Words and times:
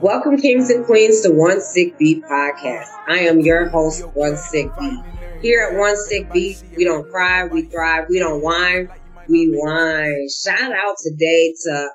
Welcome, 0.00 0.38
kings 0.38 0.70
and 0.70 0.86
queens, 0.86 1.20
to 1.22 1.30
One 1.30 1.60
Sick 1.60 1.98
Beat 1.98 2.24
podcast. 2.24 2.88
I 3.06 3.18
am 3.28 3.40
your 3.40 3.68
host, 3.68 4.02
One 4.14 4.38
Sick 4.38 4.70
Beat. 4.78 4.98
Here 5.42 5.68
at 5.70 5.78
One 5.78 5.94
Sick 5.98 6.32
Beat, 6.32 6.62
we 6.74 6.84
don't 6.84 7.06
cry, 7.10 7.44
we 7.44 7.62
thrive, 7.62 8.06
we 8.08 8.18
don't 8.18 8.42
whine, 8.42 8.88
we 9.28 9.50
wine. 9.54 10.26
Shout 10.42 10.72
out 10.72 10.96
today 11.04 11.52
to 11.64 11.90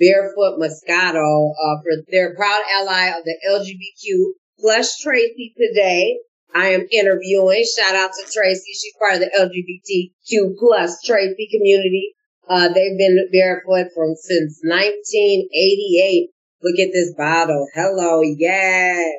Barefoot 0.00 0.58
Moscato 0.58 1.52
uh, 1.52 1.82
for 1.82 2.02
their 2.10 2.34
proud 2.34 2.62
ally 2.80 3.08
of 3.08 3.24
the 3.24 3.36
LGBTQ 3.46 4.32
plus 4.58 4.98
Tracey 5.00 5.52
today. 5.58 6.16
I 6.54 6.68
am 6.68 6.86
interviewing. 6.90 7.64
Shout 7.76 7.94
out 7.94 8.12
to 8.12 8.32
Tracey. 8.32 8.72
She's 8.72 8.94
part 8.98 9.14
of 9.14 9.20
the 9.20 9.30
LGBTQ 9.38 10.56
plus 10.58 11.02
Tracy 11.02 11.48
community. 11.50 12.14
Uh, 12.48 12.68
they've 12.68 12.98
been 12.98 13.28
barefoot 13.32 13.88
from 13.94 14.14
since 14.16 14.60
1988. 14.62 16.30
Look 16.62 16.78
at 16.78 16.92
this 16.92 17.14
bottle. 17.16 17.66
Hello. 17.74 18.22
Yes. 18.22 19.14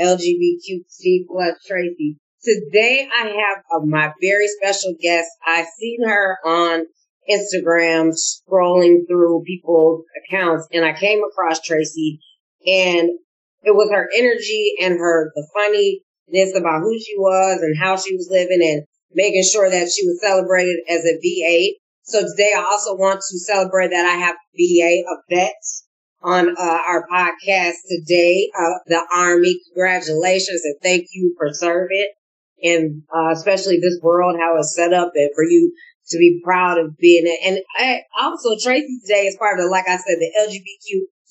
LGBTQ 0.00 1.26
plus 1.28 1.56
Tracy. 1.66 2.18
Today 2.42 3.08
I 3.14 3.26
have 3.26 3.62
uh, 3.74 3.84
my 3.84 4.12
very 4.20 4.48
special 4.48 4.94
guest. 5.00 5.28
I've 5.46 5.66
seen 5.78 6.08
her 6.08 6.38
on 6.44 6.86
Instagram 7.30 8.12
scrolling 8.14 9.06
through 9.06 9.44
people's 9.46 10.04
accounts 10.26 10.66
and 10.72 10.84
I 10.84 10.92
came 10.92 11.22
across 11.22 11.60
Tracey 11.60 12.18
and 12.66 13.10
it 13.62 13.70
was 13.70 13.90
her 13.92 14.08
energy 14.16 14.74
and 14.80 14.98
her, 14.98 15.30
the 15.34 15.46
funniness 15.54 16.56
about 16.56 16.80
who 16.80 16.98
she 16.98 17.16
was 17.16 17.60
and 17.60 17.76
how 17.78 17.96
she 17.96 18.16
was 18.16 18.28
living 18.30 18.60
and 18.60 18.82
making 19.12 19.44
sure 19.44 19.70
that 19.70 19.90
she 19.90 20.04
was 20.06 20.20
celebrated 20.20 20.80
as 20.88 21.04
a 21.04 21.18
VA. 21.22 21.76
So 22.02 22.20
today 22.20 22.52
I 22.56 22.62
also 22.62 22.96
want 22.96 23.20
to 23.20 23.38
celebrate 23.38 23.90
that 23.90 24.06
I 24.06 24.16
have 24.16 24.36
VA, 24.56 25.02
a 25.08 25.16
vet 25.30 25.54
on 26.22 26.56
uh, 26.56 26.78
our 26.88 27.06
podcast 27.12 27.74
today, 27.88 28.50
uh, 28.58 28.78
the 28.86 29.02
Army. 29.16 29.60
Congratulations 29.72 30.62
and 30.64 30.76
thank 30.82 31.06
you 31.14 31.34
for 31.38 31.52
serving 31.52 32.12
and 32.62 33.02
uh, 33.14 33.30
especially 33.32 33.80
this 33.80 33.98
world, 34.02 34.36
how 34.38 34.56
it's 34.56 34.74
set 34.74 34.92
up 34.92 35.12
and 35.14 35.30
for 35.34 35.44
you 35.44 35.72
to 36.08 36.18
be 36.18 36.40
proud 36.44 36.78
of 36.78 36.96
being 36.98 37.24
it. 37.26 37.38
And 37.44 37.58
I, 37.76 38.02
also 38.20 38.56
Tracey 38.62 39.00
today 39.04 39.26
is 39.26 39.36
part 39.36 39.58
of 39.58 39.64
the, 39.64 39.70
like 39.70 39.88
I 39.88 39.96
said, 39.96 40.18
the 40.18 40.32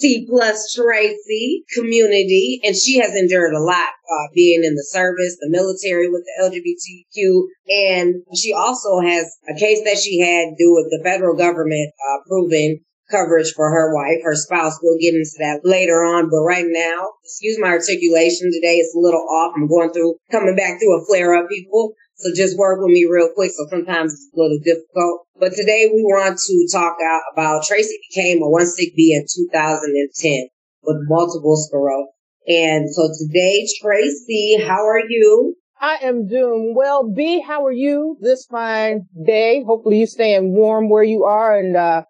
LGBTQ 0.02 0.28
plus 0.28 0.74
Tracy 0.74 1.64
community. 1.74 2.62
And 2.64 2.76
she 2.76 3.00
has 3.00 3.16
endured 3.16 3.54
a 3.54 3.62
lot, 3.62 3.88
uh, 3.88 4.28
being 4.34 4.64
in 4.64 4.76
the 4.76 4.88
service, 4.90 5.38
the 5.40 5.50
military 5.50 6.10
with 6.10 6.24
the 6.26 6.44
LGBTQ. 6.44 7.48
And 7.70 8.16
she 8.36 8.54
also 8.54 9.00
has 9.02 9.26
a 9.50 9.58
case 9.58 9.82
that 9.86 9.98
she 9.98 10.20
had 10.20 10.56
do 10.58 10.74
with 10.74 10.90
the 10.90 11.02
federal 11.04 11.36
government, 11.36 11.92
uh, 12.10 12.18
proving 12.28 12.80
coverage 13.10 13.52
for 13.54 13.70
her 13.70 13.94
wife, 13.94 14.24
her 14.24 14.36
spouse. 14.36 14.80
We'll 14.82 14.98
get 15.00 15.14
into 15.14 15.36
that 15.40 15.62
later 15.64 16.04
on. 16.04 16.30
But 16.30 16.44
right 16.44 16.66
now, 16.68 17.10
excuse 17.24 17.60
my 17.60 17.68
articulation 17.68 18.50
today. 18.52 18.78
It's 18.78 18.96
a 18.96 19.00
little 19.00 19.22
off. 19.22 19.54
I'm 19.56 19.68
going 19.68 19.92
through, 19.92 20.16
coming 20.32 20.56
back 20.56 20.80
through 20.80 21.02
a 21.02 21.06
flare 21.06 21.36
up, 21.36 21.50
people. 21.50 21.94
So 22.22 22.30
just 22.36 22.58
work 22.58 22.80
with 22.82 22.92
me 22.92 23.08
real 23.10 23.30
quick. 23.34 23.52
So 23.52 23.66
sometimes 23.70 24.14
it's 24.14 24.30
a 24.36 24.40
little 24.40 24.60
difficult. 24.64 25.26
But 25.40 25.54
today 25.54 25.90
we 25.92 26.04
want 26.04 26.38
to 26.38 26.68
talk 26.72 26.96
about 27.34 27.64
Tracey 27.66 27.98
became 28.10 28.44
a 28.44 28.50
one 28.50 28.68
sick 28.68 28.96
B 28.96 29.14
in 29.14 29.26
2010 29.26 30.48
with 30.84 30.98
multiple 31.10 31.58
sclerosis. 31.58 32.14
And 32.48 32.90
so 32.94 33.10
today, 33.20 33.68
Tracey, 33.82 34.58
how 34.62 34.86
are 34.86 35.02
you? 35.08 35.56
I 35.80 35.98
am 36.04 36.28
doing 36.28 36.74
well. 36.76 37.12
B, 37.12 37.42
how 37.42 37.66
are 37.66 37.72
you 37.72 38.18
this 38.22 38.46
fine 38.46 39.08
day? 39.26 39.64
Hopefully 39.66 39.98
you're 39.98 40.08
staying 40.08 40.54
warm 40.54 40.90
where 40.90 41.04
you 41.04 41.24
are 41.24 41.58
and, 41.58 41.76
uh, 41.76 42.04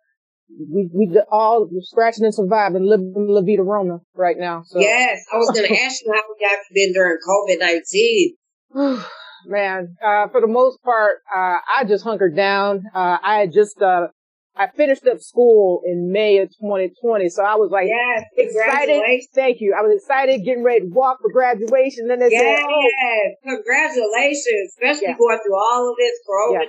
we 0.70 0.90
we 0.94 1.18
all 1.31 1.70
scratching 1.80 2.25
and 2.25 2.36
surviving, 2.36 2.84
living 2.84 3.14
La 3.16 3.42
Vida 3.42 3.64
Rona 3.64 4.00
right 4.14 4.36
now. 4.38 4.64
So. 4.66 4.81
Yes, 4.81 5.23
I 5.31 5.38
was 5.38 5.50
going 5.52 5.66
to 5.74 5.81
ask 5.81 6.03
you 6.03 6.12
how 6.12 6.19
you 6.19 6.50
have 6.50 6.59
been 6.74 6.91
during 6.91 7.18
COVID 7.25 7.59
nineteen. 7.59 8.35
Man, 9.46 9.97
uh, 10.03 10.28
for 10.29 10.41
the 10.41 10.47
most 10.47 10.81
part, 10.84 11.19
uh, 11.34 11.57
I 11.78 11.84
just 11.88 12.03
hunkered 12.03 12.35
down. 12.35 12.84
Uh, 12.94 13.18
I 13.22 13.40
had 13.40 13.53
just, 13.53 13.81
uh, 13.81 14.07
I 14.56 14.68
finished 14.68 15.06
up 15.07 15.19
school 15.22 15.81
in 15.85 16.12
May 16.12 16.40
of 16.40 16.50
2020. 16.50 17.29
So 17.29 17.44
I 17.44 17.56
was 17.56 17.72
like, 17.72 17.88
yes, 17.88 18.24
excited. 18.38 19.02
Thank 19.34 19.62
you. 19.62 19.75
I 19.78 19.81
was 19.81 19.96
excited 19.96 20.44
getting 20.44 20.63
ready 20.63 20.81
to 20.81 20.91
walk 20.91 21.19
for 21.22 21.31
graduation. 21.31 22.07
Then 22.07 22.19
they 22.19 22.29
yes, 22.29 22.41
said, 22.41 22.66
oh. 22.68 22.84
yes, 22.84 23.35
congratulations, 23.44 24.75
especially 24.75 25.16
yeah. 25.16 25.18
going 25.18 25.40
through 25.46 25.56
all 25.56 25.90
of 25.90 25.96
this 25.97 26.19
COVID 26.28 26.68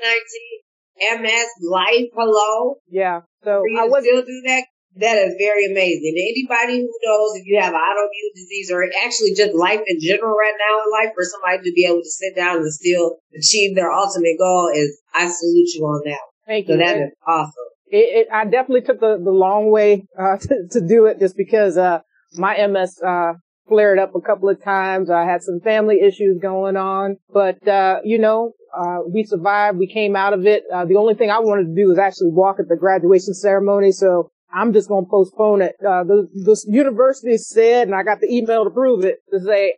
19, 1.10 1.22
MS, 1.22 1.48
life, 1.68 2.08
hello. 2.14 2.76
Yeah. 2.88 3.20
So 3.42 3.62
I 3.76 3.86
was 3.86 4.04
still 4.04 4.22
do 4.22 4.42
that. 4.46 4.64
That 4.96 5.16
is 5.16 5.34
very 5.38 5.66
amazing. 5.70 6.14
Anybody 6.16 6.80
who 6.80 6.92
knows 7.04 7.36
if 7.36 7.46
you 7.46 7.58
have 7.60 7.72
autoimmune 7.72 8.34
disease 8.34 8.70
or 8.70 8.84
actually 9.04 9.32
just 9.34 9.54
life 9.54 9.80
in 9.86 10.00
general 10.00 10.36
right 10.36 10.54
now 10.58 10.84
in 10.84 10.92
life 10.92 11.14
for 11.14 11.24
somebody 11.24 11.62
to 11.68 11.72
be 11.74 11.86
able 11.86 12.02
to 12.02 12.10
sit 12.10 12.36
down 12.36 12.58
and 12.58 12.72
still 12.72 13.16
achieve 13.34 13.74
their 13.74 13.90
ultimate 13.90 14.36
goal 14.38 14.70
is 14.74 15.00
I 15.14 15.28
salute 15.28 15.68
you 15.74 15.84
on 15.84 16.02
that. 16.04 16.20
Thank 16.46 16.66
so 16.66 16.74
you. 16.74 16.78
So 16.78 16.84
that 16.84 16.96
is 16.96 17.10
awesome. 17.26 17.68
It, 17.86 18.26
it, 18.26 18.28
I 18.32 18.44
definitely 18.44 18.82
took 18.82 19.00
the, 19.00 19.20
the 19.22 19.30
long 19.30 19.70
way, 19.70 20.06
uh, 20.18 20.36
to, 20.40 20.68
to 20.72 20.80
do 20.86 21.06
it 21.06 21.18
just 21.18 21.36
because, 21.36 21.76
uh, 21.76 22.00
my 22.34 22.66
MS, 22.66 23.00
uh, 23.06 23.34
flared 23.68 23.98
up 23.98 24.14
a 24.14 24.20
couple 24.20 24.48
of 24.48 24.62
times. 24.62 25.10
I 25.10 25.24
had 25.24 25.42
some 25.42 25.60
family 25.60 26.00
issues 26.00 26.38
going 26.40 26.76
on, 26.76 27.16
but, 27.32 27.66
uh, 27.68 28.00
you 28.04 28.18
know, 28.18 28.52
uh, 28.76 28.98
we 29.06 29.24
survived. 29.24 29.78
We 29.78 29.86
came 29.86 30.16
out 30.16 30.32
of 30.32 30.46
it. 30.46 30.64
Uh, 30.72 30.84
the 30.86 30.96
only 30.96 31.14
thing 31.14 31.30
I 31.30 31.40
wanted 31.40 31.64
to 31.64 31.74
do 31.74 31.88
was 31.88 31.98
actually 31.98 32.30
walk 32.30 32.56
at 32.58 32.68
the 32.68 32.76
graduation 32.76 33.34
ceremony. 33.34 33.92
So 33.92 34.31
I'm 34.52 34.72
just 34.72 34.88
going 34.88 35.04
to 35.04 35.10
postpone 35.10 35.62
it. 35.62 35.76
Uh, 35.80 36.04
the, 36.04 36.28
the 36.32 36.64
university 36.68 37.38
said, 37.38 37.88
and 37.88 37.94
I 37.94 38.02
got 38.02 38.20
the 38.20 38.30
email 38.30 38.64
to 38.64 38.70
prove 38.70 39.04
it, 39.04 39.18
to 39.32 39.40
say, 39.40 39.74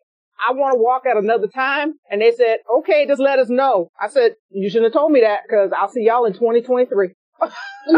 I 0.47 0.53
want 0.53 0.75
to 0.75 0.83
walk 0.83 1.03
at 1.07 1.17
another 1.17 1.47
time. 1.47 1.95
And 2.11 2.21
they 2.21 2.33
said, 2.33 2.59
okay, 2.79 3.07
just 3.07 3.21
let 3.21 3.39
us 3.39 3.49
know. 3.49 3.89
I 4.01 4.09
said, 4.09 4.33
you 4.51 4.69
shouldn't 4.69 4.93
have 4.93 5.01
told 5.01 5.13
me 5.13 5.21
that 5.21 5.41
because 5.47 5.71
I'll 5.77 5.89
see 5.89 6.05
y'all 6.05 6.25
in 6.25 6.33
2023. 6.33 7.09
no, 7.41 7.49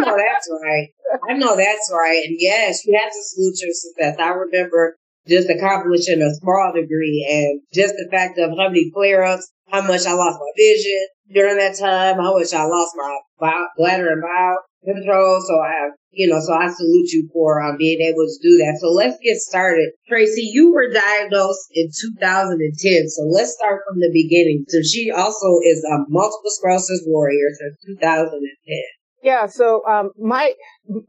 that's 0.03 0.51
right. 0.63 0.89
I 1.29 1.35
know 1.35 1.57
that's 1.57 1.91
right. 1.93 2.23
And 2.25 2.37
yes, 2.39 2.85
you 2.85 2.99
have 3.01 3.13
to 3.13 3.23
salute 3.23 3.57
your 3.63 3.73
success. 3.73 4.17
I 4.19 4.29
remember 4.31 4.97
just 5.27 5.51
accomplishing 5.51 6.23
a 6.23 6.35
small 6.35 6.73
degree 6.75 7.27
and 7.31 7.61
just 7.73 7.95
the 7.95 8.09
fact 8.11 8.39
of 8.39 8.51
how 8.51 8.69
many 8.69 8.91
flare 8.93 9.25
ups, 9.25 9.51
how 9.69 9.83
much 9.83 10.07
I 10.07 10.13
lost 10.13 10.39
my 10.39 10.53
vision 10.57 11.07
during 11.33 11.57
that 11.59 11.79
time, 11.79 12.21
I 12.21 12.31
wish 12.33 12.53
I 12.53 12.65
lost 12.65 12.95
my 12.97 13.67
bladder 13.77 14.13
and 14.13 14.23
bowel 14.23 14.59
control. 14.85 15.43
So 15.47 15.59
I 15.61 15.69
have, 15.69 15.93
you 16.13 16.29
know, 16.29 16.41
so 16.41 16.55
I 16.55 16.69
salute 16.69 17.11
you 17.13 17.29
for 17.33 17.63
um, 17.63 17.77
being 17.79 18.01
able 18.01 18.27
to 18.27 18.39
do 18.43 18.59
that. 18.59 18.79
So 18.81 18.89
let's 18.89 19.19
get 19.23 19.37
started. 19.37 19.91
Tracey, 20.09 20.49
you 20.53 20.73
were 20.73 20.91
diagnosed 20.91 21.67
in 21.75 21.89
2010. 21.89 23.09
So 23.09 23.23
let's 23.31 23.53
start 23.55 23.83
from 23.89 23.99
the 24.01 24.11
beginning. 24.13 24.65
So 24.69 24.79
she 24.83 25.11
also 25.11 25.59
is 25.65 25.85
a 25.85 25.99
multiple 26.09 26.51
sclerosis 26.51 27.03
warrior 27.07 27.49
since 27.59 27.99
2010. 27.99 28.79
Yeah, 29.23 29.47
so 29.47 29.85
um, 29.89 30.11
my 30.17 30.53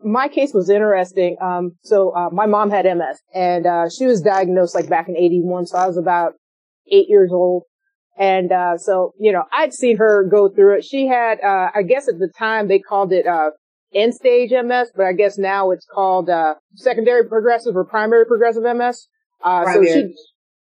my 0.04 0.28
case 0.28 0.52
was 0.52 0.72
interesting. 0.72 1.38
Um, 1.40 1.74
so 1.84 2.16
uh, 2.16 2.30
my 2.32 2.48
mom 2.48 2.72
had 2.72 2.86
MS, 2.86 3.20
and 3.32 3.68
uh, 3.68 3.90
she 3.96 4.08
was 4.08 4.22
diagnosed 4.22 4.74
like 4.74 4.90
back 4.90 5.08
in 5.08 5.16
'81. 5.16 5.68
So 5.68 5.78
I 5.78 5.86
was 5.86 5.98
about 5.98 6.34
eight 6.92 7.10
years 7.10 7.30
old, 7.32 7.64
and 8.18 8.52
uh, 8.52 8.78
so 8.78 9.14
you 9.20 9.32
know 9.32 9.44
I'd 9.54 9.74
seen 9.74 9.98
her 9.98 10.24
go 10.24 10.50
through 10.50 10.78
it. 10.78 10.86
She 10.86 11.08
had, 11.08 11.40
uh, 11.44 11.70
I 11.74 11.84
guess 11.84 12.08
at 12.08 12.20
the 12.20 12.32
time 12.38 12.68
they 12.68 12.80
called 12.80 13.14
it 13.14 13.28
uh, 13.28 13.52
end 13.94 14.14
stage 14.14 14.52
MS, 14.52 14.92
but 14.96 15.06
I 15.06 15.14
guess 15.14 15.38
now 15.38 15.72
it's 15.72 15.86
called 15.86 16.30
uh, 16.30 16.56
secondary 16.76 17.28
progressive 17.28 17.76
or 17.76 17.86
primary 17.86 18.26
progressive 18.26 18.64
MS. 18.64 19.08
Uh, 19.44 19.64
primary, 19.64 19.88
so 19.88 19.94
she, 19.94 20.16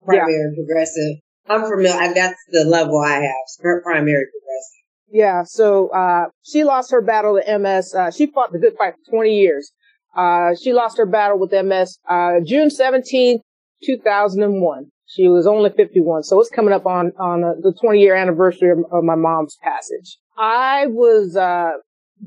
primary 0.04 0.32
yeah. 0.32 0.64
progressive. 0.64 1.18
I'm 1.46 1.62
familiar. 1.62 2.14
That's 2.14 2.40
the 2.50 2.64
level 2.64 2.98
I 2.98 3.20
have. 3.20 3.34
Primary 3.82 4.24
progressive. 4.24 4.84
Yeah. 5.10 5.42
So 5.44 5.88
uh, 5.88 6.26
she 6.42 6.64
lost 6.64 6.90
her 6.90 7.02
battle 7.02 7.38
to 7.40 7.58
MS. 7.58 7.94
Uh, 7.94 8.10
she 8.10 8.26
fought 8.26 8.52
the 8.52 8.58
good 8.58 8.74
fight 8.78 8.94
for 9.04 9.10
20 9.18 9.30
years. 9.30 9.72
Uh, 10.16 10.54
she 10.60 10.72
lost 10.72 10.96
her 10.96 11.06
battle 11.06 11.38
with 11.38 11.52
MS 11.52 11.98
uh, 12.08 12.40
June 12.44 12.70
17, 12.70 13.40
2001. 13.84 14.86
She 15.14 15.28
was 15.28 15.46
only 15.46 15.70
51, 15.70 16.24
so 16.24 16.40
it's 16.40 16.50
coming 16.50 16.74
up 16.74 16.86
on 16.86 17.12
on 17.20 17.44
uh, 17.44 17.52
the 17.60 17.72
20 17.80 18.00
year 18.00 18.16
anniversary 18.16 18.70
of, 18.70 18.78
of, 18.90 19.04
my 19.04 19.14
mom's 19.14 19.56
passage. 19.62 20.18
I 20.36 20.86
was 20.88 21.36
uh, 21.36 21.70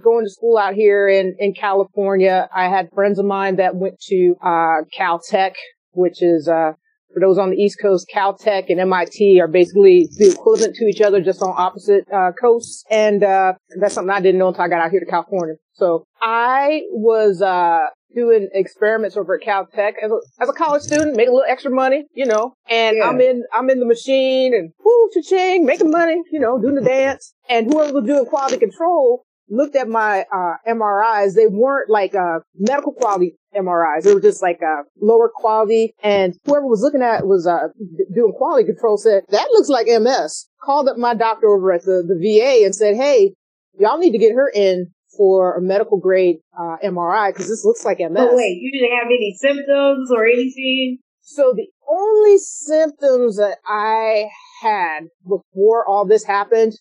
going 0.01 0.25
to 0.25 0.29
school 0.29 0.57
out 0.57 0.73
here 0.73 1.09
in, 1.09 1.35
in 1.37 1.53
California. 1.53 2.47
I 2.55 2.69
had 2.69 2.89
friends 2.93 3.19
of 3.19 3.25
mine 3.25 3.57
that 3.57 3.75
went 3.75 3.99
to, 4.07 4.35
uh, 4.41 4.83
Caltech, 4.97 5.53
which 5.91 6.21
is, 6.21 6.47
uh, 6.47 6.73
for 7.13 7.19
those 7.19 7.37
on 7.37 7.49
the 7.49 7.57
East 7.57 7.79
Coast, 7.81 8.09
Caltech 8.13 8.69
and 8.69 8.79
MIT 8.79 9.41
are 9.41 9.47
basically 9.47 10.07
the 10.17 10.31
equivalent 10.31 10.75
to 10.75 10.85
each 10.85 11.01
other, 11.01 11.21
just 11.21 11.41
on 11.41 11.53
opposite, 11.57 12.05
uh, 12.13 12.31
coasts. 12.39 12.85
And, 12.89 13.21
uh, 13.21 13.53
that's 13.81 13.95
something 13.95 14.11
I 14.11 14.21
didn't 14.21 14.39
know 14.39 14.49
until 14.49 14.63
I 14.63 14.69
got 14.69 14.81
out 14.81 14.91
here 14.91 15.01
to 15.01 15.05
California. 15.05 15.55
So 15.73 16.05
I 16.21 16.83
was, 16.91 17.41
uh, 17.41 17.87
doing 18.15 18.49
experiments 18.53 19.17
over 19.17 19.35
at 19.35 19.45
Caltech 19.45 19.93
as 20.03 20.11
a, 20.11 20.17
as 20.41 20.49
a 20.49 20.53
college 20.53 20.83
student, 20.83 21.15
making 21.15 21.33
a 21.33 21.35
little 21.35 21.49
extra 21.49 21.71
money, 21.71 22.05
you 22.13 22.25
know, 22.25 22.53
and 22.69 22.97
yeah. 22.97 23.07
I'm 23.07 23.19
in, 23.21 23.43
I'm 23.53 23.69
in 23.69 23.79
the 23.79 23.85
machine 23.85 24.53
and 24.53 24.71
whoo, 24.83 25.09
cha-ching, 25.13 25.65
making 25.65 25.91
money, 25.91 26.21
you 26.31 26.39
know, 26.39 26.59
doing 26.59 26.75
the 26.75 26.81
dance. 26.81 27.33
And 27.49 27.67
whoever 27.67 27.93
was 27.93 28.05
doing 28.05 28.25
quality 28.25 28.57
control 28.57 29.25
looked 29.49 29.75
at 29.75 29.87
my 29.87 30.25
uh, 30.33 30.55
MRIs, 30.67 31.35
they 31.35 31.47
weren't 31.47 31.89
like 31.89 32.15
uh, 32.15 32.39
medical 32.57 32.91
quality 32.91 33.35
MRIs. 33.55 34.03
They 34.03 34.13
were 34.13 34.21
just 34.21 34.41
like 34.41 34.59
uh, 34.61 34.83
lower 35.01 35.29
quality. 35.33 35.93
And 36.03 36.35
whoever 36.45 36.67
was 36.67 36.81
looking 36.81 37.01
at 37.01 37.25
was 37.25 37.47
uh, 37.47 37.69
doing 38.13 38.33
quality 38.33 38.65
control 38.65 38.97
said, 38.97 39.23
that 39.29 39.47
looks 39.51 39.69
like 39.69 39.87
MS. 39.87 40.47
Called 40.61 40.89
up 40.89 40.97
my 40.97 41.13
doctor 41.13 41.47
over 41.47 41.71
at 41.71 41.83
the, 41.83 42.03
the 42.05 42.19
VA 42.19 42.65
and 42.65 42.75
said, 42.75 42.95
hey, 42.95 43.33
y'all 43.79 43.97
need 43.97 44.11
to 44.11 44.17
get 44.17 44.33
her 44.33 44.51
in 44.53 44.91
for 45.17 45.55
a 45.55 45.61
medical 45.61 45.97
grade 45.97 46.37
uh, 46.57 46.77
MRI 46.83 47.29
because 47.29 47.47
this 47.49 47.65
looks 47.65 47.83
like 47.83 47.99
MS. 47.99 48.11
But 48.13 48.35
wait, 48.35 48.57
you 48.61 48.71
didn't 48.71 48.95
have 48.97 49.07
any 49.07 49.35
symptoms 49.37 50.11
or 50.11 50.25
anything? 50.25 50.99
So 51.21 51.53
the 51.55 51.67
only 51.89 52.37
symptoms 52.37 53.37
that 53.37 53.57
I 53.67 54.27
had 54.61 55.07
before 55.23 55.85
all 55.87 56.05
this 56.05 56.23
happened, 56.23 56.73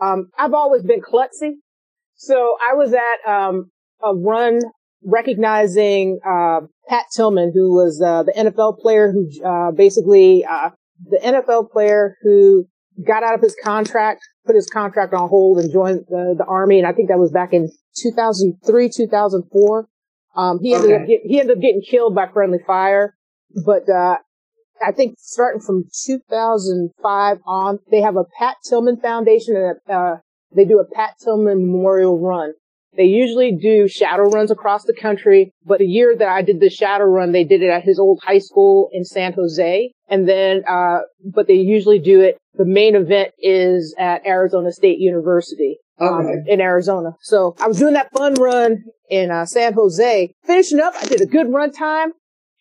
um, 0.00 0.30
I've 0.36 0.54
always 0.54 0.82
been 0.82 1.00
klutzy. 1.00 1.52
So 2.14 2.56
I 2.68 2.74
was 2.74 2.94
at 2.94 3.30
um, 3.30 3.70
a 4.02 4.14
run 4.14 4.60
recognizing 5.04 6.18
uh, 6.26 6.60
Pat 6.88 7.06
Tillman, 7.14 7.52
who 7.54 7.74
was 7.74 8.02
uh, 8.04 8.22
the 8.22 8.32
NFL 8.32 8.78
player 8.78 9.12
who 9.12 9.28
uh, 9.44 9.70
basically 9.72 10.44
uh, 10.44 10.70
the 11.08 11.18
NFL 11.18 11.70
player 11.70 12.16
who 12.22 12.66
got 13.06 13.22
out 13.22 13.34
of 13.34 13.40
his 13.40 13.56
contract, 13.62 14.20
put 14.46 14.54
his 14.54 14.68
contract 14.68 15.14
on 15.14 15.28
hold, 15.28 15.58
and 15.58 15.72
joined 15.72 16.00
the, 16.08 16.34
the 16.36 16.44
army. 16.44 16.78
And 16.78 16.86
I 16.86 16.92
think 16.92 17.08
that 17.08 17.18
was 17.18 17.32
back 17.32 17.52
in 17.52 17.70
2003, 17.96 18.90
2004. 18.94 19.88
Um, 20.34 20.58
he 20.62 20.74
ended 20.74 20.92
okay. 20.92 21.02
up 21.02 21.08
get, 21.08 21.20
he 21.24 21.40
ended 21.40 21.56
up 21.56 21.62
getting 21.62 21.82
killed 21.82 22.14
by 22.14 22.26
friendly 22.26 22.60
fire, 22.66 23.14
but 23.64 23.88
uh, 23.88 24.16
I 24.84 24.92
think 24.92 25.16
starting 25.18 25.60
from 25.60 25.84
2005 26.06 27.38
on, 27.46 27.78
they 27.90 28.00
have 28.00 28.16
a 28.16 28.24
Pat 28.38 28.56
Tillman 28.68 28.98
Foundation 29.00 29.56
and 29.56 29.76
a, 29.88 29.92
uh, 29.92 30.16
they 30.54 30.64
do 30.64 30.80
a 30.80 30.84
Pat 30.84 31.14
Tillman 31.22 31.66
Memorial 31.66 32.18
Run. 32.18 32.54
They 32.96 33.04
usually 33.04 33.52
do 33.52 33.88
shadow 33.88 34.24
runs 34.24 34.50
across 34.50 34.84
the 34.84 34.94
country, 34.94 35.52
but 35.64 35.78
the 35.78 35.86
year 35.86 36.14
that 36.16 36.28
I 36.28 36.42
did 36.42 36.60
the 36.60 36.68
shadow 36.68 37.04
run, 37.04 37.32
they 37.32 37.44
did 37.44 37.62
it 37.62 37.70
at 37.70 37.82
his 37.82 37.98
old 37.98 38.20
high 38.22 38.38
school 38.38 38.90
in 38.92 39.04
San 39.04 39.32
Jose. 39.32 39.92
And 40.08 40.28
then, 40.28 40.62
uh, 40.68 40.98
but 41.24 41.46
they 41.46 41.54
usually 41.54 41.98
do 41.98 42.20
it, 42.20 42.36
the 42.54 42.66
main 42.66 42.94
event 42.94 43.30
is 43.38 43.94
at 43.98 44.26
Arizona 44.26 44.72
State 44.72 44.98
University. 44.98 45.78
Um, 46.00 46.26
okay. 46.26 46.52
In 46.52 46.60
Arizona. 46.60 47.10
So 47.20 47.54
I 47.60 47.68
was 47.68 47.78
doing 47.78 47.94
that 47.94 48.10
fun 48.12 48.34
run 48.34 48.82
in 49.08 49.30
uh, 49.30 49.44
San 49.44 49.74
Jose. 49.74 50.32
Finishing 50.44 50.80
up, 50.80 50.94
I 51.00 51.04
did 51.04 51.20
a 51.20 51.26
good 51.26 51.52
run 51.52 51.70
time 51.70 52.12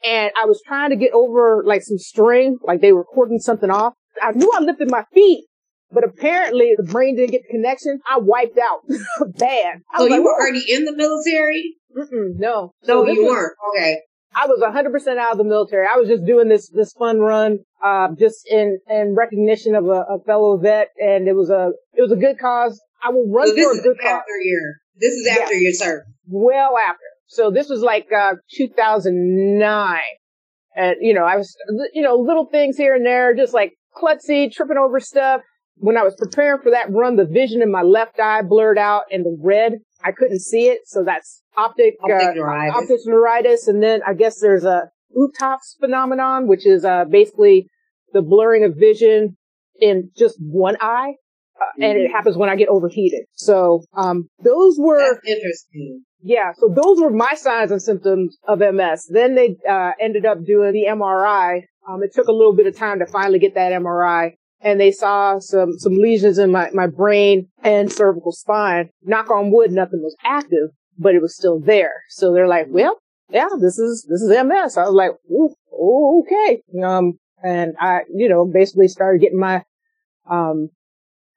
and 0.06 0.31
I 0.39 0.45
was 0.45 0.62
trying 0.66 0.89
to 0.92 0.95
get 0.95 1.13
over 1.13 1.63
like 1.66 1.81
some 1.81 1.98
string, 1.98 2.57
like 2.63 2.81
they 2.81 2.92
were 2.92 3.04
cording 3.04 3.39
something 3.39 3.69
off. 3.69 3.94
I 4.22 4.31
knew 4.31 4.51
I 4.54 4.62
lifted 4.62 4.92
my 4.92 5.06
feet, 5.13 5.45
but 5.91 6.03
apparently 6.03 6.71
the 6.77 6.83
brain 6.83 7.15
didn't 7.15 7.31
get 7.31 7.41
the 7.47 7.51
connection. 7.51 7.99
I 8.09 8.19
wiped 8.19 8.57
out 8.57 8.81
bad. 9.38 9.81
so 9.97 10.05
you 10.05 10.11
like, 10.11 10.21
were 10.21 10.33
already 10.33 10.63
in 10.67 10.85
the 10.85 10.95
military? 10.95 11.75
Mm-mm, 11.95 12.39
no. 12.39 12.73
No, 12.88 13.05
so 13.05 13.07
you 13.07 13.25
weren't. 13.25 13.53
Okay. 13.75 13.99
I 14.33 14.47
was 14.47 14.61
100% 14.61 15.17
out 15.17 15.33
of 15.33 15.38
the 15.38 15.43
military. 15.43 15.85
I 15.85 15.97
was 15.97 16.07
just 16.07 16.25
doing 16.25 16.47
this, 16.47 16.69
this 16.69 16.93
fun 16.93 17.19
run, 17.19 17.59
uh, 17.83 18.09
just 18.17 18.47
in, 18.49 18.79
in 18.89 19.13
recognition 19.13 19.75
of 19.75 19.85
a, 19.88 20.05
a, 20.09 20.19
fellow 20.25 20.57
vet. 20.57 20.88
And 20.97 21.27
it 21.27 21.35
was 21.35 21.49
a, 21.49 21.71
it 21.93 22.01
was 22.01 22.13
a 22.13 22.15
good 22.15 22.39
cause. 22.39 22.81
I 23.03 23.09
will 23.09 23.29
run 23.29 23.47
so 23.47 23.55
for 23.55 23.79
a 23.79 23.81
good 23.81 23.97
after 23.99 24.07
cause. 24.07 24.23
Your, 24.43 24.61
this 24.95 25.13
is 25.13 25.27
after 25.27 25.53
yeah. 25.55 25.59
your 25.59 25.73
service. 25.73 26.07
Well 26.27 26.77
after. 26.77 26.99
So 27.27 27.51
this 27.51 27.67
was 27.67 27.81
like, 27.81 28.07
uh, 28.17 28.35
2009. 28.55 29.99
And, 30.77 30.95
you 31.01 31.13
know, 31.13 31.25
I 31.25 31.35
was, 31.35 31.53
you 31.93 32.01
know, 32.01 32.15
little 32.15 32.45
things 32.45 32.77
here 32.77 32.95
and 32.95 33.05
there, 33.05 33.35
just 33.35 33.53
like 33.53 33.73
klutzy, 33.97 34.49
tripping 34.49 34.77
over 34.77 35.01
stuff 35.01 35.41
when 35.81 35.98
I 35.98 36.04
was 36.04 36.16
preparing 36.16 36.62
for 36.62 36.72
that 36.72 36.92
run, 36.92 37.16
the 37.16 37.25
vision 37.25 37.62
in 37.62 37.72
my 37.72 37.81
left 37.81 38.19
eye 38.19 38.44
blurred 38.44 38.78
out 38.78 39.04
and 39.12 39.25
the 39.25 39.36
red, 39.42 39.74
I 40.04 40.12
couldn't 40.12 40.42
see 40.42 40.68
it. 40.68 40.81
So 40.86 41.04
that's 41.04 41.42
optic, 41.57 41.95
optic, 42.04 42.30
uh, 42.30 42.33
neuritis. 42.33 42.75
optic 42.75 43.00
neuritis. 43.06 43.68
And 43.68 43.81
then 43.81 44.01
I 44.07 44.13
guess 44.13 44.39
there's 44.39 44.63
a 44.63 44.89
Uhthoff's 45.18 45.75
phenomenon, 45.80 46.48
which 46.48 46.66
is, 46.66 46.86
uh, 46.86 47.06
basically 47.10 47.68
the 48.13 48.22
blurring 48.22 48.63
of 48.63 48.75
vision 48.78 49.38
in 49.80 50.12
just 50.16 50.38
one 50.39 50.78
eye. 50.80 51.13
Uh, 51.60 51.63
mm-hmm. 51.63 51.84
And 51.84 51.98
it 51.98 52.06
mm-hmm. 52.06 52.16
happens 52.16 52.38
when 52.38 52.50
I 52.50 52.56
get 52.56 52.69
overheated. 52.69 53.25
So, 53.34 53.84
um, 53.94 54.30
those 54.44 54.75
were 54.77 55.00
that's 55.00 55.27
interesting. 55.27 56.04
Yeah, 56.24 56.51
so 56.56 56.69
those 56.74 57.01
were 57.01 57.10
my 57.10 57.34
signs 57.34 57.72
and 57.72 57.81
symptoms 57.81 58.38
of 58.48 58.60
MS. 58.60 59.10
Then 59.10 59.34
they 59.34 59.56
uh, 59.68 59.92
ended 60.00 60.25
up 60.25 60.45
doing 60.45 60.72
the 60.74 60.86
MRI. 60.89 61.62
Um, 61.89 62.04
it 62.04 62.13
took 62.13 62.27
a 62.27 62.31
little 62.31 62.56
bit 62.56 62.68
of 62.68 62.77
time 62.77 63.00
to 63.00 63.07
finally 63.07 63.39
get 63.39 63.56
that 63.56 63.72
MRI, 63.72 64.34
and 64.62 64.80
they 64.80 64.92
saw 64.92 65.40
some, 65.40 65.78
some 65.78 65.94
lesions 65.94 66.38
in 66.38 66.52
my, 66.52 66.69
my 66.72 66.88
brain 66.88 67.48
and 67.63 67.92
cervical 67.92 68.31
spine. 68.31 68.90
Knock 69.04 69.30
on 69.30 69.52
wood, 69.52 69.72
nothing 69.72 70.02
was 70.02 70.16
active, 70.24 70.69
but 70.98 71.16
it 71.16 71.22
was 71.22 71.36
still 71.36 71.60
there. 71.60 72.04
So 72.10 72.34
they're 72.34 72.48
like, 72.48 72.68
well, 72.69 73.00
yeah, 73.30 73.48
this 73.60 73.80
is, 73.80 74.06
this 74.10 74.22
is 74.22 74.30
MS. 74.30 74.78
I 74.78 74.84
was 74.84 74.94
like, 74.94 75.12
Ooh, 75.31 76.24
okay. 76.24 76.62
Um, 76.84 77.13
and 77.44 77.74
I, 77.80 78.02
you 78.13 78.30
know, 78.30 78.46
basically 78.46 78.88
started 78.88 79.22
getting 79.22 79.40
my, 79.40 79.63
um, 80.30 80.69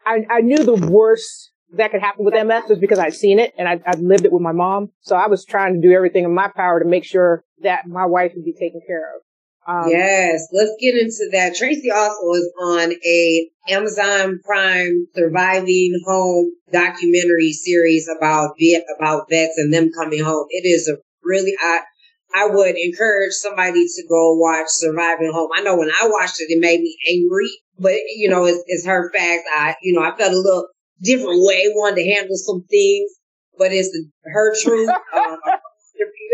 I, 0.04 0.26
I 0.30 0.40
knew 0.40 0.62
the 0.62 0.74
worst 0.74 1.50
that 1.76 1.90
could 1.90 2.00
happen 2.00 2.24
with 2.24 2.34
MS 2.34 2.64
just 2.68 2.80
because 2.80 2.98
I'd 2.98 3.14
seen 3.14 3.38
it 3.38 3.52
and 3.58 3.68
I'd, 3.68 3.82
I'd 3.86 4.00
lived 4.00 4.24
it 4.24 4.32
with 4.32 4.42
my 4.42 4.52
mom. 4.52 4.90
So 5.00 5.16
I 5.16 5.28
was 5.28 5.44
trying 5.44 5.74
to 5.74 5.80
do 5.80 5.94
everything 5.94 6.24
in 6.24 6.34
my 6.34 6.48
power 6.54 6.80
to 6.80 6.86
make 6.86 7.04
sure 7.04 7.42
that 7.62 7.86
my 7.86 8.06
wife 8.06 8.32
would 8.34 8.44
be 8.44 8.52
taken 8.52 8.80
care 8.86 9.16
of. 9.16 9.22
Um, 9.66 9.88
yes, 9.88 10.48
let's 10.52 10.72
get 10.78 10.94
into 10.94 11.28
that. 11.32 11.54
Tracey 11.54 11.90
also 11.90 12.32
is 12.32 12.52
on 12.60 12.92
a 12.92 13.50
Amazon 13.68 14.40
Prime 14.44 15.06
surviving 15.14 15.98
home 16.06 16.52
documentary 16.70 17.52
series 17.52 18.08
about 18.08 18.56
vet, 18.60 18.84
about 18.98 19.30
vets 19.30 19.54
and 19.56 19.72
them 19.72 19.90
coming 19.96 20.22
home. 20.22 20.46
It 20.50 20.66
is 20.66 20.88
a 20.88 20.98
really 21.22 21.54
I 21.62 21.80
I 22.34 22.48
would 22.48 22.74
encourage 22.76 23.32
somebody 23.32 23.86
to 23.86 24.06
go 24.08 24.34
watch 24.36 24.66
Surviving 24.68 25.30
Home. 25.32 25.50
I 25.54 25.62
know 25.62 25.76
when 25.76 25.90
I 25.90 26.08
watched 26.08 26.40
it, 26.40 26.50
it 26.50 26.60
made 26.60 26.80
me 26.80 26.96
angry, 27.08 27.50
but 27.78 27.94
you 28.16 28.28
know, 28.28 28.44
it's, 28.44 28.62
it's 28.66 28.86
her 28.86 29.10
fact. 29.12 29.44
I 29.54 29.76
you 29.82 29.94
know 29.94 30.02
I 30.02 30.14
felt 30.16 30.32
a 30.32 30.36
little 30.36 30.68
different 31.00 31.42
way, 31.42 31.70
wanted 31.74 32.02
to 32.02 32.10
handle 32.10 32.36
some 32.36 32.64
things, 32.68 33.10
but 33.56 33.72
it's 33.72 33.96
her 34.24 34.54
truth. 34.62 34.90
um, 35.16 35.38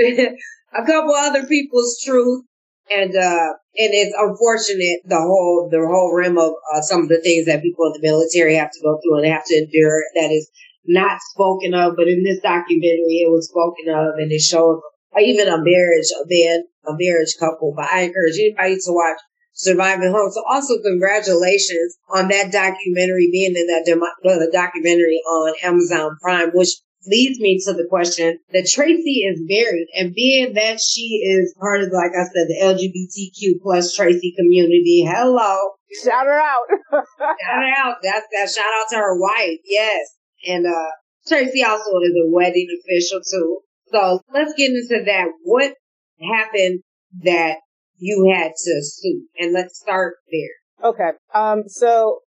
a 0.74 0.86
couple 0.86 1.14
other 1.14 1.46
people's 1.46 2.00
truth 2.02 2.44
and 2.90 3.14
uh 3.16 3.54
and 3.78 3.94
it's 3.94 4.14
unfortunate 4.18 5.00
the 5.06 5.18
whole 5.18 5.68
the 5.70 5.78
whole 5.78 6.12
rim 6.12 6.36
of 6.36 6.52
uh, 6.74 6.82
some 6.82 7.02
of 7.02 7.08
the 7.08 7.20
things 7.22 7.46
that 7.46 7.62
people 7.62 7.86
in 7.86 7.92
the 7.94 8.02
military 8.02 8.56
have 8.56 8.70
to 8.70 8.82
go 8.82 8.98
through 8.98 9.18
and 9.18 9.32
have 9.32 9.44
to 9.46 9.54
endure 9.54 10.02
that 10.14 10.30
is 10.30 10.50
not 10.86 11.20
spoken 11.32 11.72
of 11.72 11.94
but 11.96 12.08
in 12.08 12.22
this 12.24 12.40
documentary 12.42 13.22
it 13.22 13.30
was 13.30 13.48
spoken 13.48 13.86
of 13.88 14.18
and 14.18 14.32
it 14.32 14.42
showed 14.42 14.80
even 15.20 15.48
a 15.48 15.62
marriage 15.62 16.10
a 16.18 16.24
man 16.26 16.64
a 16.86 16.92
marriage 16.98 17.34
couple 17.38 17.72
but 17.76 17.86
i 17.92 18.02
encourage 18.02 18.38
anybody 18.38 18.74
to 18.74 18.90
watch 18.92 19.18
surviving 19.52 20.10
home. 20.10 20.30
So 20.30 20.42
also 20.48 20.80
congratulations 20.80 21.98
on 22.08 22.28
that 22.28 22.52
documentary 22.52 23.28
being 23.30 23.54
in 23.56 23.66
that 23.66 23.84
the 23.84 24.50
documentary 24.52 25.20
on 25.26 25.54
amazon 25.62 26.16
prime 26.22 26.50
which 26.54 26.70
leads 27.06 27.40
me 27.40 27.60
to 27.64 27.72
the 27.72 27.86
question 27.88 28.38
that 28.52 28.68
Tracey 28.70 29.24
is 29.24 29.40
married 29.42 29.88
and 29.96 30.14
being 30.14 30.54
that 30.54 30.80
she 30.80 31.22
is 31.24 31.54
part 31.58 31.82
of, 31.82 31.90
like 31.92 32.12
I 32.12 32.24
said, 32.24 32.48
the 32.48 32.60
LGBTQ 32.62 33.62
plus 33.62 33.94
Tracy 33.94 34.34
community. 34.36 35.06
Hello. 35.08 35.70
Shout 36.04 36.26
her 36.26 36.40
out. 36.40 36.66
shout 36.92 37.36
her 37.48 37.74
out. 37.76 37.96
That's 38.02 38.26
that 38.32 38.50
shout 38.54 38.72
out 38.80 38.86
to 38.90 38.96
her 38.96 39.18
wife. 39.18 39.58
Yes. 39.64 40.16
And, 40.46 40.66
uh, 40.66 40.90
Tracey 41.26 41.62
also 41.62 41.98
is 42.02 42.12
a 42.12 42.30
wedding 42.30 42.66
official 42.80 43.20
too. 43.30 43.60
So 43.92 44.20
let's 44.32 44.54
get 44.56 44.70
into 44.70 45.04
that. 45.06 45.28
What 45.42 45.74
happened 46.20 46.80
that 47.24 47.58
you 47.98 48.32
had 48.34 48.52
to 48.56 48.82
sue? 48.82 49.26
And 49.38 49.52
let's 49.52 49.78
start 49.78 50.14
there. 50.30 50.90
Okay. 50.90 51.10
Um, 51.34 51.64
so, 51.66 52.20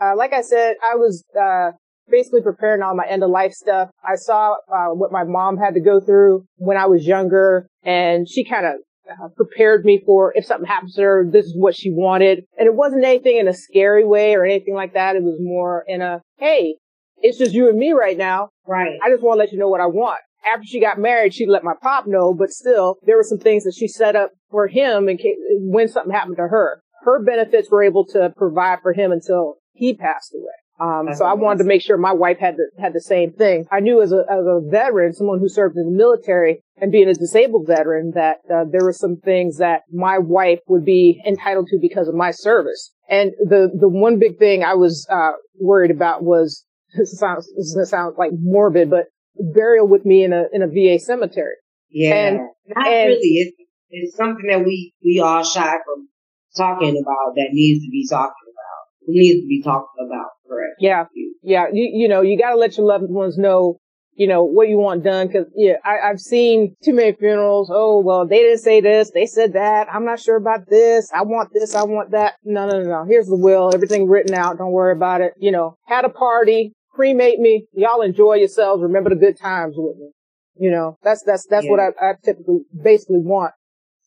uh, 0.00 0.14
like 0.16 0.32
I 0.32 0.42
said, 0.42 0.76
I 0.82 0.96
was, 0.96 1.24
uh, 1.34 1.72
basically 2.10 2.42
preparing 2.42 2.82
all 2.82 2.94
my 2.94 3.06
end 3.06 3.22
of 3.22 3.30
life 3.30 3.52
stuff. 3.52 3.90
I 4.04 4.16
saw 4.16 4.56
uh, 4.72 4.88
what 4.94 5.12
my 5.12 5.24
mom 5.24 5.56
had 5.56 5.74
to 5.74 5.80
go 5.80 6.00
through 6.00 6.46
when 6.56 6.76
I 6.76 6.86
was 6.86 7.06
younger, 7.06 7.68
and 7.82 8.28
she 8.28 8.44
kind 8.44 8.66
of 8.66 8.74
uh, 9.10 9.28
prepared 9.36 9.84
me 9.84 10.02
for 10.04 10.32
if 10.34 10.44
something 10.44 10.66
happens 10.66 10.94
to 10.94 11.02
her, 11.02 11.26
this 11.30 11.46
is 11.46 11.54
what 11.56 11.76
she 11.76 11.90
wanted. 11.90 12.44
And 12.58 12.66
it 12.66 12.74
wasn't 12.74 13.04
anything 13.04 13.38
in 13.38 13.48
a 13.48 13.54
scary 13.54 14.04
way 14.04 14.34
or 14.34 14.44
anything 14.44 14.74
like 14.74 14.94
that. 14.94 15.16
It 15.16 15.22
was 15.22 15.38
more 15.40 15.84
in 15.86 16.02
a, 16.02 16.22
hey, 16.38 16.76
it's 17.18 17.38
just 17.38 17.54
you 17.54 17.68
and 17.68 17.78
me 17.78 17.92
right 17.92 18.16
now. 18.16 18.50
Right. 18.66 18.98
I 19.04 19.10
just 19.10 19.22
want 19.22 19.36
to 19.36 19.40
let 19.40 19.52
you 19.52 19.58
know 19.58 19.68
what 19.68 19.80
I 19.80 19.86
want. 19.86 20.20
After 20.46 20.64
she 20.64 20.80
got 20.80 20.98
married, 20.98 21.34
she 21.34 21.46
let 21.46 21.64
my 21.64 21.74
pop 21.82 22.06
know, 22.06 22.32
but 22.32 22.50
still, 22.50 22.96
there 23.02 23.16
were 23.16 23.24
some 23.24 23.38
things 23.38 23.64
that 23.64 23.74
she 23.76 23.88
set 23.88 24.14
up 24.14 24.30
for 24.50 24.68
him 24.68 25.08
in 25.08 25.16
case 25.16 25.36
when 25.58 25.88
something 25.88 26.12
happened 26.12 26.36
to 26.36 26.48
her. 26.48 26.80
Her 27.02 27.22
benefits 27.24 27.70
were 27.70 27.82
able 27.82 28.04
to 28.06 28.32
provide 28.36 28.78
for 28.82 28.92
him 28.92 29.12
until 29.12 29.56
he 29.72 29.94
passed 29.94 30.34
away. 30.34 30.52
Um, 30.78 31.08
so 31.14 31.24
I 31.24 31.34
wanted 31.34 31.58
to 31.58 31.64
make 31.64 31.80
sure 31.80 31.96
my 31.96 32.12
wife 32.12 32.38
had 32.38 32.56
the, 32.56 32.70
had 32.80 32.92
the 32.92 33.00
same 33.00 33.32
thing. 33.32 33.66
I 33.70 33.80
knew 33.80 34.02
as 34.02 34.12
a, 34.12 34.24
as 34.30 34.44
a 34.44 34.60
veteran, 34.62 35.14
someone 35.14 35.38
who 35.40 35.48
served 35.48 35.76
in 35.76 35.84
the 35.84 35.96
military 35.96 36.62
and 36.76 36.92
being 36.92 37.08
a 37.08 37.14
disabled 37.14 37.66
veteran 37.66 38.12
that 38.14 38.38
uh, 38.52 38.64
there 38.70 38.84
were 38.84 38.92
some 38.92 39.16
things 39.16 39.58
that 39.58 39.82
my 39.90 40.18
wife 40.18 40.58
would 40.68 40.84
be 40.84 41.22
entitled 41.26 41.68
to 41.68 41.78
because 41.80 42.08
of 42.08 42.14
my 42.14 42.30
service. 42.30 42.92
And 43.08 43.32
the, 43.38 43.70
the 43.72 43.88
one 43.88 44.18
big 44.18 44.38
thing 44.38 44.64
I 44.64 44.74
was, 44.74 45.06
uh, 45.10 45.32
worried 45.58 45.90
about 45.90 46.22
was 46.22 46.64
this 46.96 47.18
sounds, 47.18 47.48
this 47.56 47.88
sounds 47.88 48.16
like 48.18 48.32
morbid, 48.38 48.90
but 48.90 49.06
burial 49.38 49.88
with 49.88 50.04
me 50.04 50.24
in 50.24 50.32
a, 50.32 50.44
in 50.52 50.62
a 50.62 50.66
VA 50.66 50.98
cemetery. 50.98 51.56
Yeah. 51.90 52.14
And, 52.14 52.38
not 52.68 52.86
and, 52.86 53.08
really. 53.08 53.28
It's, 53.28 53.56
it's 53.88 54.16
something 54.16 54.46
that 54.50 54.64
we, 54.64 54.92
we 55.02 55.20
all 55.20 55.42
shy 55.42 55.70
from 55.70 56.08
talking 56.56 57.00
about 57.00 57.34
that 57.36 57.48
needs 57.52 57.84
to 57.84 57.90
be 57.90 58.06
talked 58.08 58.34
about. 58.42 59.08
It 59.08 59.14
needs 59.14 59.40
to 59.40 59.46
be 59.46 59.62
talked 59.62 59.96
about, 60.04 60.30
correct? 60.48 60.74
Yeah. 60.80 61.04
Yeah. 61.42 61.66
You, 61.72 61.90
you 61.92 62.08
know, 62.08 62.22
you 62.22 62.38
gotta 62.38 62.56
let 62.56 62.76
your 62.76 62.86
loved 62.86 63.10
ones 63.10 63.36
know 63.38 63.78
you 64.16 64.26
know, 64.26 64.44
what 64.44 64.68
you 64.68 64.78
want 64.78 65.04
done. 65.04 65.28
Cause 65.28 65.44
yeah, 65.54 65.74
I, 65.84 66.08
I've 66.08 66.20
seen 66.20 66.74
too 66.82 66.94
many 66.94 67.12
funerals. 67.12 67.70
Oh, 67.72 68.00
well, 68.00 68.26
they 68.26 68.38
didn't 68.38 68.60
say 68.60 68.80
this. 68.80 69.10
They 69.10 69.26
said 69.26 69.52
that. 69.52 69.88
I'm 69.92 70.04
not 70.04 70.18
sure 70.18 70.36
about 70.36 70.68
this. 70.68 71.10
I 71.14 71.22
want 71.22 71.50
this. 71.52 71.74
I 71.74 71.84
want 71.84 72.10
that. 72.12 72.34
No, 72.42 72.66
no, 72.66 72.82
no, 72.82 72.88
no. 72.88 73.04
Here's 73.04 73.26
the 73.26 73.36
will. 73.36 73.70
Everything 73.72 74.08
written 74.08 74.34
out. 74.34 74.58
Don't 74.58 74.72
worry 74.72 74.92
about 74.92 75.20
it. 75.20 75.34
You 75.38 75.52
know, 75.52 75.76
had 75.86 76.04
a 76.04 76.08
party, 76.08 76.72
cremate 76.90 77.38
me. 77.38 77.66
Y'all 77.74 78.00
enjoy 78.00 78.34
yourselves. 78.34 78.82
Remember 78.82 79.10
the 79.10 79.16
good 79.16 79.38
times 79.38 79.74
with 79.76 79.98
me. 79.98 80.10
You 80.58 80.70
know, 80.70 80.96
that's, 81.02 81.22
that's, 81.22 81.46
that's 81.46 81.66
yeah. 81.66 81.70
what 81.70 81.80
I, 81.80 81.88
I 82.00 82.14
typically 82.24 82.60
basically 82.82 83.20
want. 83.20 83.52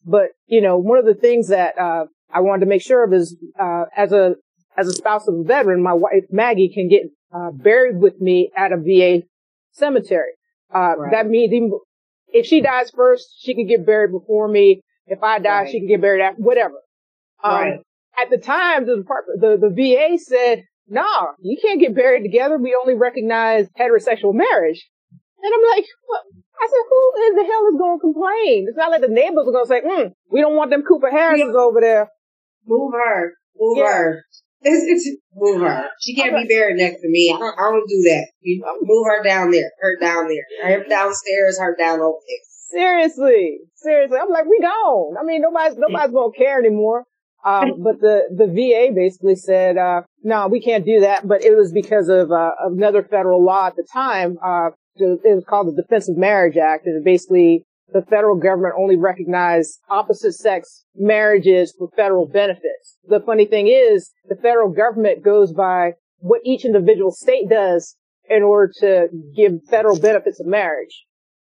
But, 0.03 0.29
you 0.47 0.61
know, 0.61 0.77
one 0.77 0.97
of 0.97 1.05
the 1.05 1.13
things 1.13 1.49
that, 1.49 1.77
uh, 1.77 2.05
I 2.31 2.41
wanted 2.41 2.61
to 2.61 2.65
make 2.65 2.81
sure 2.81 3.03
of 3.03 3.13
is, 3.13 3.37
uh, 3.59 3.83
as 3.95 4.11
a, 4.11 4.35
as 4.79 4.87
a 4.87 4.93
spouse 4.93 5.27
of 5.27 5.35
a 5.35 5.43
veteran, 5.43 5.83
my 5.83 5.93
wife 5.93 6.23
Maggie 6.31 6.71
can 6.73 6.87
get, 6.87 7.03
uh, 7.33 7.51
buried 7.51 7.99
with 7.99 8.19
me 8.21 8.51
at 8.55 8.71
a 8.71 8.77
VA 8.77 9.23
cemetery. 9.71 10.31
Uh, 10.73 10.95
right. 10.97 11.11
that 11.11 11.27
means 11.27 11.51
even 11.51 11.71
if 12.27 12.45
she 12.45 12.61
dies 12.61 12.91
first, 12.91 13.27
she 13.39 13.55
can 13.55 13.67
get 13.67 13.85
buried 13.85 14.11
before 14.11 14.47
me. 14.47 14.81
If 15.07 15.23
I 15.23 15.39
die, 15.39 15.61
right. 15.61 15.71
she 15.71 15.79
can 15.79 15.87
get 15.87 16.01
buried 16.01 16.21
after, 16.21 16.41
whatever. 16.41 16.75
Um, 17.43 17.53
right. 17.53 17.79
At 18.19 18.29
the 18.29 18.37
time, 18.37 18.85
the 18.85 18.97
department, 18.97 19.41
the, 19.41 19.57
the 19.57 19.69
VA 19.69 20.17
said, 20.17 20.63
no, 20.87 21.01
nah, 21.01 21.27
you 21.41 21.57
can't 21.61 21.79
get 21.79 21.95
buried 21.95 22.23
together. 22.23 22.57
We 22.57 22.77
only 22.79 22.95
recognize 22.95 23.67
heterosexual 23.79 24.33
marriage. 24.33 24.87
And 25.41 25.53
I'm 25.53 25.77
like, 25.77 25.85
what? 26.05 26.21
I 26.61 26.67
said, 26.67 26.85
who 26.89 27.27
in 27.27 27.35
the 27.35 27.43
hell 27.43 27.67
is 27.71 27.79
going 27.79 27.97
to 27.97 28.01
complain? 28.01 28.65
It's 28.67 28.77
not 28.77 28.91
like 28.91 29.01
the 29.01 29.07
neighbors 29.07 29.47
are 29.47 29.51
going 29.51 29.65
to 29.65 29.69
say, 29.69 29.81
mm, 29.81 30.11
we 30.29 30.41
don't 30.41 30.55
want 30.55 30.71
them 30.71 30.83
Cooper 30.83 31.09
Harrises 31.09 31.55
over 31.57 31.79
there. 31.79 32.09
Move 32.67 32.93
her. 32.93 33.33
Move 33.57 33.77
yeah. 33.77 33.93
her. 33.93 34.25
It's, 34.61 35.07
it's, 35.07 35.17
move 35.33 35.61
her. 35.61 35.87
She 36.01 36.15
can't 36.15 36.35
be 36.35 36.47
buried 36.47 36.77
next 36.77 37.01
to 37.01 37.09
me. 37.09 37.33
I 37.33 37.39
don't, 37.39 37.57
I 37.57 37.71
don't 37.71 37.87
do 37.87 38.01
that. 38.09 38.27
You 38.41 38.63
move 38.81 39.05
her 39.07 39.23
down 39.23 39.51
there. 39.51 39.71
Her 39.79 39.97
down 39.99 40.27
there. 40.27 40.45
Her 40.63 40.83
downstairs. 40.83 41.59
Her 41.59 41.75
down 41.77 42.01
over 42.01 42.17
there. 42.27 42.49
Seriously, 42.71 43.59
seriously. 43.75 44.17
I'm 44.21 44.29
like, 44.29 44.45
we 44.45 44.59
gone. 44.61 45.15
I 45.19 45.23
mean, 45.23 45.41
nobody's 45.41 45.77
nobody's 45.77 46.13
gonna 46.13 46.31
care 46.37 46.59
anymore. 46.59 47.05
Um, 47.43 47.75
but 47.83 47.99
the 47.99 48.23
the 48.35 48.47
VA 48.47 48.93
basically 48.93 49.35
said, 49.35 49.77
uh, 49.77 50.01
no, 50.23 50.47
we 50.47 50.61
can't 50.61 50.85
do 50.85 50.99
that. 51.01 51.27
But 51.27 51.43
it 51.43 51.55
was 51.55 51.71
because 51.71 52.09
of 52.09 52.31
uh, 52.31 52.51
another 52.59 53.03
federal 53.03 53.43
law 53.43 53.67
at 53.67 53.75
the 53.75 53.87
time. 53.91 54.37
Uh, 54.43 54.71
it 54.95 55.35
was 55.35 55.45
called 55.47 55.67
the 55.67 55.81
Defense 55.81 56.09
of 56.09 56.17
Marriage 56.17 56.57
Act, 56.57 56.85
and 56.85 56.97
it 56.97 57.05
basically 57.05 57.65
the 57.93 58.03
federal 58.09 58.35
government 58.35 58.75
only 58.77 58.95
recognized 58.95 59.79
opposite 59.89 60.33
sex 60.33 60.85
marriages 60.95 61.73
for 61.77 61.89
federal 61.95 62.27
benefits. 62.27 62.97
The 63.07 63.19
funny 63.19 63.45
thing 63.45 63.67
is 63.67 64.11
the 64.27 64.35
federal 64.35 64.69
government 64.69 65.23
goes 65.23 65.53
by 65.53 65.93
what 66.19 66.41
each 66.43 66.65
individual 66.65 67.11
state 67.11 67.49
does 67.49 67.95
in 68.29 68.43
order 68.43 68.71
to 68.81 69.07
give 69.35 69.53
federal 69.69 69.99
benefits 69.99 70.39
of 70.39 70.45
marriage. 70.45 71.05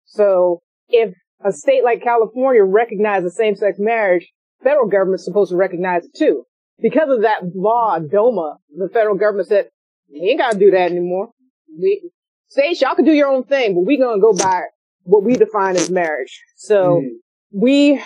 So 0.04 0.60
if 0.88 1.14
a 1.44 1.52
state 1.52 1.84
like 1.84 2.02
California 2.02 2.64
recognizes 2.64 3.36
same-sex 3.36 3.78
marriage, 3.78 4.30
federal 4.62 4.88
government's 4.88 5.24
supposed 5.24 5.50
to 5.50 5.56
recognize 5.56 6.04
it 6.04 6.14
too. 6.16 6.44
Because 6.80 7.08
of 7.08 7.22
that 7.22 7.40
law, 7.54 7.98
DOMA, 7.98 8.58
the 8.76 8.88
federal 8.92 9.16
government 9.16 9.48
said, 9.48 9.68
we 10.12 10.28
ain't 10.30 10.38
gotta 10.38 10.58
do 10.58 10.70
that 10.70 10.90
anymore. 10.90 11.30
We, 11.78 12.10
states, 12.48 12.80
y'all 12.82 12.94
can 12.94 13.04
do 13.04 13.12
your 13.12 13.28
own 13.28 13.44
thing, 13.44 13.74
but 13.74 13.86
we 13.86 13.98
gonna 13.98 14.20
go 14.20 14.32
by 14.34 14.64
what 15.06 15.24
we 15.24 15.34
define 15.34 15.76
as 15.76 15.90
marriage. 15.90 16.42
So 16.56 17.02
mm. 17.02 17.08
we 17.52 18.02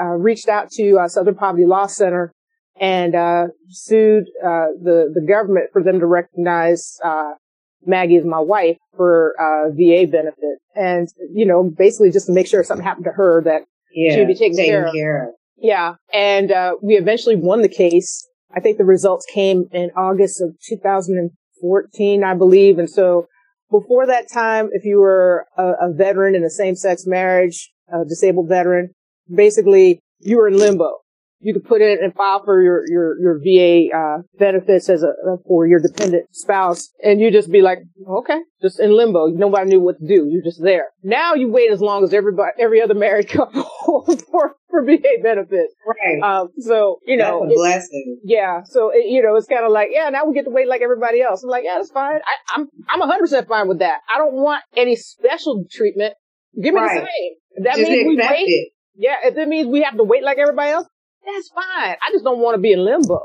uh, 0.00 0.04
reached 0.04 0.48
out 0.48 0.70
to 0.72 0.98
uh, 0.98 1.08
Southern 1.08 1.34
Poverty 1.34 1.66
Law 1.66 1.86
Center 1.86 2.32
and 2.80 3.14
uh, 3.14 3.46
sued 3.68 4.24
uh, 4.42 4.74
the 4.82 5.12
the 5.14 5.24
government 5.26 5.70
for 5.72 5.82
them 5.82 6.00
to 6.00 6.06
recognize 6.06 6.96
uh, 7.04 7.32
Maggie 7.86 8.16
as 8.16 8.24
my 8.24 8.40
wife 8.40 8.76
for 8.96 9.34
uh, 9.38 9.70
VA 9.70 10.06
benefit, 10.10 10.58
and 10.74 11.08
you 11.32 11.46
know, 11.46 11.62
basically 11.62 12.10
just 12.10 12.26
to 12.26 12.32
make 12.32 12.46
sure 12.46 12.60
if 12.60 12.66
something 12.66 12.84
happened 12.84 13.04
to 13.04 13.12
her 13.12 13.42
that 13.44 13.62
yeah, 13.92 14.16
she'd 14.16 14.26
be 14.26 14.34
taken, 14.34 14.56
care, 14.56 14.86
of. 14.86 14.92
care, 14.92 15.28
of. 15.28 15.34
Yeah, 15.56 15.94
and 16.12 16.52
we 16.82 16.96
eventually 16.96 17.36
won 17.36 17.62
the 17.62 17.68
case. 17.68 18.26
I 18.56 18.60
think 18.60 18.78
the 18.78 18.84
results 18.84 19.26
came 19.32 19.64
in 19.72 19.90
August 19.96 20.40
of 20.40 20.54
2014, 20.68 22.24
I 22.24 22.34
believe, 22.34 22.78
and 22.78 22.90
so 22.90 23.26
before 23.70 24.06
that 24.06 24.26
time, 24.32 24.68
if 24.72 24.84
you 24.84 24.98
were 25.00 25.46
a, 25.56 25.62
a 25.62 25.92
veteran 25.92 26.34
in 26.34 26.44
a 26.44 26.50
same-sex 26.50 27.04
marriage, 27.06 27.72
a 27.92 28.04
disabled 28.04 28.48
veteran, 28.48 28.94
basically 29.32 30.00
you 30.20 30.38
were 30.38 30.48
in 30.48 30.58
limbo. 30.58 31.03
You 31.44 31.52
could 31.52 31.64
put 31.64 31.82
in 31.82 31.98
and 32.02 32.14
file 32.14 32.42
for 32.42 32.62
your 32.62 32.84
your 32.88 33.20
your 33.20 33.38
VA 33.38 33.94
uh, 33.94 34.22
benefits 34.38 34.88
as 34.88 35.02
a 35.02 35.12
for 35.46 35.66
your 35.66 35.78
dependent 35.78 36.34
spouse, 36.34 36.90
and 37.02 37.20
you 37.20 37.30
just 37.30 37.52
be 37.52 37.60
like, 37.60 37.78
okay, 38.08 38.38
just 38.62 38.80
in 38.80 38.96
limbo. 38.96 39.26
Nobody 39.26 39.68
knew 39.68 39.80
what 39.80 39.98
to 39.98 40.06
do. 40.06 40.26
You're 40.30 40.42
just 40.42 40.62
there. 40.62 40.86
Now 41.02 41.34
you 41.34 41.50
wait 41.50 41.70
as 41.70 41.82
long 41.82 42.02
as 42.02 42.14
everybody 42.14 42.52
every 42.58 42.80
other 42.80 42.94
married 42.94 43.28
couple 43.36 43.62
for 44.30 44.56
for 44.70 44.84
VA 44.84 45.20
benefits. 45.22 45.74
Right. 45.86 46.22
Um, 46.22 46.48
so 46.58 47.00
you 47.06 47.18
know, 47.18 47.42
that's 47.42 47.52
a 47.52 47.56
blessing. 47.56 48.20
Yeah. 48.24 48.62
So 48.64 48.90
it, 48.94 49.06
you 49.06 49.22
know, 49.22 49.36
it's 49.36 49.46
kind 49.46 49.66
of 49.66 49.70
like, 49.72 49.88
yeah, 49.92 50.08
now 50.08 50.24
we 50.24 50.34
get 50.34 50.44
to 50.44 50.50
wait 50.50 50.66
like 50.66 50.80
everybody 50.80 51.20
else. 51.20 51.42
I'm 51.42 51.50
like, 51.50 51.64
yeah, 51.64 51.74
that's 51.76 51.90
fine. 51.90 52.16
I, 52.16 52.54
I'm 52.54 52.68
I'm 52.88 53.00
100 53.00 53.20
percent 53.20 53.48
fine 53.48 53.68
with 53.68 53.80
that. 53.80 53.98
I 54.12 54.18
don't 54.18 54.34
want 54.34 54.62
any 54.76 54.96
special 54.96 55.66
treatment. 55.70 56.14
Give 56.60 56.72
me 56.72 56.80
right. 56.80 57.00
the 57.00 57.06
same. 57.06 57.64
That 57.64 57.76
just 57.76 57.90
means 57.90 58.08
we 58.08 58.16
wait. 58.16 58.48
It. 58.48 58.72
Yeah, 58.96 59.16
if 59.24 59.36
it 59.36 59.48
means 59.48 59.68
we 59.68 59.82
have 59.82 59.96
to 59.96 60.04
wait 60.04 60.22
like 60.22 60.38
everybody 60.38 60.70
else, 60.70 60.86
that's 61.26 61.48
fine. 61.50 61.96
I 62.00 62.12
just 62.12 62.24
don't 62.24 62.40
want 62.40 62.54
to 62.56 62.60
be 62.60 62.72
in 62.72 62.84
limbo. 62.84 63.20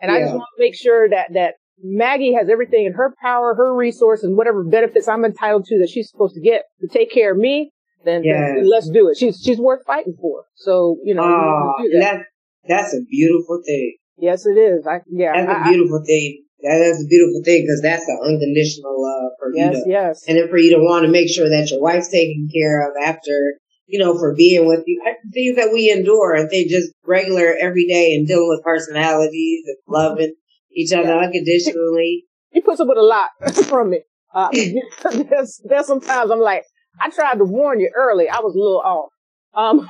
And 0.00 0.10
yeah. 0.10 0.18
I 0.18 0.20
just 0.20 0.34
want 0.34 0.46
to 0.56 0.62
make 0.62 0.74
sure 0.74 1.08
that, 1.08 1.28
that 1.34 1.54
Maggie 1.82 2.34
has 2.34 2.48
everything 2.48 2.86
in 2.86 2.92
her 2.94 3.14
power, 3.20 3.54
her 3.54 3.74
resource, 3.74 4.22
and 4.22 4.36
whatever 4.36 4.64
benefits 4.64 5.08
I'm 5.08 5.24
entitled 5.24 5.64
to 5.66 5.78
that 5.80 5.90
she's 5.90 6.10
supposed 6.10 6.34
to 6.34 6.40
get 6.40 6.64
to 6.80 6.88
take 6.88 7.12
care 7.12 7.32
of 7.32 7.38
me. 7.38 7.72
Then, 8.04 8.22
yes. 8.24 8.52
then 8.54 8.70
let's 8.70 8.88
do 8.88 9.08
it. 9.08 9.16
She's 9.16 9.40
she's 9.42 9.58
worth 9.58 9.84
fighting 9.84 10.14
for. 10.20 10.44
So 10.54 10.98
you 11.04 11.14
know, 11.14 11.24
uh, 11.24 11.82
that. 11.94 12.00
that. 12.00 12.22
that's 12.68 12.94
a 12.94 13.00
beautiful 13.10 13.60
thing. 13.66 13.96
Yes, 14.16 14.46
it 14.46 14.56
is. 14.56 14.86
I 14.86 15.00
yeah, 15.10 15.32
that's 15.34 15.50
I, 15.50 15.68
a 15.68 15.72
beautiful 15.72 16.00
I, 16.02 16.06
thing. 16.06 16.44
That 16.62 16.80
is 16.80 17.04
a 17.04 17.06
beautiful 17.06 17.42
thing 17.44 17.62
because 17.62 17.80
that's 17.82 18.06
the 18.06 18.18
unconditional 18.24 19.02
love 19.02 19.32
for 19.38 19.50
yes, 19.54 19.76
you. 19.76 19.84
To, 19.84 19.90
yes, 19.90 20.24
and 20.26 20.38
then 20.38 20.48
for 20.48 20.58
you 20.58 20.76
to 20.76 20.82
want 20.82 21.06
to 21.06 21.10
make 21.10 21.28
sure 21.28 21.48
that 21.48 21.70
your 21.70 21.80
wife's 21.80 22.08
taken 22.08 22.48
care 22.52 22.88
of 22.88 22.94
after 23.04 23.58
you 23.88 23.98
know, 23.98 24.16
for 24.16 24.34
being 24.34 24.68
with 24.68 24.84
you. 24.86 25.02
Things 25.32 25.56
that 25.56 25.70
we 25.72 25.90
endure, 25.90 26.34
and 26.34 26.48
they 26.50 26.64
just 26.64 26.92
regular 27.04 27.56
every 27.60 27.86
day 27.86 28.14
and 28.14 28.26
dealing 28.26 28.48
with 28.48 28.62
personalities 28.62 29.64
and 29.66 29.76
loving 29.88 30.34
each 30.72 30.92
other 30.92 31.08
yeah. 31.08 31.24
unconditionally. 31.24 32.24
He 32.50 32.62
puts 32.62 32.80
up 32.80 32.88
with 32.88 32.96
a 32.96 33.02
lot 33.02 33.28
from 33.66 33.90
me. 33.90 34.00
Uh, 34.34 34.48
there's, 35.30 35.60
there's 35.68 35.86
sometimes 35.86 36.30
I'm 36.30 36.40
like, 36.40 36.64
I 36.98 37.10
tried 37.10 37.36
to 37.36 37.44
warn 37.44 37.78
you 37.78 37.90
early. 37.94 38.26
I 38.26 38.40
was 38.40 38.54
a 38.54 38.58
little 38.58 38.80
off. 38.80 39.10
Um, 39.54 39.86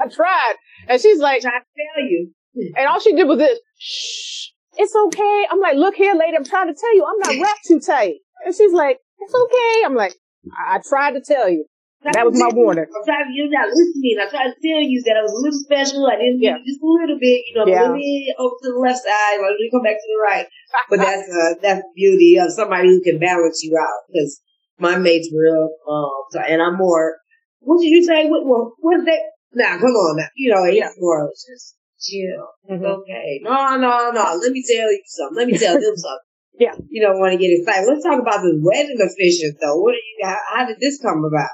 I 0.00 0.06
tried, 0.06 0.54
and 0.88 1.00
she's 1.00 1.18
like, 1.18 1.38
"I 1.38 1.50
trying 1.50 1.60
to 1.60 1.66
tell 1.96 2.04
you," 2.04 2.32
and 2.76 2.86
all 2.86 3.00
she 3.00 3.16
did 3.16 3.26
was 3.26 3.38
this. 3.38 3.58
Shh, 3.78 4.52
it's 4.76 4.94
okay. 4.94 5.46
I'm 5.50 5.60
like, 5.60 5.76
look 5.76 5.96
here, 5.96 6.14
lady. 6.14 6.36
I'm 6.36 6.44
trying 6.44 6.72
to 6.72 6.78
tell 6.78 6.94
you, 6.94 7.04
I'm 7.04 7.18
not 7.18 7.42
wrapped 7.42 7.66
too 7.66 7.80
tight. 7.80 8.16
And 8.44 8.54
she's 8.54 8.72
like, 8.72 8.98
it's 9.18 9.34
okay. 9.34 9.84
I'm 9.84 9.94
like, 9.94 10.14
I, 10.56 10.76
I 10.76 10.80
tried 10.86 11.12
to 11.12 11.20
tell 11.20 11.48
you. 11.48 11.64
That 12.02 12.26
was 12.26 12.34
my 12.34 12.50
warning. 12.50 12.90
I'm 12.90 13.04
trying 13.06 13.30
to, 13.30 13.32
you're 13.34 13.46
not 13.46 13.70
listening. 13.70 14.18
I 14.18 14.26
tried 14.26 14.50
to 14.50 14.58
tell 14.58 14.82
you 14.82 14.98
that 15.06 15.14
I 15.14 15.22
was 15.22 15.30
a 15.30 15.38
little 15.38 15.62
special. 15.62 16.02
I 16.10 16.18
didn't 16.18 16.42
yeah. 16.42 16.58
just 16.66 16.82
a 16.82 16.90
little 16.90 17.14
bit, 17.14 17.46
you 17.46 17.54
know, 17.54 17.66
yeah. 17.66 17.86
let 17.86 17.94
me 17.94 18.26
over 18.38 18.58
to 18.58 18.68
the 18.74 18.82
left 18.82 19.06
side, 19.06 19.38
let 19.38 19.54
me 19.54 19.70
come 19.70 19.86
back 19.86 20.02
to 20.02 20.08
the 20.10 20.18
right. 20.18 20.46
But 20.90 20.98
that's, 20.98 21.30
uh, 21.30 21.54
that's 21.62 21.86
the 21.86 21.92
beauty 21.94 22.42
of 22.42 22.50
somebody 22.50 22.90
who 22.90 22.98
can 23.06 23.22
balance 23.22 23.62
you 23.62 23.78
out. 23.78 24.02
Cause 24.10 24.42
my 24.82 24.98
mate's 24.98 25.30
real, 25.30 25.70
um, 25.86 26.26
and 26.42 26.58
I'm 26.60 26.74
more, 26.74 27.22
what 27.60 27.78
did 27.78 27.94
you 27.94 28.02
say? 28.02 28.26
What, 28.26 28.46
what, 28.46 28.74
what 28.82 29.04
that? 29.06 29.22
Nah, 29.54 29.78
come 29.78 29.94
on 29.94 30.16
now. 30.16 30.28
You 30.34 30.54
know, 30.54 30.64
yeah. 30.64 30.90
more 30.98 31.30
just 31.30 31.76
chill. 32.02 32.50
Mm-hmm. 32.66 32.84
Okay. 32.84 33.40
No, 33.42 33.76
no, 33.76 34.10
no. 34.10 34.40
Let 34.42 34.50
me 34.50 34.64
tell 34.66 34.90
you 34.90 35.02
something. 35.06 35.36
Let 35.36 35.46
me 35.46 35.58
tell 35.58 35.74
them 35.74 35.96
something. 35.96 36.18
Yeah. 36.60 36.76
You 36.90 37.00
don't 37.00 37.18
want 37.18 37.32
to 37.32 37.38
get 37.38 37.48
excited. 37.48 37.88
Let's 37.88 38.04
talk 38.04 38.20
about 38.20 38.44
the 38.44 38.60
wedding 38.60 39.00
officials 39.00 39.56
though. 39.58 39.80
What 39.80 39.96
are 39.96 40.04
you, 40.04 40.20
how, 40.22 40.36
how 40.52 40.66
did 40.66 40.76
this 40.80 41.00
come 41.00 41.24
about? 41.24 41.48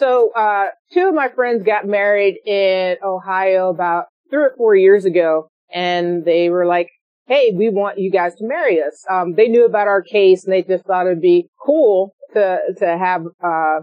So, 0.00 0.32
uh, 0.32 0.68
two 0.94 1.08
of 1.08 1.14
my 1.14 1.28
friends 1.28 1.62
got 1.62 1.86
married 1.86 2.38
in 2.46 2.96
Ohio 3.04 3.68
about 3.68 4.06
three 4.30 4.44
or 4.44 4.54
four 4.56 4.74
years 4.74 5.04
ago, 5.04 5.48
and 5.70 6.24
they 6.24 6.48
were 6.48 6.64
like, 6.64 6.88
Hey, 7.26 7.52
we 7.54 7.68
want 7.68 7.98
you 7.98 8.10
guys 8.10 8.34
to 8.36 8.46
marry 8.46 8.82
us. 8.82 9.04
Um, 9.10 9.34
they 9.34 9.48
knew 9.48 9.66
about 9.66 9.88
our 9.88 10.00
case 10.00 10.44
and 10.44 10.54
they 10.54 10.62
just 10.62 10.86
thought 10.86 11.06
it'd 11.06 11.20
be 11.20 11.48
cool 11.64 12.14
to, 12.32 12.58
to 12.78 12.86
have, 12.96 13.24
uh, 13.44 13.80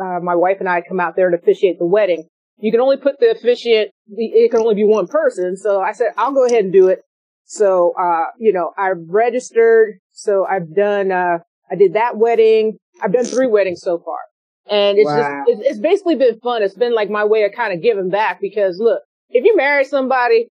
uh, 0.00 0.20
my 0.22 0.36
wife 0.36 0.58
and 0.60 0.68
I 0.68 0.80
come 0.80 1.00
out 1.00 1.16
there 1.16 1.28
to 1.28 1.36
officiate 1.36 1.80
the 1.80 1.86
wedding. 1.86 2.28
You 2.58 2.70
can 2.70 2.80
only 2.80 2.96
put 2.96 3.18
the 3.18 3.32
officiant, 3.32 3.90
it 4.10 4.50
can 4.52 4.60
only 4.60 4.76
be 4.76 4.84
one 4.84 5.08
person. 5.08 5.56
So 5.56 5.82
I 5.82 5.90
said, 5.90 6.12
I'll 6.16 6.32
go 6.32 6.46
ahead 6.46 6.64
and 6.64 6.72
do 6.72 6.86
it. 6.86 7.00
So, 7.44 7.94
uh, 8.00 8.26
you 8.38 8.52
know, 8.52 8.70
I've 8.78 9.08
registered. 9.08 9.98
So 10.12 10.46
I've 10.46 10.72
done, 10.72 11.10
uh, 11.10 11.38
I 11.68 11.74
did 11.74 11.94
that 11.94 12.16
wedding. 12.16 12.78
I've 13.02 13.12
done 13.12 13.24
three 13.24 13.48
weddings 13.48 13.80
so 13.82 13.98
far. 13.98 14.18
And 14.70 14.98
it's 14.98 15.06
wow. 15.06 15.44
just, 15.46 15.58
it's, 15.60 15.70
it's 15.70 15.78
basically 15.80 16.16
been 16.16 16.38
fun. 16.40 16.62
It's 16.62 16.74
been 16.74 16.94
like 16.94 17.10
my 17.10 17.24
way 17.24 17.44
of 17.44 17.52
kind 17.52 17.72
of 17.72 17.82
giving 17.82 18.10
back 18.10 18.40
because 18.40 18.78
look, 18.78 19.02
if 19.30 19.44
you 19.44 19.56
marry 19.56 19.84
somebody, 19.84 20.48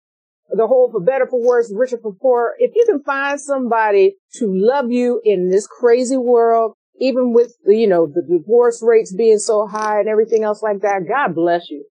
the 0.51 0.67
whole 0.67 0.89
for 0.91 0.99
better, 0.99 1.27
for 1.27 1.39
worse, 1.39 1.71
richer, 1.75 1.99
for 2.01 2.13
poor, 2.13 2.53
if 2.57 2.71
you 2.75 2.85
can 2.87 3.03
find 3.03 3.39
somebody 3.39 4.15
to 4.33 4.47
love 4.47 4.91
you 4.91 5.21
in 5.23 5.49
this 5.49 5.67
crazy 5.67 6.17
world, 6.17 6.73
even 6.99 7.33
with, 7.33 7.53
you 7.65 7.87
know, 7.87 8.07
the 8.07 8.21
divorce 8.21 8.81
rates 8.85 9.13
being 9.13 9.37
so 9.37 9.67
high 9.67 9.99
and 9.99 10.09
everything 10.09 10.43
else 10.43 10.61
like 10.61 10.81
that, 10.81 11.07
God 11.07 11.35
bless 11.35 11.69
you. 11.69 11.85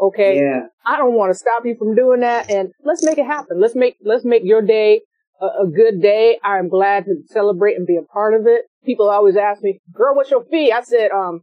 Okay. 0.00 0.36
Yeah. 0.36 0.66
I 0.84 0.98
don't 0.98 1.14
want 1.14 1.30
to 1.30 1.34
stop 1.34 1.64
you 1.64 1.74
from 1.78 1.94
doing 1.94 2.20
that. 2.20 2.50
And 2.50 2.70
let's 2.84 3.04
make 3.04 3.18
it 3.18 3.26
happen. 3.26 3.60
Let's 3.60 3.74
make, 3.74 3.96
let's 4.04 4.24
make 4.24 4.42
your 4.44 4.62
day 4.62 5.02
a, 5.40 5.64
a 5.64 5.66
good 5.66 6.00
day. 6.00 6.38
I'm 6.44 6.68
glad 6.68 7.04
to 7.06 7.16
celebrate 7.28 7.76
and 7.76 7.86
be 7.86 7.96
a 7.96 8.02
part 8.02 8.34
of 8.34 8.46
it. 8.46 8.62
People 8.84 9.08
always 9.08 9.36
ask 9.36 9.62
me, 9.62 9.80
girl, 9.92 10.14
what's 10.14 10.30
your 10.30 10.44
fee? 10.44 10.72
I 10.72 10.82
said, 10.82 11.10
um, 11.10 11.42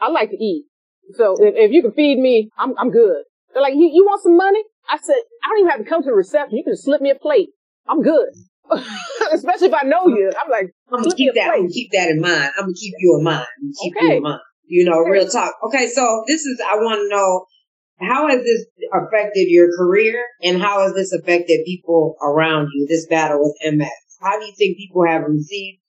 I 0.00 0.10
like 0.10 0.30
to 0.30 0.36
eat. 0.36 0.66
So 1.12 1.36
if, 1.38 1.54
if 1.56 1.70
you 1.72 1.82
can 1.82 1.92
feed 1.92 2.18
me, 2.18 2.50
I'm, 2.58 2.74
I'm 2.78 2.90
good. 2.90 3.24
They're 3.52 3.62
like, 3.62 3.74
you, 3.74 3.90
you 3.92 4.04
want 4.04 4.22
some 4.22 4.36
money? 4.36 4.62
I 4.90 4.98
said, 4.98 5.16
I 5.44 5.48
don't 5.48 5.58
even 5.60 5.70
have 5.70 5.80
to 5.80 5.88
come 5.88 6.02
to 6.02 6.10
the 6.10 6.14
reception. 6.14 6.58
You 6.58 6.64
can 6.64 6.72
just 6.72 6.84
slip 6.84 7.00
me 7.00 7.10
a 7.10 7.14
plate. 7.14 7.48
I'm 7.88 8.02
good. 8.02 8.28
Especially 9.32 9.68
if 9.68 9.74
I 9.74 9.86
know 9.86 10.08
you. 10.08 10.32
I'm 10.42 10.50
like, 10.50 10.70
I'm 10.90 11.02
gonna 11.02 11.14
keep 11.14 11.34
that. 11.34 11.52
I'm 11.52 11.60
gonna 11.62 11.68
keep 11.68 11.92
that 11.92 12.10
in 12.10 12.20
mind. 12.20 12.50
I'm 12.56 12.64
gonna 12.64 12.74
keep 12.74 12.94
you 12.98 13.16
in 13.18 13.24
mind. 13.24 13.46
keep 13.80 13.96
okay. 13.96 14.06
you 14.06 14.16
in 14.16 14.22
mind. 14.22 14.40
You 14.66 14.84
know, 14.86 15.02
okay. 15.02 15.10
real 15.10 15.28
talk. 15.28 15.52
Okay, 15.66 15.88
so 15.88 16.24
this 16.26 16.42
is. 16.46 16.60
I 16.60 16.76
want 16.76 17.00
to 17.00 17.08
know 17.14 17.44
how 18.00 18.28
has 18.28 18.42
this 18.42 18.64
affected 18.92 19.48
your 19.48 19.68
career, 19.76 20.24
and 20.42 20.60
how 20.60 20.82
has 20.82 20.94
this 20.94 21.12
affected 21.12 21.60
people 21.66 22.16
around 22.22 22.68
you? 22.72 22.86
This 22.88 23.06
battle 23.06 23.40
with 23.42 23.74
MS. 23.74 23.88
How 24.22 24.38
do 24.38 24.46
you 24.46 24.54
think 24.56 24.78
people 24.78 25.04
have 25.06 25.22
received? 25.28 25.80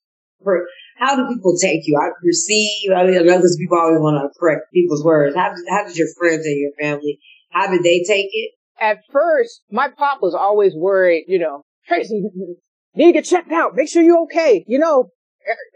For, 0.43 0.65
how 0.95 1.15
do 1.15 1.27
people 1.33 1.55
take 1.61 1.81
you? 1.85 1.97
I 1.97 2.09
perceive. 2.23 2.91
I 2.95 3.05
mean, 3.05 3.17
I 3.17 3.21
know 3.21 3.37
because 3.37 3.57
people 3.57 3.77
always 3.77 3.99
want 3.99 4.21
to 4.21 4.39
correct 4.39 4.71
people's 4.73 5.03
words. 5.03 5.35
How 5.35 5.53
how 5.69 5.85
did 5.85 5.97
your 5.97 6.07
friends 6.17 6.45
and 6.45 6.57
your 6.59 6.71
family? 6.79 7.19
How 7.51 7.69
did 7.69 7.83
they 7.83 8.03
take 8.07 8.29
it? 8.31 8.51
At 8.79 8.99
first, 9.11 9.61
my 9.69 9.89
pop 9.89 10.21
was 10.21 10.33
always 10.33 10.73
worried. 10.75 11.25
You 11.27 11.39
know, 11.39 11.61
Tracey, 11.87 12.23
need 12.95 13.07
to 13.07 13.11
get 13.13 13.25
checked 13.25 13.51
out. 13.51 13.75
Make 13.75 13.89
sure 13.89 14.01
you're 14.01 14.23
okay. 14.23 14.63
You 14.67 14.79
know, 14.79 15.09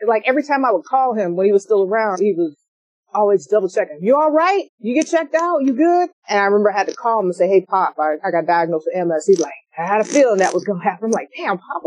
like 0.07 0.23
every 0.25 0.43
time 0.43 0.65
I 0.65 0.71
would 0.71 0.85
call 0.85 1.13
him 1.15 1.35
when 1.35 1.45
he 1.45 1.51
was 1.51 1.63
still 1.63 1.83
around, 1.83 2.19
he 2.19 2.33
was 2.37 2.55
always 3.13 3.47
double 3.47 3.69
checking. 3.69 3.99
You 4.01 4.15
all 4.15 4.31
right? 4.31 4.65
You 4.79 4.93
get 4.93 5.07
checked 5.07 5.35
out? 5.35 5.59
You 5.63 5.73
good? 5.73 6.09
And 6.29 6.39
I 6.39 6.45
remember 6.45 6.71
I 6.71 6.77
had 6.77 6.87
to 6.87 6.95
call 6.95 7.19
him 7.19 7.25
and 7.25 7.35
say, 7.35 7.47
Hey, 7.47 7.65
Pop, 7.67 7.95
I, 7.99 8.15
I 8.25 8.31
got 8.31 8.45
diagnosed 8.47 8.87
with 8.91 9.07
MS. 9.07 9.25
He's 9.27 9.39
like, 9.39 9.53
I 9.77 9.85
had 9.85 10.01
a 10.01 10.05
feeling 10.05 10.39
that 10.39 10.53
was 10.53 10.63
going 10.63 10.79
to 10.79 10.83
happen. 10.83 11.05
I'm 11.05 11.11
like, 11.11 11.29
damn, 11.35 11.57
Pop. 11.57 11.83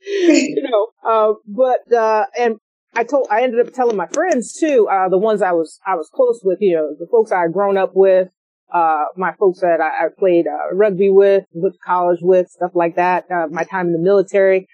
you 0.06 0.62
know, 0.62 0.88
uh, 1.08 1.34
but, 1.46 1.92
uh, 1.92 2.24
and 2.38 2.56
I 2.94 3.04
told, 3.04 3.28
I 3.30 3.42
ended 3.42 3.66
up 3.66 3.72
telling 3.72 3.96
my 3.96 4.06
friends 4.08 4.52
too, 4.58 4.88
uh, 4.90 5.08
the 5.08 5.18
ones 5.18 5.42
I 5.42 5.52
was, 5.52 5.78
I 5.86 5.94
was 5.94 6.10
close 6.12 6.40
with, 6.42 6.58
you 6.60 6.76
know, 6.76 6.94
the 6.98 7.06
folks 7.10 7.32
I 7.32 7.42
had 7.42 7.52
grown 7.52 7.76
up 7.76 7.92
with, 7.94 8.28
uh, 8.72 9.04
my 9.16 9.32
folks 9.38 9.60
that 9.60 9.80
I, 9.80 10.06
I 10.06 10.08
played, 10.18 10.46
uh, 10.46 10.74
rugby 10.74 11.10
with, 11.10 11.44
went 11.52 11.74
to 11.74 11.78
college 11.84 12.20
with, 12.22 12.48
stuff 12.48 12.72
like 12.74 12.96
that, 12.96 13.24
uh, 13.30 13.46
my 13.50 13.64
time 13.64 13.86
in 13.86 13.92
the 13.92 13.98
military. 13.98 14.66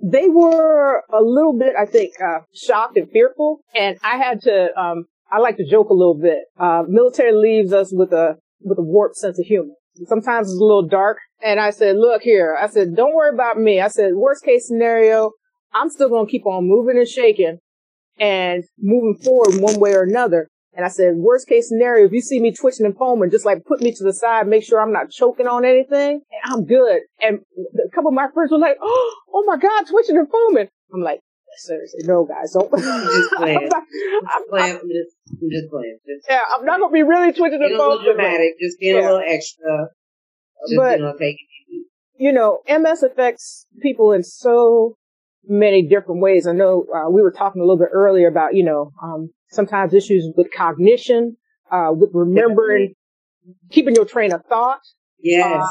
They 0.00 0.28
were 0.28 1.02
a 1.12 1.20
little 1.22 1.58
bit, 1.58 1.74
I 1.78 1.84
think, 1.86 2.12
uh, 2.24 2.40
shocked 2.54 2.96
and 2.96 3.10
fearful. 3.10 3.60
And 3.74 3.98
I 4.02 4.16
had 4.16 4.42
to, 4.42 4.68
um, 4.78 5.06
I 5.30 5.38
like 5.38 5.56
to 5.56 5.68
joke 5.68 5.90
a 5.90 5.94
little 5.94 6.18
bit. 6.18 6.44
Uh, 6.58 6.84
military 6.88 7.32
leaves 7.32 7.72
us 7.72 7.92
with 7.92 8.12
a, 8.12 8.36
with 8.60 8.78
a 8.78 8.82
warped 8.82 9.16
sense 9.16 9.38
of 9.38 9.44
humor. 9.44 9.74
Sometimes 10.06 10.48
it's 10.48 10.60
a 10.60 10.64
little 10.64 10.86
dark. 10.86 11.18
And 11.42 11.60
I 11.60 11.70
said, 11.70 11.96
look 11.96 12.22
here. 12.22 12.56
I 12.60 12.66
said, 12.68 12.96
don't 12.96 13.14
worry 13.14 13.32
about 13.32 13.58
me. 13.58 13.80
I 13.80 13.88
said, 13.88 14.14
worst 14.14 14.44
case 14.44 14.66
scenario, 14.66 15.32
I'm 15.72 15.90
still 15.90 16.08
going 16.08 16.26
to 16.26 16.30
keep 16.30 16.46
on 16.46 16.68
moving 16.68 16.96
and 16.96 17.08
shaking 17.08 17.58
and 18.18 18.64
moving 18.78 19.20
forward 19.22 19.60
one 19.60 19.78
way 19.78 19.94
or 19.94 20.02
another. 20.02 20.48
And 20.74 20.84
I 20.84 20.88
said, 20.88 21.16
worst 21.16 21.48
case 21.48 21.68
scenario, 21.68 22.06
if 22.06 22.12
you 22.12 22.20
see 22.20 22.40
me 22.40 22.52
twitching 22.52 22.86
and 22.86 22.96
foaming, 22.96 23.30
just 23.30 23.44
like 23.44 23.64
put 23.64 23.80
me 23.80 23.92
to 23.92 24.04
the 24.04 24.12
side, 24.12 24.46
make 24.46 24.64
sure 24.64 24.80
I'm 24.80 24.92
not 24.92 25.10
choking 25.10 25.46
on 25.46 25.64
anything, 25.64 26.20
I'm 26.44 26.64
good. 26.66 27.00
And 27.20 27.40
a 27.58 27.94
couple 27.94 28.08
of 28.08 28.14
my 28.14 28.28
friends 28.32 28.52
were 28.52 28.58
like, 28.58 28.76
oh, 28.80 29.14
oh 29.34 29.44
my 29.44 29.56
God, 29.56 29.86
twitching 29.88 30.16
and 30.16 30.28
foaming. 30.30 30.68
I'm 30.94 31.02
like, 31.02 31.20
seriously, 31.58 32.00
no 32.04 32.24
guys, 32.24 32.52
don't. 32.52 32.72
I'm 32.72 32.80
just 32.80 33.32
playing. 33.36 33.58
I'm, 33.58 33.68
not, 33.68 33.82
I'm, 34.34 34.48
playing. 34.48 34.76
I'm, 34.76 34.88
just, 34.88 35.16
I'm 35.42 35.50
just 35.50 35.70
playing. 35.70 35.98
Just, 36.06 36.26
yeah, 36.28 36.40
I'm 36.56 36.64
not 36.64 36.80
gonna 36.80 36.92
be 36.92 37.02
really 37.02 37.32
twitching 37.32 37.60
foaming. 37.76 38.00
A 38.00 38.14
dramatic, 38.14 38.58
just 38.60 38.78
being 38.78 38.96
yeah. 38.96 39.02
a 39.02 39.04
little 39.04 39.22
extra. 39.26 39.88
Just, 40.68 40.76
but, 40.76 40.98
you 40.98 41.04
know, 41.04 41.12
take 41.18 41.36
it 41.36 41.86
You 42.16 42.32
know, 42.32 42.60
MS 42.68 43.02
affects 43.02 43.66
people 43.80 44.12
in 44.12 44.22
so 44.22 44.96
many 45.46 45.86
different 45.86 46.20
ways. 46.20 46.46
I 46.46 46.52
know 46.52 46.86
uh, 46.94 47.10
we 47.10 47.22
were 47.22 47.32
talking 47.32 47.62
a 47.62 47.64
little 47.64 47.78
bit 47.78 47.90
earlier 47.92 48.28
about, 48.28 48.54
you 48.54 48.64
know, 48.64 48.92
um, 49.02 49.30
sometimes 49.50 49.94
issues 49.94 50.30
with 50.36 50.48
cognition, 50.54 51.36
uh, 51.70 51.90
with 51.90 52.10
remembering, 52.12 52.94
keeping 53.70 53.94
your 53.94 54.04
train 54.04 54.32
of 54.32 54.44
thought. 54.48 54.80
Yes. 55.20 55.62
Uh, 55.62 55.70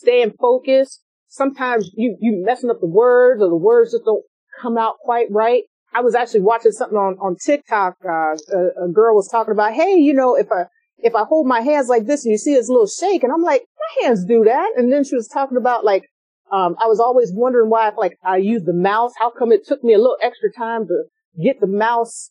staying 0.00 0.32
focused. 0.40 1.02
Sometimes 1.28 1.90
you, 1.94 2.16
you 2.20 2.42
messing 2.44 2.70
up 2.70 2.80
the 2.80 2.88
words 2.88 3.42
or 3.42 3.48
the 3.48 3.56
words 3.56 3.92
just 3.92 4.04
don't 4.04 4.24
come 4.60 4.78
out 4.78 4.96
quite 5.02 5.26
right. 5.30 5.64
I 5.92 6.00
was 6.02 6.14
actually 6.14 6.40
watching 6.40 6.72
something 6.72 6.96
on, 6.96 7.16
on 7.20 7.36
TikTok. 7.36 7.96
Uh, 8.04 8.36
a, 8.52 8.84
a, 8.84 8.88
girl 8.92 9.16
was 9.16 9.28
talking 9.28 9.52
about, 9.52 9.72
hey, 9.72 9.96
you 9.96 10.14
know, 10.14 10.36
if 10.36 10.46
I, 10.52 10.64
if 10.98 11.14
I 11.14 11.24
hold 11.24 11.46
my 11.46 11.60
hands 11.60 11.88
like 11.88 12.06
this 12.06 12.24
and 12.24 12.30
you 12.30 12.38
see 12.38 12.54
a 12.54 12.60
little 12.60 12.86
shake 12.86 13.24
and 13.24 13.32
I'm 13.32 13.42
like, 13.42 13.62
my 13.62 14.06
hands 14.06 14.24
do 14.24 14.44
that. 14.44 14.72
And 14.76 14.92
then 14.92 15.02
she 15.02 15.16
was 15.16 15.26
talking 15.26 15.56
about 15.56 15.84
like, 15.84 16.04
um, 16.52 16.76
I 16.82 16.86
was 16.86 17.00
always 17.00 17.32
wondering 17.32 17.70
why, 17.70 17.90
like, 17.96 18.16
I 18.24 18.36
use 18.36 18.62
the 18.64 18.72
mouse. 18.72 19.12
How 19.18 19.30
come 19.30 19.52
it 19.52 19.66
took 19.66 19.82
me 19.82 19.94
a 19.94 19.98
little 19.98 20.16
extra 20.22 20.52
time 20.52 20.86
to 20.88 21.04
get 21.42 21.60
the 21.60 21.66
mouse 21.66 22.30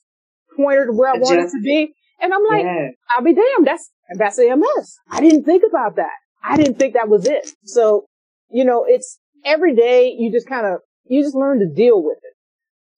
pointer 0.56 0.88
to 0.88 0.92
where 0.92 1.10
I 1.10 1.18
wanted 1.18 1.46
it 1.46 1.52
to 1.52 1.62
be. 1.62 1.94
And 2.22 2.34
I'm 2.34 2.44
like, 2.50 2.64
yeah. 2.64 2.90
I'll 3.16 3.24
be 3.24 3.34
damned. 3.34 3.66
That's, 3.66 3.90
that's 4.18 4.40
AMS. 4.40 4.98
I 5.10 5.22
didn't 5.22 5.46
think 5.46 5.64
about 5.68 5.96
that. 5.96 6.12
I 6.44 6.58
didn't 6.58 6.78
think 6.78 6.94
that 6.94 7.10
was 7.10 7.26
it. 7.26 7.52
So, 7.64 8.06
you 8.50 8.66
know, 8.66 8.86
it's 8.88 9.20
every 9.46 9.76
day 9.76 10.16
you 10.18 10.32
just 10.32 10.48
kind 10.48 10.66
of, 10.66 10.80
you 11.10 11.24
just 11.24 11.36
learn 11.36 11.60
to 11.60 11.68
deal 11.68 12.02
with 12.02 12.18
it. 12.24 12.36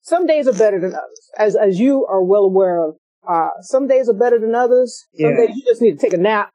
Some 0.01 0.27
days 0.27 0.47
are 0.47 0.53
better 0.53 0.79
than 0.79 0.93
others, 0.93 1.29
as, 1.37 1.55
as 1.55 1.79
you 1.79 2.05
are 2.05 2.23
well 2.23 2.43
aware 2.43 2.83
of. 2.83 2.95
Uh, 3.27 3.49
some 3.61 3.87
days 3.87 4.09
are 4.09 4.17
better 4.17 4.39
than 4.39 4.53
others. 4.53 5.05
Some 5.19 5.31
yeah. 5.31 5.37
days 5.37 5.55
you 5.55 5.63
just 5.65 5.81
need 5.81 5.91
to 5.91 5.97
take 5.97 6.13
a 6.13 6.17
nap, 6.17 6.49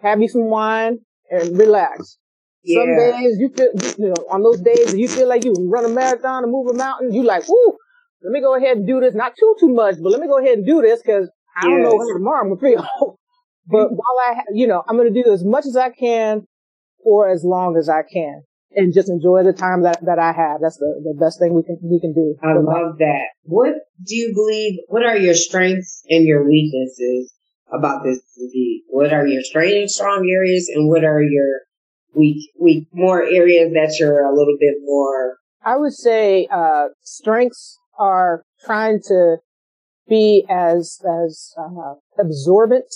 have 0.00 0.20
you 0.20 0.28
some 0.28 0.44
wine 0.44 0.98
and 1.30 1.58
relax. 1.58 2.18
Yeah. 2.62 2.82
Some 2.82 2.96
days 2.96 3.38
you 3.38 3.50
feel, 3.54 3.70
you 3.98 4.08
know, 4.08 4.24
on 4.30 4.42
those 4.42 4.60
days 4.60 4.92
that 4.92 4.98
you 4.98 5.08
feel 5.08 5.28
like 5.28 5.44
you 5.44 5.54
run 5.70 5.84
a 5.84 5.88
marathon 5.88 6.44
and 6.44 6.52
move 6.52 6.68
a 6.68 6.74
mountain, 6.74 7.12
you 7.12 7.22
like, 7.22 7.48
whoo, 7.48 7.76
let 8.22 8.30
me 8.30 8.40
go 8.40 8.56
ahead 8.56 8.78
and 8.78 8.86
do 8.86 9.00
this. 9.00 9.14
Not 9.14 9.34
too, 9.38 9.56
too 9.60 9.68
much, 9.68 9.96
but 10.02 10.10
let 10.10 10.20
me 10.20 10.26
go 10.26 10.38
ahead 10.38 10.58
and 10.58 10.66
do 10.66 10.80
this 10.80 11.02
because 11.02 11.30
I 11.56 11.66
don't 11.66 11.82
know 11.82 11.94
when 11.94 12.14
tomorrow 12.14 12.42
I'm 12.42 12.56
going 12.56 12.60
to 12.60 12.82
feel. 12.82 13.18
but 13.66 13.90
while 13.90 14.18
I, 14.26 14.42
you 14.52 14.66
know, 14.66 14.82
I'm 14.88 14.96
going 14.96 15.12
to 15.12 15.22
do 15.22 15.32
as 15.32 15.44
much 15.44 15.66
as 15.66 15.76
I 15.76 15.90
can 15.90 16.46
for 17.02 17.28
as 17.28 17.44
long 17.44 17.76
as 17.76 17.88
I 17.88 18.02
can 18.02 18.42
and 18.72 18.92
just 18.94 19.08
enjoy 19.08 19.42
the 19.44 19.52
time 19.52 19.82
that, 19.82 19.98
that 20.04 20.18
I 20.18 20.32
have. 20.32 20.60
That's 20.60 20.76
the, 20.76 21.00
the 21.02 21.18
best 21.18 21.38
thing 21.38 21.54
we 21.54 21.62
can, 21.62 21.78
we 21.82 22.00
can 22.00 22.12
do. 22.12 22.36
I 22.42 22.54
love 22.54 22.98
that. 22.98 23.28
What 23.42 23.74
do 24.04 24.14
you 24.14 24.32
believe? 24.34 24.80
What 24.88 25.04
are 25.04 25.16
your 25.16 25.34
strengths 25.34 26.02
and 26.08 26.24
your 26.24 26.48
weaknesses 26.48 27.32
about 27.72 28.04
this 28.04 28.20
disease? 28.36 28.82
What 28.88 29.12
are 29.12 29.26
your 29.26 29.42
strength 29.42 29.74
and 29.74 29.90
strong 29.90 30.28
areas 30.30 30.70
and 30.74 30.88
what 30.88 31.04
are 31.04 31.22
your 31.22 31.62
weak, 32.14 32.50
weak, 32.60 32.88
more 32.92 33.22
areas 33.22 33.72
that 33.72 33.96
you're 33.98 34.24
a 34.24 34.34
little 34.34 34.56
bit 34.58 34.74
more? 34.84 35.36
I 35.64 35.76
would 35.76 35.94
say, 35.94 36.46
uh, 36.50 36.88
strengths 37.02 37.78
are 37.98 38.44
trying 38.64 39.00
to 39.08 39.38
be 40.08 40.46
as 40.48 41.00
as 41.26 41.52
uh, 41.58 41.94
absorbent 42.18 42.86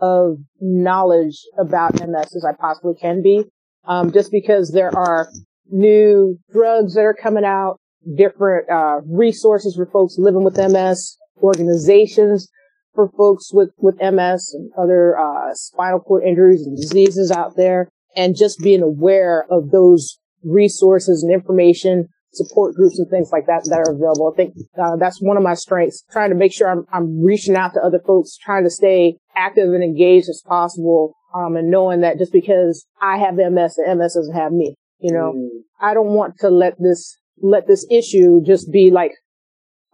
of 0.00 0.38
knowledge 0.60 1.42
about 1.58 1.94
MS 1.94 2.34
as 2.36 2.44
I 2.48 2.52
possibly 2.58 2.94
can 2.94 3.22
be. 3.22 3.44
Um, 3.86 4.12
just 4.12 4.32
because 4.32 4.72
there 4.72 4.94
are 4.96 5.28
new 5.70 6.38
drugs 6.52 6.94
that 6.94 7.02
are 7.02 7.14
coming 7.14 7.44
out, 7.44 7.78
different 8.16 8.68
uh, 8.70 9.00
resources 9.06 9.76
for 9.76 9.86
folks 9.86 10.16
living 10.18 10.44
with 10.44 10.56
MS, 10.56 11.16
organizations 11.42 12.48
for 12.94 13.10
folks 13.16 13.52
with 13.52 13.70
with 13.78 13.96
MS 14.00 14.54
and 14.54 14.70
other 14.76 15.16
uh, 15.18 15.54
spinal 15.54 16.00
cord 16.00 16.24
injuries 16.24 16.66
and 16.66 16.76
diseases 16.76 17.30
out 17.30 17.56
there, 17.56 17.88
and 18.16 18.36
just 18.36 18.58
being 18.60 18.82
aware 18.82 19.46
of 19.50 19.70
those 19.70 20.18
resources 20.42 21.22
and 21.22 21.32
information 21.32 22.08
support 22.32 22.74
groups 22.74 22.98
and 22.98 23.08
things 23.08 23.30
like 23.32 23.46
that 23.46 23.64
that 23.64 23.78
are 23.78 23.94
available. 23.94 24.32
I 24.32 24.36
think 24.36 24.54
uh, 24.78 24.96
that's 24.96 25.20
one 25.22 25.36
of 25.36 25.42
my 25.42 25.54
strengths, 25.54 26.04
trying 26.10 26.30
to 26.30 26.36
make 26.36 26.52
sure 26.52 26.68
I'm, 26.68 26.84
I'm 26.92 27.24
reaching 27.24 27.56
out 27.56 27.74
to 27.74 27.80
other 27.80 28.00
folks, 28.06 28.36
trying 28.36 28.64
to 28.64 28.70
stay 28.70 29.16
active 29.36 29.72
and 29.72 29.84
engaged 29.84 30.28
as 30.28 30.42
possible, 30.46 31.14
um, 31.34 31.56
and 31.56 31.70
knowing 31.70 32.00
that 32.00 32.18
just 32.18 32.32
because 32.32 32.86
I 33.00 33.18
have 33.18 33.34
MS, 33.34 33.76
the 33.76 33.94
MS 33.94 34.14
doesn't 34.14 34.34
have 34.34 34.52
me. 34.52 34.74
You 34.98 35.12
know, 35.12 35.34
mm. 35.36 35.48
I 35.80 35.94
don't 35.94 36.14
want 36.14 36.38
to 36.40 36.48
let 36.48 36.74
this 36.80 37.16
let 37.42 37.66
this 37.66 37.86
issue 37.90 38.42
just 38.42 38.72
be 38.72 38.90
like 38.90 39.12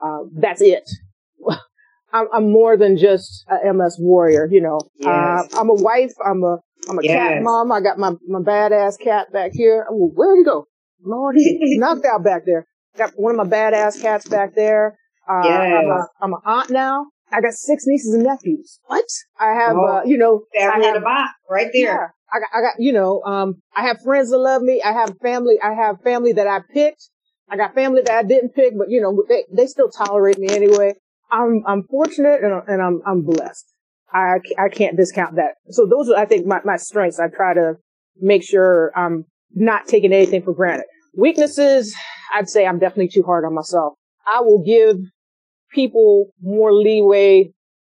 uh, 0.02 0.18
that's 0.34 0.60
it. 0.60 0.88
I'm, 2.12 2.26
I'm 2.32 2.52
more 2.52 2.76
than 2.76 2.98
just 2.98 3.44
a 3.48 3.72
MS 3.72 3.96
warrior, 3.98 4.46
you 4.50 4.60
know. 4.60 4.78
Yes. 4.98 5.08
Uh, 5.54 5.60
I'm 5.60 5.70
a 5.70 5.74
wife. 5.74 6.12
I'm 6.24 6.42
a, 6.42 6.58
I'm 6.88 6.98
a 6.98 7.02
yes. 7.02 7.16
cat 7.16 7.42
mom. 7.42 7.72
I 7.72 7.80
got 7.80 7.98
my, 7.98 8.12
my 8.28 8.40
badass 8.40 9.00
cat 9.00 9.32
back 9.32 9.52
here. 9.54 9.86
Oh, 9.90 10.10
where'd 10.14 10.38
he 10.38 10.44
go? 10.44 10.66
Lord, 11.04 11.36
he's 11.36 11.56
knocked 11.78 12.04
out 12.04 12.22
back 12.22 12.42
there. 12.44 12.66
Got 12.96 13.12
one 13.16 13.38
of 13.38 13.48
my 13.48 13.56
badass 13.56 14.00
cats 14.02 14.28
back 14.28 14.54
there. 14.54 14.98
Uh, 15.28 15.42
yes. 15.44 15.82
I'm 15.82 15.90
a, 15.90 16.06
I'm 16.20 16.32
an 16.34 16.40
aunt 16.44 16.70
now. 16.70 17.06
I 17.32 17.40
got 17.40 17.54
six 17.54 17.84
nieces 17.86 18.14
and 18.14 18.24
nephews. 18.24 18.78
What? 18.86 19.04
I 19.40 19.52
have, 19.54 19.76
oh, 19.76 19.86
uh, 19.86 20.02
you 20.04 20.18
know, 20.18 20.44
family 20.54 20.88
in 20.88 20.96
a 20.96 21.00
box 21.00 21.32
right 21.50 21.70
there. 21.72 21.82
Yeah, 21.82 22.06
I 22.32 22.40
got, 22.40 22.48
I 22.54 22.60
got, 22.60 22.74
you 22.78 22.92
know, 22.92 23.22
um, 23.22 23.62
I 23.74 23.82
have 23.86 24.00
friends 24.02 24.30
that 24.30 24.38
love 24.38 24.62
me. 24.62 24.82
I 24.84 24.92
have 24.92 25.14
family. 25.22 25.56
I 25.62 25.72
have 25.72 26.00
family 26.02 26.32
that 26.34 26.46
I 26.46 26.60
picked. 26.72 27.08
I 27.50 27.56
got 27.56 27.74
family 27.74 28.02
that 28.02 28.14
I 28.14 28.22
didn't 28.22 28.54
pick, 28.54 28.74
but 28.76 28.88
you 28.90 29.00
know, 29.00 29.22
they, 29.28 29.44
they 29.54 29.66
still 29.66 29.90
tolerate 29.90 30.38
me 30.38 30.48
anyway. 30.48 30.94
I'm, 31.30 31.62
I'm 31.66 31.82
fortunate 31.84 32.42
and, 32.42 32.62
and 32.68 32.82
I'm, 32.82 33.00
I'm 33.06 33.22
blessed. 33.22 33.66
I, 34.12 34.36
I 34.58 34.68
can't 34.68 34.96
discount 34.96 35.36
that. 35.36 35.54
So 35.70 35.86
those 35.86 36.10
are, 36.10 36.16
I 36.16 36.26
think, 36.26 36.46
my, 36.46 36.60
my 36.64 36.76
strengths. 36.76 37.18
I 37.18 37.28
try 37.28 37.54
to 37.54 37.74
make 38.20 38.42
sure 38.42 38.92
I'm 38.94 39.24
not 39.54 39.86
taking 39.86 40.12
anything 40.12 40.42
for 40.42 40.54
granted. 40.54 40.84
Weaknesses, 41.16 41.94
I'd 42.34 42.48
say 42.48 42.66
I'm 42.66 42.78
definitely 42.78 43.08
too 43.08 43.22
hard 43.22 43.44
on 43.44 43.54
myself. 43.54 43.94
I 44.26 44.40
will 44.40 44.62
give 44.64 44.96
people 45.74 46.26
more 46.42 46.72
leeway 46.72 47.52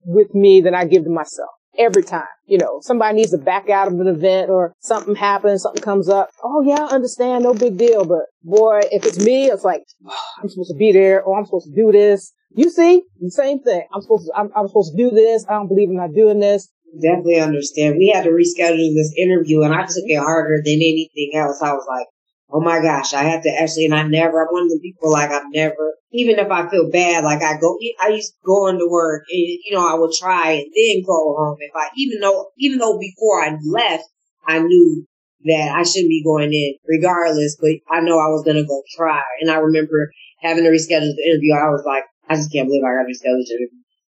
with 0.05 0.33
me 0.33 0.61
than 0.61 0.75
I 0.75 0.85
give 0.85 1.03
to 1.03 1.09
myself 1.09 1.49
every 1.77 2.03
time. 2.03 2.27
You 2.45 2.57
know, 2.57 2.79
somebody 2.81 3.15
needs 3.15 3.31
to 3.31 3.37
back 3.37 3.69
out 3.69 3.87
of 3.87 3.99
an 3.99 4.07
event 4.07 4.49
or 4.49 4.73
something 4.79 5.15
happens, 5.15 5.63
something 5.63 5.81
comes 5.81 6.09
up. 6.09 6.29
Oh 6.43 6.61
yeah, 6.61 6.85
I 6.89 6.93
understand, 6.93 7.43
no 7.43 7.53
big 7.53 7.77
deal. 7.77 8.05
But 8.05 8.25
boy, 8.43 8.81
if 8.91 9.05
it's 9.05 9.23
me, 9.23 9.49
it's 9.49 9.63
like, 9.63 9.83
oh, 10.05 10.15
I'm 10.41 10.49
supposed 10.49 10.71
to 10.71 10.77
be 10.77 10.91
there 10.91 11.23
or 11.23 11.37
I'm 11.37 11.45
supposed 11.45 11.67
to 11.67 11.75
do 11.75 11.91
this. 11.91 12.33
You 12.55 12.69
see, 12.69 13.01
the 13.19 13.31
same 13.31 13.63
thing. 13.63 13.87
I'm 13.93 14.01
supposed 14.01 14.27
to, 14.27 14.33
I'm, 14.37 14.49
I'm 14.55 14.67
supposed 14.67 14.95
to 14.95 14.97
do 14.97 15.09
this. 15.09 15.45
I 15.49 15.53
don't 15.53 15.67
believe 15.67 15.89
in 15.89 15.95
not 15.95 16.13
doing 16.13 16.39
this. 16.39 16.69
Definitely 17.01 17.39
understand. 17.39 17.95
We 17.97 18.11
had 18.13 18.25
to 18.25 18.29
reschedule 18.29 18.93
this 18.93 19.13
interview 19.17 19.63
and 19.63 19.73
I 19.73 19.85
took 19.85 20.05
it 20.05 20.19
harder 20.19 20.57
than 20.63 20.75
anything 20.75 21.31
else. 21.33 21.59
I 21.63 21.73
was 21.73 21.85
like, 21.89 22.05
oh 22.51 22.61
my 22.61 22.81
gosh, 22.81 23.13
I 23.13 23.23
have 23.23 23.43
to 23.43 23.49
actually, 23.49 23.85
and 23.85 23.95
I 23.95 24.03
never, 24.03 24.41
I'm 24.41 24.51
one 24.51 24.63
of 24.63 24.69
the 24.69 24.79
people 24.81 25.11
like 25.11 25.31
I've 25.31 25.51
never, 25.51 25.95
even 26.11 26.37
if 26.37 26.51
I 26.51 26.69
feel 26.69 26.89
bad, 26.91 27.23
like 27.23 27.41
I 27.41 27.57
go, 27.59 27.77
I 28.01 28.09
used 28.09 28.33
to 28.33 28.37
go 28.45 28.67
into 28.67 28.87
work 28.89 29.23
and, 29.29 29.39
you 29.65 29.71
know, 29.71 29.87
I 29.87 29.97
would 29.97 30.11
try 30.13 30.51
and 30.51 30.65
then 30.75 31.03
go 31.05 31.35
home. 31.37 31.57
If 31.59 31.71
I, 31.75 31.89
even 31.97 32.19
though, 32.21 32.49
even 32.57 32.77
though 32.77 32.99
before 32.99 33.43
I 33.43 33.57
left, 33.65 34.03
I 34.45 34.59
knew 34.59 35.05
that 35.45 35.75
I 35.75 35.83
shouldn't 35.83 36.09
be 36.09 36.23
going 36.23 36.53
in 36.53 36.75
regardless, 36.87 37.57
but 37.59 37.71
I 37.89 38.01
know 38.01 38.19
I 38.19 38.29
was 38.29 38.43
going 38.43 38.57
to 38.57 38.67
go 38.67 38.81
try. 38.95 39.21
And 39.41 39.49
I 39.49 39.57
remember 39.57 40.11
having 40.41 40.63
to 40.63 40.69
reschedule 40.69 41.15
the 41.15 41.25
interview. 41.27 41.53
I 41.53 41.69
was 41.69 41.83
like, 41.85 42.03
I 42.29 42.35
just 42.35 42.51
can't 42.51 42.67
believe 42.67 42.83
I 42.83 42.95
got 42.95 43.09
rescheduled. 43.09 43.43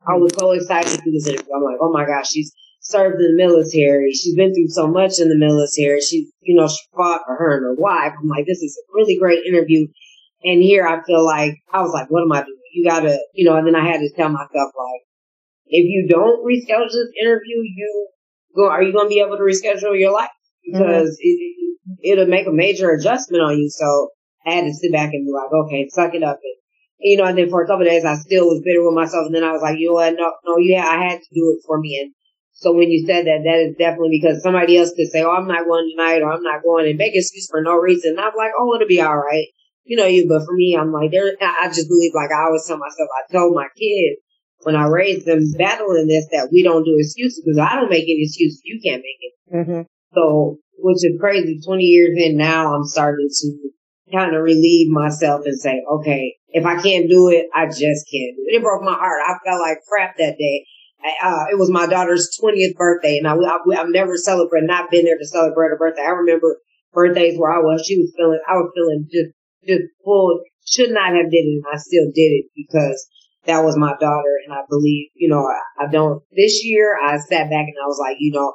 I 0.08 0.18
was 0.18 0.34
so 0.38 0.52
excited 0.52 0.90
to 0.90 0.98
do 1.04 1.12
this 1.12 1.28
interview. 1.28 1.54
I'm 1.56 1.64
like, 1.64 1.78
oh 1.80 1.92
my 1.92 2.06
gosh, 2.06 2.32
she's, 2.32 2.52
served 2.92 3.22
in 3.22 3.36
the 3.36 3.44
military. 3.44 4.12
She's 4.12 4.36
been 4.36 4.54
through 4.54 4.70
so 4.70 4.88
much 4.88 5.20
in 5.20 5.30
the 5.30 5.38
military. 5.38 6.02
She, 6.02 6.30
you 6.42 6.56
know, 6.56 6.68
she 6.68 6.78
fought 6.96 7.22
for 7.26 7.36
her 7.36 7.58
and 7.58 7.66
her 7.66 7.76
wife. 7.76 8.14
I'm 8.20 8.28
like, 8.28 8.46
this 8.46 8.62
is 8.62 8.78
a 8.78 8.94
really 8.94 9.18
great 9.18 9.46
interview. 9.46 9.88
And 10.44 10.62
here 10.62 10.86
I 10.86 11.04
feel 11.04 11.24
like, 11.26 11.56
I 11.72 11.82
was 11.82 11.92
like, 11.94 12.10
what 12.10 12.24
am 12.24 12.32
I 12.32 12.42
doing? 12.42 12.58
You 12.74 12.90
gotta, 12.90 13.18
you 13.34 13.46
know, 13.46 13.58
and 13.58 13.68
then 13.68 13.76
I 13.76 13.86
had 13.86 14.00
to 14.00 14.10
tell 14.16 14.30
myself 14.30 14.72
like, 14.78 15.02
if 15.68 15.86
you 15.86 16.08
don't 16.10 16.46
reschedule 16.46 16.88
this 16.88 17.12
interview, 17.22 17.64
you 17.64 18.10
go, 18.56 18.70
are 18.70 18.84
you 18.84 18.92
going 18.92 19.06
to 19.06 19.10
be 19.10 19.22
able 19.22 19.38
to 19.38 19.44
reschedule 19.44 19.98
your 19.98 20.12
life? 20.12 20.30
Because 20.66 21.10
mm-hmm. 21.10 21.98
it, 22.04 22.12
it'll 22.12 22.28
make 22.28 22.48
a 22.48 22.52
major 22.52 22.92
adjustment 22.92 23.42
on 23.42 23.58
you. 23.58 23.70
So 23.70 24.10
I 24.46 24.54
had 24.54 24.66
to 24.66 24.74
sit 24.74 24.92
back 24.92 25.14
and 25.14 25.26
be 25.26 25.32
like, 25.32 25.52
okay, 25.52 25.88
suck 25.90 26.14
it 26.14 26.24
up. 26.24 26.40
And, 26.44 26.56
you 27.00 27.18
know, 27.18 27.26
and 27.26 27.38
then 27.38 27.50
for 27.50 27.64
a 27.64 27.68
couple 27.68 27.86
days, 27.86 28.06
I 28.06 28.16
still 28.16 28.48
was 28.48 28.62
bitter 28.64 28.84
with 28.84 28.96
myself. 28.96 29.26
And 29.26 29.36
then 29.36 29.44
I 29.44 29.52
was 29.54 29.62
like, 29.62 29.80
you 29.80 29.88
know 29.88 29.94
what? 29.94 30.14
No, 30.14 30.34
no, 30.46 30.58
yeah, 30.58 30.86
I 30.86 31.04
had 31.04 31.20
to 31.20 31.34
do 31.34 31.56
it 31.56 31.64
for 31.66 31.80
me. 31.80 32.00
And 32.02 32.14
so 32.62 32.74
when 32.74 32.92
you 32.92 33.04
said 33.08 33.26
that, 33.26 33.42
that 33.42 33.60
is 33.66 33.76
definitely 33.76 34.22
because 34.22 34.44
somebody 34.44 34.78
else 34.78 34.94
could 34.96 35.10
say, 35.10 35.24
"Oh, 35.24 35.34
I'm 35.34 35.48
not 35.48 35.66
going 35.66 35.90
tonight," 35.90 36.22
or 36.22 36.32
"I'm 36.32 36.44
not 36.44 36.62
going," 36.62 36.88
and 36.88 36.98
make 36.98 37.16
excuse 37.16 37.50
for 37.50 37.60
no 37.60 37.74
reason. 37.74 38.12
And 38.12 38.22
I'm 38.22 38.38
like, 38.38 38.52
"Oh, 38.56 38.76
it'll 38.76 38.88
be 38.88 39.02
all 39.02 39.18
right," 39.18 39.48
you 39.84 39.98
know. 39.98 40.06
You, 40.06 40.30
but 40.30 40.46
for 40.46 40.54
me, 40.54 40.78
I'm 40.80 40.94
like, 40.94 41.10
there. 41.10 41.26
I 41.42 41.70
just 41.70 41.90
believe, 41.90 42.14
like 42.14 42.30
I 42.30 42.46
always 42.46 42.64
tell 42.68 42.78
myself, 42.78 43.10
I 43.18 43.34
told 43.34 43.56
my 43.56 43.66
kids 43.76 44.22
when 44.62 44.76
I 44.76 44.86
raised 44.86 45.26
them, 45.26 45.42
battling 45.58 46.06
this, 46.06 46.28
that 46.34 46.50
we 46.52 46.62
don't 46.62 46.86
do 46.86 46.98
excuses 47.00 47.42
because 47.44 47.58
I 47.58 47.76
don't 47.76 47.90
make 47.90 48.04
any 48.04 48.30
excuses. 48.30 48.62
You 48.64 48.80
can't 48.86 49.02
make 49.02 49.22
it. 49.26 49.34
Mm-hmm. 49.50 49.82
So, 50.14 50.60
which 50.78 51.02
is 51.02 51.18
crazy. 51.20 51.60
Twenty 51.66 51.86
years 51.86 52.14
in 52.16 52.38
now, 52.38 52.76
I'm 52.76 52.86
starting 52.86 53.28
to 53.28 53.58
kind 54.14 54.36
of 54.36 54.44
relieve 54.44 54.92
myself 54.92 55.42
and 55.46 55.60
say, 55.60 55.82
okay, 55.98 56.36
if 56.50 56.64
I 56.64 56.80
can't 56.80 57.10
do 57.10 57.30
it, 57.30 57.48
I 57.56 57.66
just 57.66 58.06
can't 58.06 58.38
do 58.38 58.46
it. 58.46 58.56
It 58.58 58.62
broke 58.62 58.84
my 58.84 58.94
heart. 58.94 59.22
I 59.26 59.34
felt 59.44 59.62
like 59.62 59.80
crap 59.90 60.18
that 60.18 60.38
day 60.38 60.66
uh, 61.24 61.46
it 61.52 61.58
was 61.58 61.70
my 61.70 61.88
daughter's 61.88 62.38
20th 62.42 62.76
birthday 62.76 63.18
and 63.18 63.28
I, 63.28 63.34
I, 63.34 63.82
I've 63.82 63.90
never 63.90 64.18
celebrated, 64.18 64.68
not 64.68 64.92
been 64.92 65.06
there 65.06 65.18
to 65.18 65.26
celebrate 65.26 65.70
her 65.70 65.78
birthday. 65.78 66.04
I 66.04 66.12
remember 66.12 66.58
birthdays 66.94 67.38
where 67.38 67.52
I 67.52 67.60
was, 67.60 67.84
she 67.86 67.98
was 67.98 68.14
feeling, 68.16 68.40
I 68.48 68.54
was 68.54 68.72
feeling 68.76 69.08
just, 69.12 69.32
just 69.68 69.92
full, 70.04 70.42
should 70.66 70.92
not 70.92 71.16
have 71.16 71.32
did 71.32 71.46
it 71.46 71.64
and 71.64 71.74
I 71.74 71.78
still 71.78 72.06
did 72.14 72.32
it 72.32 72.46
because 72.56 73.08
that 73.46 73.64
was 73.64 73.78
my 73.78 73.94
daughter 74.00 74.36
and 74.46 74.54
I 74.54 74.62
believe, 74.70 75.10
you 75.16 75.30
know, 75.30 75.48
I, 75.48 75.86
I 75.86 75.92
don't, 75.92 76.22
this 76.36 76.64
year 76.64 76.98
I 77.02 77.18
sat 77.18 77.50
back 77.50 77.66
and 77.66 77.82
I 77.84 77.88
was 77.88 78.00
like, 78.00 78.18
you 78.20 78.32
know, 78.34 78.54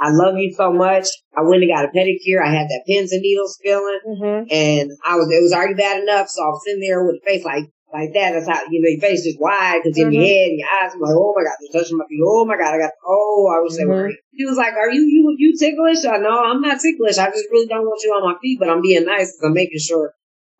I 0.00 0.10
love 0.10 0.38
you 0.38 0.54
so 0.54 0.72
much. 0.72 1.08
I 1.36 1.42
went 1.42 1.62
and 1.62 1.72
got 1.72 1.84
a 1.84 1.88
pedicure. 1.88 2.40
I 2.40 2.50
had 2.50 2.68
that 2.68 2.84
pins 2.86 3.12
and 3.12 3.20
needles 3.20 3.58
feeling 3.62 3.98
mm-hmm. 4.06 4.46
and 4.48 4.92
I 5.04 5.16
was, 5.16 5.28
it 5.32 5.42
was 5.42 5.52
already 5.52 5.74
bad 5.74 6.02
enough. 6.02 6.28
So 6.28 6.42
I 6.42 6.46
was 6.46 6.62
sitting 6.64 6.80
there 6.80 7.04
with 7.04 7.16
a 7.16 7.26
face 7.26 7.44
like, 7.44 7.64
like 7.92 8.12
that. 8.14 8.32
That's 8.32 8.48
how, 8.48 8.66
you 8.70 8.80
know, 8.80 8.88
your 8.88 9.00
face 9.00 9.24
is 9.24 9.36
wide 9.40 9.80
because 9.82 9.96
in 9.96 10.08
mm-hmm. 10.08 10.12
your 10.12 10.24
head 10.24 10.48
and 10.50 10.58
your 10.58 10.68
eyes, 10.68 10.92
I'm 10.94 11.00
like, 11.00 11.16
oh 11.16 11.34
my 11.36 11.44
God, 11.44 11.56
they're 11.60 11.80
touching 11.80 11.96
my 11.96 12.04
feet. 12.08 12.20
Oh 12.24 12.44
my 12.44 12.56
God, 12.56 12.74
I 12.74 12.78
got, 12.78 12.92
oh, 13.06 13.48
I 13.48 13.62
wish 13.62 13.76
they 13.76 13.86
were. 13.86 14.08
Mm-hmm. 14.08 14.28
He 14.32 14.44
was 14.44 14.56
like, 14.56 14.74
are 14.74 14.90
you, 14.90 15.02
you, 15.02 15.34
you 15.38 15.56
ticklish? 15.56 16.04
I 16.04 16.18
know 16.18 16.36
I'm 16.36 16.60
not 16.60 16.80
ticklish. 16.80 17.18
I 17.18 17.30
just 17.30 17.48
really 17.50 17.66
don't 17.66 17.86
want 17.86 18.02
you 18.04 18.12
on 18.12 18.28
my 18.28 18.38
feet, 18.40 18.58
but 18.58 18.68
I'm 18.68 18.82
being 18.82 19.04
nice 19.04 19.32
because 19.32 19.48
I'm 19.48 19.54
making 19.54 19.80
sure 19.80 20.12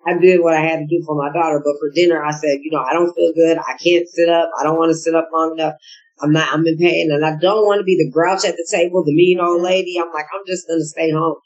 I 0.06 0.16
did 0.16 0.40
what 0.40 0.54
I 0.54 0.60
had 0.60 0.80
to 0.80 0.86
do 0.86 1.02
for 1.04 1.16
my 1.16 1.32
daughter. 1.32 1.60
But 1.60 1.76
for 1.78 1.90
dinner, 1.92 2.22
I 2.24 2.32
said, 2.32 2.60
you 2.62 2.70
know, 2.70 2.80
I 2.80 2.92
don't 2.92 3.12
feel 3.14 3.32
good. 3.34 3.58
I 3.58 3.76
can't 3.76 4.08
sit 4.08 4.28
up. 4.28 4.50
I 4.58 4.64
don't 4.64 4.78
want 4.78 4.90
to 4.90 4.96
sit 4.96 5.14
up 5.14 5.28
long 5.32 5.52
enough. 5.58 5.74
I'm 6.20 6.32
not, 6.32 6.52
I'm 6.52 6.66
in 6.66 6.78
pain 6.78 7.12
and 7.12 7.24
I 7.24 7.36
don't 7.36 7.64
want 7.66 7.78
to 7.78 7.84
be 7.84 7.96
the 7.96 8.10
grouch 8.10 8.44
at 8.44 8.56
the 8.56 8.66
table, 8.68 9.04
the 9.04 9.14
mean 9.14 9.38
old 9.38 9.62
lady. 9.62 10.00
I'm 10.00 10.12
like, 10.12 10.26
I'm 10.34 10.42
just 10.46 10.66
going 10.66 10.80
to 10.80 10.84
stay 10.84 11.12
home. 11.12 11.36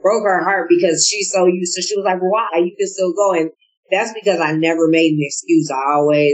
Broke 0.00 0.24
her 0.24 0.42
heart 0.42 0.68
because 0.68 1.06
she's 1.06 1.30
so 1.30 1.46
used 1.46 1.74
to, 1.74 1.82
she 1.82 1.96
was 1.96 2.04
like, 2.04 2.20
why? 2.20 2.48
You 2.56 2.74
can 2.78 2.88
still 2.88 3.12
go. 3.12 3.32
And 3.32 3.50
that's 3.90 4.12
because 4.12 4.40
I 4.40 4.52
never 4.52 4.88
made 4.88 5.12
an 5.12 5.20
excuse. 5.20 5.70
I 5.70 5.94
always 5.94 6.32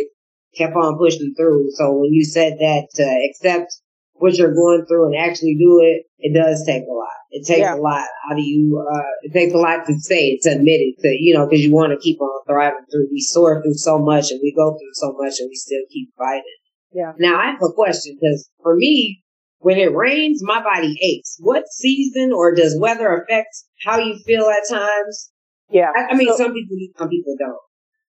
kept 0.57 0.75
on 0.75 0.99
pushing 0.99 1.35
through. 1.37 1.71
So 1.73 1.93
when 1.93 2.13
you 2.13 2.25
said 2.25 2.59
that 2.59 2.89
to 2.95 3.29
accept 3.31 3.73
what 4.15 4.37
you're 4.37 4.55
going 4.55 4.85
through 4.87 5.07
and 5.07 5.17
actually 5.17 5.57
do 5.59 5.81
it, 5.83 6.05
it 6.19 6.35
does 6.35 6.65
take 6.67 6.83
a 6.83 6.93
lot. 6.93 7.09
It 7.31 7.47
takes 7.47 7.61
yeah. 7.61 7.77
a 7.77 7.81
lot. 7.81 8.07
How 8.29 8.35
do 8.35 8.43
you, 8.43 8.85
uh, 8.93 9.11
it 9.23 9.33
takes 9.33 9.55
a 9.55 9.59
lot 9.59 9.87
to 9.87 9.99
say 10.01 10.31
it, 10.31 10.43
to 10.43 10.57
admit 10.57 10.81
it, 10.81 11.01
to, 11.03 11.09
you 11.09 11.35
know, 11.35 11.47
cause 11.49 11.61
you 11.61 11.73
want 11.73 11.93
to 11.93 11.99
keep 11.99 12.21
on 12.21 12.41
thriving 12.47 12.85
through. 12.91 13.09
We 13.11 13.21
soar 13.21 13.63
through 13.63 13.75
so 13.75 13.99
much 13.99 14.31
and 14.31 14.41
we 14.43 14.53
go 14.55 14.73
through 14.73 14.95
so 14.95 15.15
much 15.17 15.39
and 15.39 15.49
we 15.49 15.55
still 15.55 15.83
keep 15.91 16.11
fighting. 16.19 16.45
Yeah. 16.93 17.13
Now 17.19 17.39
I 17.39 17.47
have 17.47 17.63
a 17.63 17.73
question 17.73 18.19
because 18.21 18.51
for 18.63 18.77
me, 18.77 19.23
when 19.61 19.77
it 19.77 19.95
rains, 19.95 20.41
my 20.43 20.63
body 20.63 20.97
aches. 21.03 21.37
What 21.39 21.65
season 21.71 22.33
or 22.33 22.55
does 22.55 22.79
weather 22.79 23.15
affect 23.15 23.55
how 23.85 23.99
you 23.99 24.19
feel 24.27 24.45
at 24.45 24.69
times? 24.69 25.31
Yeah. 25.71 25.91
I, 25.97 26.13
I 26.13 26.17
mean, 26.17 26.29
so, 26.29 26.37
some 26.37 26.53
people 26.53 26.77
do, 26.77 26.89
some 26.97 27.09
people 27.09 27.37
don't. 27.39 27.59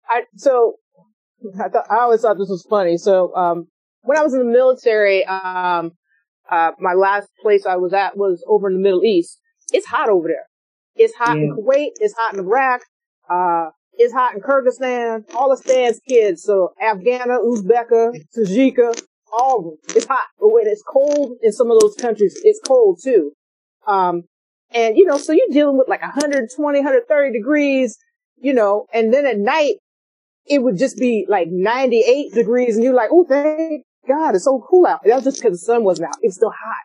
I, 0.08 0.22
so 0.36 0.74
I 1.62 1.68
thought, 1.68 1.86
I 1.90 2.00
always 2.00 2.20
thought 2.20 2.38
this 2.38 2.48
was 2.48 2.66
funny. 2.68 2.96
So, 2.96 3.34
um, 3.34 3.68
when 4.02 4.18
I 4.18 4.22
was 4.22 4.34
in 4.34 4.40
the 4.40 4.44
military, 4.44 5.24
um, 5.24 5.92
uh, 6.50 6.72
my 6.78 6.92
last 6.92 7.28
place 7.40 7.64
I 7.66 7.76
was 7.76 7.92
at 7.92 8.16
was 8.16 8.44
over 8.46 8.68
in 8.68 8.74
the 8.74 8.82
Middle 8.82 9.04
East. 9.04 9.38
It's 9.72 9.86
hot 9.86 10.10
over 10.10 10.28
there. 10.28 10.46
It's 10.96 11.14
hot 11.14 11.38
yeah. 11.38 11.44
in 11.44 11.56
Kuwait. 11.56 11.90
It's 12.00 12.14
hot 12.18 12.34
in 12.34 12.40
Iraq. 12.40 12.82
Uh, 13.28 13.70
it's 13.94 14.12
hot 14.12 14.34
in 14.34 14.40
Kyrgyzstan. 14.40 15.34
All 15.34 15.48
the 15.48 15.56
stands 15.56 16.00
kids. 16.06 16.42
So 16.42 16.74
Afghana, 16.82 17.38
Uzbeka, 17.38 18.12
Tajika, 18.36 19.02
all 19.32 19.58
of 19.58 19.64
them. 19.64 19.96
It's 19.96 20.06
hot. 20.06 20.26
But 20.38 20.52
when 20.52 20.66
it's 20.66 20.82
cold 20.82 21.38
in 21.42 21.52
some 21.52 21.70
of 21.70 21.80
those 21.80 21.94
countries, 21.94 22.38
it's 22.44 22.60
cold 22.66 23.00
too. 23.02 23.32
Um, 23.86 24.24
and, 24.74 24.96
you 24.96 25.06
know, 25.06 25.16
so 25.16 25.32
you're 25.32 25.46
dealing 25.50 25.78
with 25.78 25.88
like 25.88 26.02
120, 26.02 26.78
130 26.78 27.32
degrees, 27.32 27.96
you 28.36 28.52
know, 28.52 28.86
and 28.92 29.14
then 29.14 29.24
at 29.24 29.38
night, 29.38 29.76
it 30.46 30.62
would 30.62 30.76
just 30.76 30.98
be 30.98 31.24
like 31.28 31.48
98 31.50 32.34
degrees 32.34 32.74
and 32.74 32.84
you're 32.84 32.92
like, 32.92 33.10
oh, 33.12 33.24
thank 33.26 33.84
God, 34.06 34.34
it's 34.34 34.44
so 34.44 34.62
cool 34.68 34.86
out. 34.86 35.00
That 35.04 35.14
was 35.14 35.24
just 35.24 35.42
because 35.42 35.60
the 35.60 35.64
sun 35.64 35.84
wasn't 35.84 36.08
out. 36.08 36.16
It's 36.20 36.36
still 36.36 36.50
hot. 36.50 36.84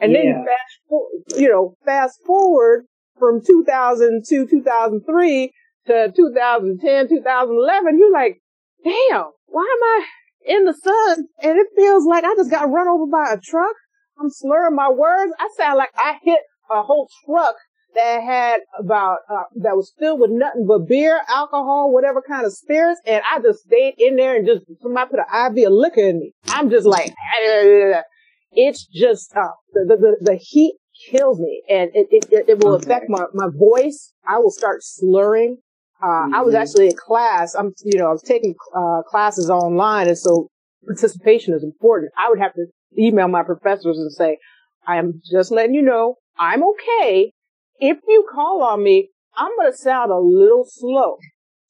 And 0.00 0.12
yeah. 0.12 0.22
then 0.22 0.46
fast, 0.46 1.40
you 1.40 1.48
know, 1.50 1.74
fast 1.84 2.20
forward 2.24 2.86
from 3.18 3.42
2000 3.44 4.24
to 4.28 4.46
2003 4.46 5.52
to 5.86 6.12
2010, 6.14 7.08
2011, 7.08 7.98
you're 7.98 8.12
like, 8.12 8.40
damn, 8.84 9.24
why 9.46 9.62
am 9.62 9.82
I 9.82 10.06
in 10.46 10.64
the 10.64 10.72
sun? 10.72 11.26
And 11.42 11.58
it 11.58 11.66
feels 11.74 12.06
like 12.06 12.24
I 12.24 12.34
just 12.36 12.50
got 12.50 12.70
run 12.70 12.88
over 12.88 13.06
by 13.10 13.32
a 13.32 13.40
truck. 13.40 13.74
I'm 14.20 14.30
slurring 14.30 14.76
my 14.76 14.88
words. 14.90 15.32
I 15.38 15.48
sound 15.56 15.78
like 15.78 15.90
I 15.96 16.18
hit 16.22 16.40
a 16.70 16.82
whole 16.82 17.08
truck 17.24 17.56
that 17.94 18.22
had 18.22 18.60
about, 18.78 19.18
uh, 19.30 19.44
that 19.56 19.76
was 19.76 19.92
filled 19.98 20.20
with 20.20 20.30
nothing 20.30 20.66
but 20.66 20.86
beer, 20.86 21.20
alcohol, 21.28 21.92
whatever 21.92 22.22
kind 22.22 22.46
of 22.46 22.52
spirits. 22.52 23.00
And 23.06 23.22
I 23.30 23.40
just 23.40 23.64
stayed 23.64 23.94
in 23.98 24.16
there 24.16 24.36
and 24.36 24.46
just, 24.46 24.64
somebody 24.82 25.10
put 25.10 25.20
an 25.20 25.56
IV 25.56 25.66
of 25.68 25.72
liquor 25.72 26.08
in 26.08 26.20
me. 26.20 26.32
I'm 26.48 26.70
just 26.70 26.86
like, 26.86 27.14
it's 28.52 28.86
just, 28.86 29.34
uh, 29.36 29.48
the, 29.72 29.96
the, 29.96 30.16
the 30.20 30.36
heat 30.36 30.76
kills 31.10 31.38
me 31.38 31.62
and 31.68 31.90
it, 31.94 32.08
it, 32.10 32.48
it 32.48 32.58
will 32.58 32.74
okay. 32.74 32.84
affect 32.84 33.06
my, 33.08 33.24
my 33.32 33.48
voice. 33.52 34.12
I 34.26 34.38
will 34.38 34.50
start 34.50 34.82
slurring. 34.82 35.58
Uh, 36.02 36.06
mm-hmm. 36.06 36.34
I 36.34 36.42
was 36.42 36.54
mm-hmm. 36.54 36.62
actually 36.62 36.86
in 36.88 36.96
class. 36.96 37.54
I'm, 37.54 37.72
you 37.84 37.98
know, 37.98 38.06
I 38.06 38.12
was 38.12 38.22
taking, 38.22 38.54
uh, 38.76 39.02
classes 39.08 39.50
online. 39.50 40.08
And 40.08 40.18
so 40.18 40.48
participation 40.84 41.54
is 41.54 41.64
important. 41.64 42.12
I 42.18 42.28
would 42.28 42.38
have 42.38 42.54
to 42.54 42.66
email 42.98 43.28
my 43.28 43.42
professors 43.42 43.98
and 43.98 44.12
say, 44.12 44.38
I 44.86 44.96
am 44.96 45.20
just 45.30 45.50
letting 45.50 45.74
you 45.74 45.82
know 45.82 46.16
I'm 46.38 46.62
okay. 46.64 47.32
If 47.78 47.98
you 48.06 48.26
call 48.32 48.62
on 48.62 48.82
me, 48.82 49.10
I'm 49.36 49.50
going 49.56 49.70
to 49.70 49.76
sound 49.76 50.10
a 50.10 50.18
little 50.18 50.64
slow. 50.66 51.18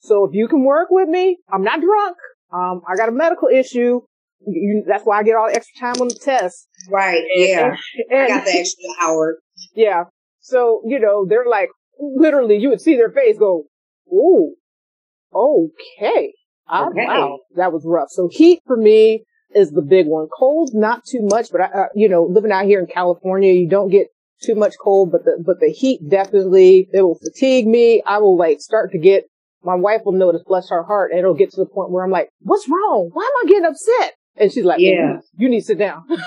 So 0.00 0.24
if 0.24 0.34
you 0.34 0.48
can 0.48 0.64
work 0.64 0.88
with 0.90 1.08
me, 1.08 1.38
I'm 1.52 1.62
not 1.62 1.80
drunk. 1.80 2.16
Um, 2.52 2.82
I 2.88 2.96
got 2.96 3.08
a 3.08 3.12
medical 3.12 3.48
issue. 3.48 4.00
You, 4.46 4.84
that's 4.86 5.04
why 5.04 5.18
I 5.18 5.22
get 5.22 5.36
all 5.36 5.48
the 5.48 5.56
extra 5.56 5.80
time 5.80 6.00
on 6.00 6.08
the 6.08 6.14
test. 6.14 6.68
Right. 6.90 7.22
Yeah. 7.34 7.74
And, 8.10 8.20
I 8.20 8.28
got 8.28 8.44
the 8.44 8.52
extra 8.58 8.84
hour. 9.02 9.38
Yeah. 9.74 10.04
So, 10.40 10.82
you 10.86 10.98
know, 10.98 11.26
they're 11.28 11.48
like, 11.48 11.68
literally, 11.98 12.56
you 12.56 12.70
would 12.70 12.80
see 12.80 12.96
their 12.96 13.10
face 13.10 13.36
go, 13.38 13.64
ooh, 14.12 14.54
okay. 15.34 16.32
Oh, 16.70 16.90
okay. 16.90 17.06
wow. 17.06 17.40
That 17.56 17.72
was 17.72 17.82
rough. 17.84 18.08
So 18.10 18.28
heat 18.30 18.60
for 18.66 18.76
me 18.76 19.24
is 19.54 19.70
the 19.70 19.82
big 19.82 20.06
one. 20.06 20.28
Cold, 20.38 20.70
not 20.74 21.04
too 21.04 21.22
much, 21.22 21.48
but 21.50 21.60
I, 21.60 21.64
uh, 21.64 21.86
you 21.94 22.08
know, 22.08 22.24
living 22.24 22.52
out 22.52 22.66
here 22.66 22.80
in 22.80 22.86
California, 22.86 23.52
you 23.52 23.68
don't 23.68 23.90
get 23.90 24.08
too 24.42 24.54
much 24.54 24.74
cold, 24.80 25.10
but 25.12 25.24
the, 25.24 25.42
but 25.44 25.60
the 25.60 25.70
heat 25.70 26.00
definitely, 26.08 26.88
it 26.92 27.02
will 27.02 27.18
fatigue 27.18 27.66
me. 27.66 28.02
I 28.06 28.18
will 28.18 28.36
like 28.36 28.60
start 28.60 28.92
to 28.92 28.98
get, 28.98 29.24
my 29.62 29.74
wife 29.74 30.02
will 30.04 30.12
notice, 30.12 30.42
bless 30.46 30.70
her 30.70 30.82
heart, 30.82 31.10
and 31.10 31.18
it'll 31.18 31.34
get 31.34 31.50
to 31.50 31.60
the 31.60 31.66
point 31.66 31.90
where 31.90 32.04
I'm 32.04 32.10
like, 32.10 32.28
what's 32.40 32.68
wrong? 32.68 33.10
Why 33.12 33.22
am 33.22 33.46
I 33.46 33.48
getting 33.48 33.66
upset? 33.66 34.14
And 34.36 34.52
she's 34.52 34.64
like, 34.64 34.80
yeah, 34.80 35.18
you 35.36 35.48
need 35.48 35.60
to 35.60 35.66
sit 35.66 35.78
down. 35.78 36.04
you 36.08 36.18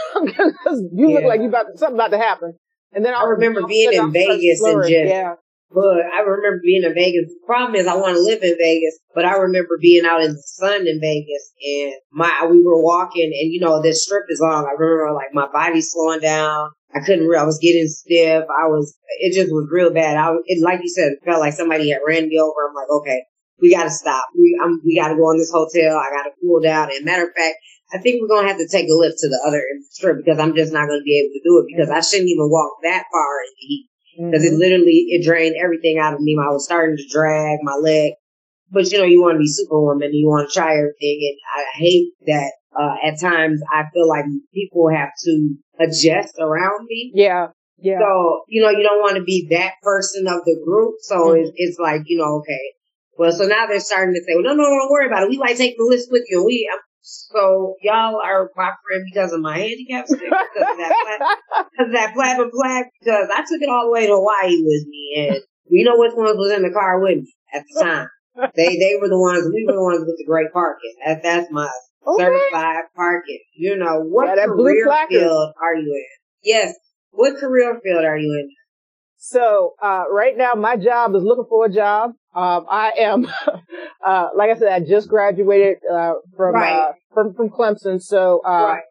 yeah. 0.94 1.16
look 1.16 1.24
like 1.24 1.40
you 1.40 1.48
about 1.48 1.68
to, 1.72 1.78
something 1.78 1.96
about 1.96 2.12
to 2.12 2.18
happen. 2.18 2.54
And 2.94 3.06
then 3.06 3.14
I, 3.14 3.22
I 3.22 3.24
remember 3.24 3.66
being 3.66 3.94
in 3.94 4.12
Vegas 4.12 4.62
and 4.62 4.82
just, 4.82 4.92
yeah. 4.92 5.36
But 5.74 6.04
I 6.14 6.20
remember 6.20 6.60
being 6.64 6.84
in 6.84 6.94
Vegas. 6.94 7.32
The 7.32 7.48
problem 7.48 7.76
is 7.76 7.88
I 7.88 7.96
want 7.96 8.16
to 8.16 8.22
live 8.22 8.44
in 8.44 8.58
Vegas, 8.60 9.00
but 9.16 9.24
I 9.24 9.36
remember 9.36 9.78
being 9.80 10.06
out 10.06 10.22
in 10.22 10.34
the 10.34 10.44
sun 10.44 10.86
in 10.86 11.00
Vegas 11.00 11.54
and 11.64 11.94
my, 12.12 12.46
we 12.50 12.62
were 12.62 12.84
walking 12.84 13.32
and 13.32 13.54
you 13.54 13.60
know, 13.60 13.82
this 13.82 14.04
strip 14.04 14.26
is 14.28 14.42
long. 14.42 14.68
I 14.68 14.76
remember 14.78 15.14
like 15.16 15.34
my 15.34 15.48
body 15.52 15.82
slowing 15.82 16.20
down. 16.20 16.72
I 16.94 17.00
couldn't, 17.00 17.24
I 17.34 17.44
was 17.44 17.60
getting 17.60 17.88
stiff. 17.88 18.44
I 18.52 18.68
was, 18.68 18.98
it 19.20 19.34
just 19.34 19.52
was 19.52 19.70
real 19.72 19.94
bad. 19.94 20.18
I, 20.18 20.34
it, 20.46 20.62
like 20.62 20.82
you 20.84 20.90
said, 20.90 21.14
it 21.14 21.24
felt 21.24 21.40
like 21.40 21.54
somebody 21.54 21.90
had 21.90 22.04
ran 22.06 22.28
me 22.28 22.38
over. 22.38 22.68
I'm 22.68 22.76
like, 22.76 22.92
okay, 22.92 23.24
we 23.62 23.72
gotta 23.72 23.92
stop. 23.92 24.26
We, 24.38 24.60
I'm, 24.62 24.82
we 24.84 25.00
gotta 25.00 25.16
go 25.16 25.32
in 25.32 25.38
this 25.38 25.54
hotel. 25.54 25.96
I 25.96 26.12
gotta 26.12 26.32
cool 26.42 26.60
down. 26.60 26.90
And 26.92 27.06
matter 27.06 27.24
of 27.24 27.32
fact, 27.38 27.56
I 27.94 27.98
think 28.00 28.20
we're 28.20 28.28
gonna 28.28 28.50
have 28.50 28.58
to 28.58 28.68
take 28.68 28.90
a 28.90 28.94
lift 28.94 29.20
to 29.20 29.30
the 29.30 29.40
other 29.48 29.64
strip 29.90 30.18
because 30.18 30.40
I'm 30.40 30.56
just 30.56 30.74
not 30.74 30.88
gonna 30.88 31.04
be 31.06 31.16
able 31.16 31.32
to 31.32 31.48
do 31.48 31.64
it 31.64 31.72
because 31.72 31.90
I 31.90 32.02
shouldn't 32.04 32.30
even 32.30 32.52
walk 32.52 32.84
that 32.84 33.06
far 33.08 33.32
in 33.48 33.52
the 33.56 33.68
heat 33.68 33.91
because 34.18 34.44
mm-hmm. 34.44 34.56
it 34.56 34.60
literally 34.60 35.06
it 35.10 35.26
drained 35.26 35.56
everything 35.62 36.00
out 36.00 36.14
of 36.14 36.22
me. 36.22 36.38
I 36.40 36.52
was 36.52 36.66
starting 36.66 36.98
to 36.98 37.08
drag 37.10 37.60
my 37.62 37.76
leg, 37.76 38.14
but 38.70 38.92
you 38.92 38.98
know 38.98 39.06
you 39.06 39.22
want 39.22 39.36
to 39.36 39.40
be 39.40 39.48
superwoman, 39.48 40.14
you 40.14 40.28
want 40.28 40.50
to 40.50 40.54
try 40.54 40.78
everything, 40.78 41.20
and 41.22 41.38
I 41.56 41.78
hate 41.78 42.14
that. 42.28 42.52
Uh, 42.74 42.96
at 43.06 43.20
times 43.20 43.62
I 43.70 43.84
feel 43.94 44.08
like 44.08 44.24
people 44.54 44.90
have 44.90 45.10
to 45.26 45.56
adjust 45.78 46.36
around 46.40 46.86
me. 46.88 47.12
Yeah. 47.14 47.48
Yeah. 47.82 47.98
So, 48.00 48.46
you 48.48 48.62
know, 48.62 48.70
you 48.70 48.84
don't 48.84 49.02
want 49.02 49.18
to 49.18 49.24
be 49.24 49.48
that 49.50 49.74
person 49.82 50.28
of 50.28 50.46
the 50.46 50.62
group. 50.64 50.96
So 51.02 51.16
mm-hmm. 51.18 51.42
it's, 51.42 51.52
it's 51.56 51.80
like, 51.80 52.04
you 52.06 52.20
know, 52.20 52.38
okay. 52.38 52.62
Well, 53.18 53.32
so 53.32 53.46
now 53.46 53.66
they're 53.68 53.80
starting 53.80 54.14
to 54.14 54.22
say, 54.22 54.36
well, 54.36 54.44
no, 54.44 54.54
no, 54.54 54.70
don't 54.70 54.92
worry 54.92 55.08
about 55.08 55.24
it. 55.24 55.30
We 55.30 55.38
like 55.38 55.58
take 55.58 55.78
the 55.78 55.84
list 55.84 56.10
with 56.12 56.24
you. 56.30 56.46
We, 56.46 56.70
so 57.02 57.76
y'all 57.82 58.20
are 58.24 58.50
my 58.56 58.72
friend 58.86 59.04
because 59.12 59.34
of 59.34 59.42
my 59.42 59.58
handicap 59.58 60.08
stick, 60.08 60.22
because 60.22 60.70
of 60.70 60.78
that, 60.78 61.38
because 61.72 61.88
of 61.88 61.94
that 61.94 62.14
platinum 62.14 62.52
plaque, 62.54 62.92
because 63.00 63.28
I 63.34 63.42
took 63.42 63.62
it 63.62 63.70
all 63.70 63.86
the 63.86 63.92
way 63.92 64.08
to 64.08 64.14
Hawaii 64.14 64.62
with 64.62 64.88
me, 64.88 65.28
and 65.30 65.42
you 65.70 65.84
know 65.84 65.98
which 65.98 66.14
ones 66.16 66.38
was 66.38 66.52
in 66.52 66.64
the 66.64 66.72
car 66.72 67.00
with 67.02 67.18
me 67.18 67.34
at 67.54 67.64
the 67.68 67.82
time. 67.82 68.08
they 68.56 68.78
they 68.78 68.98
were 69.02 69.10
the 69.10 69.20
ones. 69.20 69.50
We 69.54 69.66
were 69.66 69.74
the 69.74 69.82
ones 69.82 70.06
with 70.06 70.18
the 70.18 70.26
great 70.26 70.54
parking. 70.54 70.94
That 71.06 71.24
that's 71.24 71.52
my 71.52 71.70
okay. 72.06 72.24
certified 72.24 72.84
parking. 72.96 73.40
You 73.56 73.78
know 73.78 74.02
what 74.02 74.38
yeah, 74.38 74.46
career 74.46 74.86
field 75.10 75.54
are 75.62 75.76
you 75.76 75.92
in? 75.94 76.18
Yes, 76.44 76.76
what 77.12 77.38
career 77.38 77.80
field 77.84 78.06
are 78.06 78.18
you 78.18 78.32
in? 78.32 78.50
So 79.18 79.74
uh, 79.82 80.06
right 80.12 80.36
now, 80.36 80.54
my 80.56 80.78
job 80.78 81.16
is 81.16 81.24
looking 81.24 81.46
for 81.50 81.66
a 81.66 81.72
job. 81.72 82.14
Um, 82.34 82.66
I 82.70 82.92
am, 83.00 83.28
uh, 84.06 84.28
like 84.36 84.50
I 84.50 84.56
said, 84.58 84.70
I 84.70 84.80
just 84.80 85.10
graduated 85.10 85.78
uh, 85.92 86.14
from, 86.36 86.56
right. 86.56 86.74
Uh, 86.74 86.92
from 87.14 87.34
from 87.34 87.50
Clemson, 87.50 88.02
so 88.02 88.42
uh, 88.46 88.50
right. 88.50 88.84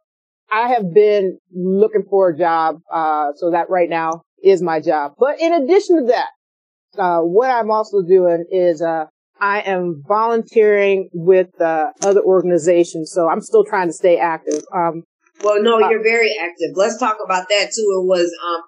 I 0.53 0.68
have 0.68 0.92
been 0.92 1.38
looking 1.55 2.05
for 2.09 2.31
a 2.31 2.37
job. 2.37 2.81
Uh, 2.92 3.33
so 3.37 3.50
that 3.53 3.70
right 3.70 3.88
now 3.88 4.22
is 4.42 4.61
my 4.62 4.81
job. 4.81 5.12
But 5.18 5.40
in 5.40 5.55
addition 5.55 6.00
to 6.00 6.12
that, 6.12 7.20
what 7.24 7.50
I'm 7.50 7.70
also 7.70 8.03
doing 8.03 8.44
is 8.50 8.83
I 8.83 9.61
am 9.61 10.03
volunteering 10.07 11.09
with 11.14 11.48
other 11.61 12.20
organizations. 12.20 13.11
So 13.12 13.29
I'm 13.29 13.40
still 13.40 13.64
trying 13.64 13.88
to 13.88 13.94
stay 13.94 14.18
active. 14.18 14.62
Um, 14.74 15.05
well, 15.42 15.62
no, 15.62 15.79
you're 15.88 16.03
very 16.03 16.37
active. 16.38 16.76
Let's 16.76 16.98
talk 16.98 17.16
about 17.24 17.48
that 17.48 17.72
too. 17.74 17.88
It 17.96 18.07
was 18.07 18.31
um, 18.44 18.61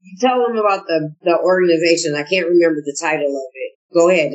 you 0.00 0.16
tell 0.20 0.44
them 0.44 0.56
about 0.56 0.86
the 0.86 1.14
the 1.22 1.38
organization. 1.38 2.14
I 2.14 2.22
can't 2.22 2.46
remember 2.46 2.80
the 2.84 2.96
title 3.00 3.30
of 3.30 3.50
it. 3.54 3.75
Go 3.96 4.10
ahead. 4.10 4.32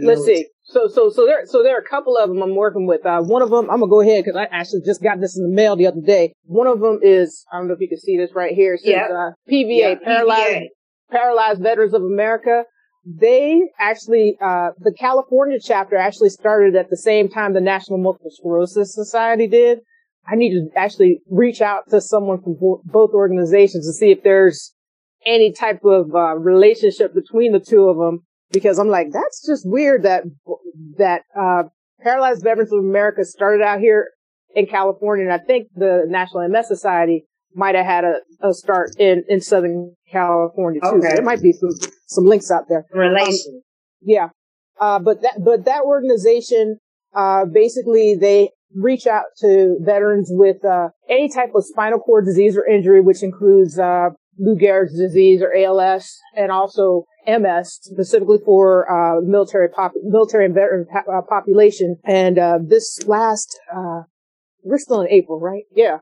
Let's 0.00 0.24
see. 0.24 0.46
So, 0.64 0.88
so, 0.88 1.10
so 1.10 1.26
there, 1.26 1.44
so 1.44 1.62
there 1.62 1.76
are 1.76 1.80
a 1.80 1.88
couple 1.88 2.16
of 2.16 2.28
them 2.28 2.42
I'm 2.42 2.54
working 2.54 2.86
with. 2.86 3.04
Uh, 3.04 3.20
one 3.20 3.42
of 3.42 3.50
them, 3.50 3.68
I'm 3.70 3.80
gonna 3.80 3.90
go 3.90 4.00
ahead 4.00 4.24
because 4.24 4.38
I 4.38 4.44
actually 4.44 4.82
just 4.86 5.02
got 5.02 5.20
this 5.20 5.36
in 5.36 5.42
the 5.42 5.54
mail 5.54 5.76
the 5.76 5.86
other 5.86 6.00
day. 6.00 6.32
One 6.44 6.66
of 6.66 6.80
them 6.80 7.00
is, 7.02 7.44
I 7.52 7.58
don't 7.58 7.68
know 7.68 7.74
if 7.74 7.80
you 7.80 7.88
can 7.88 7.98
see 7.98 8.16
this 8.16 8.30
right 8.34 8.54
here. 8.54 8.76
Says, 8.76 8.86
yeah. 8.86 9.08
Uh, 9.10 9.30
PVA, 9.50 9.78
yeah, 9.78 9.94
Paralyzed, 10.02 10.42
PVA. 10.42 10.66
Paralyzed 11.10 11.62
Veterans 11.62 11.94
of 11.94 12.02
America. 12.02 12.64
They 13.04 13.60
actually, 13.80 14.36
uh, 14.40 14.70
the 14.78 14.94
California 14.96 15.58
chapter 15.60 15.96
actually 15.96 16.30
started 16.30 16.76
at 16.76 16.88
the 16.88 16.96
same 16.96 17.28
time 17.28 17.52
the 17.52 17.60
National 17.60 17.98
Multiple 17.98 18.30
Sclerosis 18.30 18.94
Society 18.94 19.48
did. 19.48 19.80
I 20.26 20.36
need 20.36 20.52
to 20.52 20.68
actually 20.78 21.20
reach 21.28 21.60
out 21.60 21.90
to 21.90 22.00
someone 22.00 22.40
from 22.40 22.56
both 22.84 23.10
organizations 23.12 23.86
to 23.88 23.92
see 23.92 24.12
if 24.12 24.22
there's 24.22 24.72
any 25.26 25.52
type 25.52 25.80
of 25.84 26.14
uh, 26.14 26.36
relationship 26.36 27.12
between 27.12 27.52
the 27.52 27.60
two 27.60 27.88
of 27.88 27.96
them 27.96 28.24
because 28.52 28.78
I'm 28.78 28.88
like, 28.88 29.08
that's 29.12 29.44
just 29.46 29.66
weird 29.66 30.02
that 30.04 30.24
that 30.98 31.22
uh, 31.38 31.64
Paralyzed 32.00 32.42
Veterans 32.42 32.72
of 32.72 32.80
America 32.80 33.24
started 33.24 33.64
out 33.64 33.80
here 33.80 34.10
in 34.54 34.66
California, 34.66 35.24
and 35.24 35.32
I 35.32 35.38
think 35.38 35.68
the 35.74 36.04
National 36.06 36.48
MS 36.48 36.68
Society 36.68 37.24
might 37.54 37.74
have 37.74 37.86
had 37.86 38.04
a, 38.04 38.14
a 38.40 38.52
start 38.52 38.90
in, 38.98 39.24
in 39.28 39.40
Southern 39.40 39.94
California 40.10 40.80
too. 40.80 40.88
Okay. 40.88 41.08
So 41.08 41.14
there 41.16 41.24
might 41.24 41.42
be 41.42 41.52
some 41.52 41.90
some 42.06 42.24
links 42.26 42.50
out 42.50 42.64
there. 42.68 42.84
Relation. 42.92 43.54
Um, 43.54 43.62
yeah. 44.02 44.28
Uh, 44.80 44.98
but 44.98 45.22
that 45.22 45.34
but 45.44 45.64
that 45.64 45.82
organization 45.82 46.78
uh, 47.14 47.44
basically 47.44 48.14
they 48.14 48.50
reach 48.74 49.06
out 49.06 49.24
to 49.38 49.76
veterans 49.80 50.28
with 50.30 50.64
uh, 50.64 50.88
any 51.08 51.28
type 51.28 51.50
of 51.54 51.64
spinal 51.64 51.98
cord 51.98 52.24
disease 52.24 52.56
or 52.56 52.66
injury, 52.66 53.00
which 53.00 53.22
includes 53.22 53.78
uh, 53.78 54.08
Lou 54.42 54.56
Gehrig's 54.56 54.98
disease 54.98 55.40
or 55.40 55.54
ALS, 55.54 56.18
and 56.36 56.50
also 56.50 57.04
MS, 57.26 57.78
specifically 57.82 58.38
for 58.44 58.90
uh, 58.90 59.20
military 59.20 59.68
pop- 59.68 59.92
military 60.02 60.46
and 60.46 60.54
veteran 60.54 60.86
po- 60.92 61.12
uh, 61.12 61.22
population. 61.22 61.96
And 62.04 62.38
uh, 62.38 62.58
this 62.60 63.06
last, 63.06 63.58
uh, 63.72 64.02
we're 64.64 64.78
still 64.78 65.02
in 65.02 65.08
April, 65.08 65.38
right? 65.38 65.62
Yeah. 65.74 65.98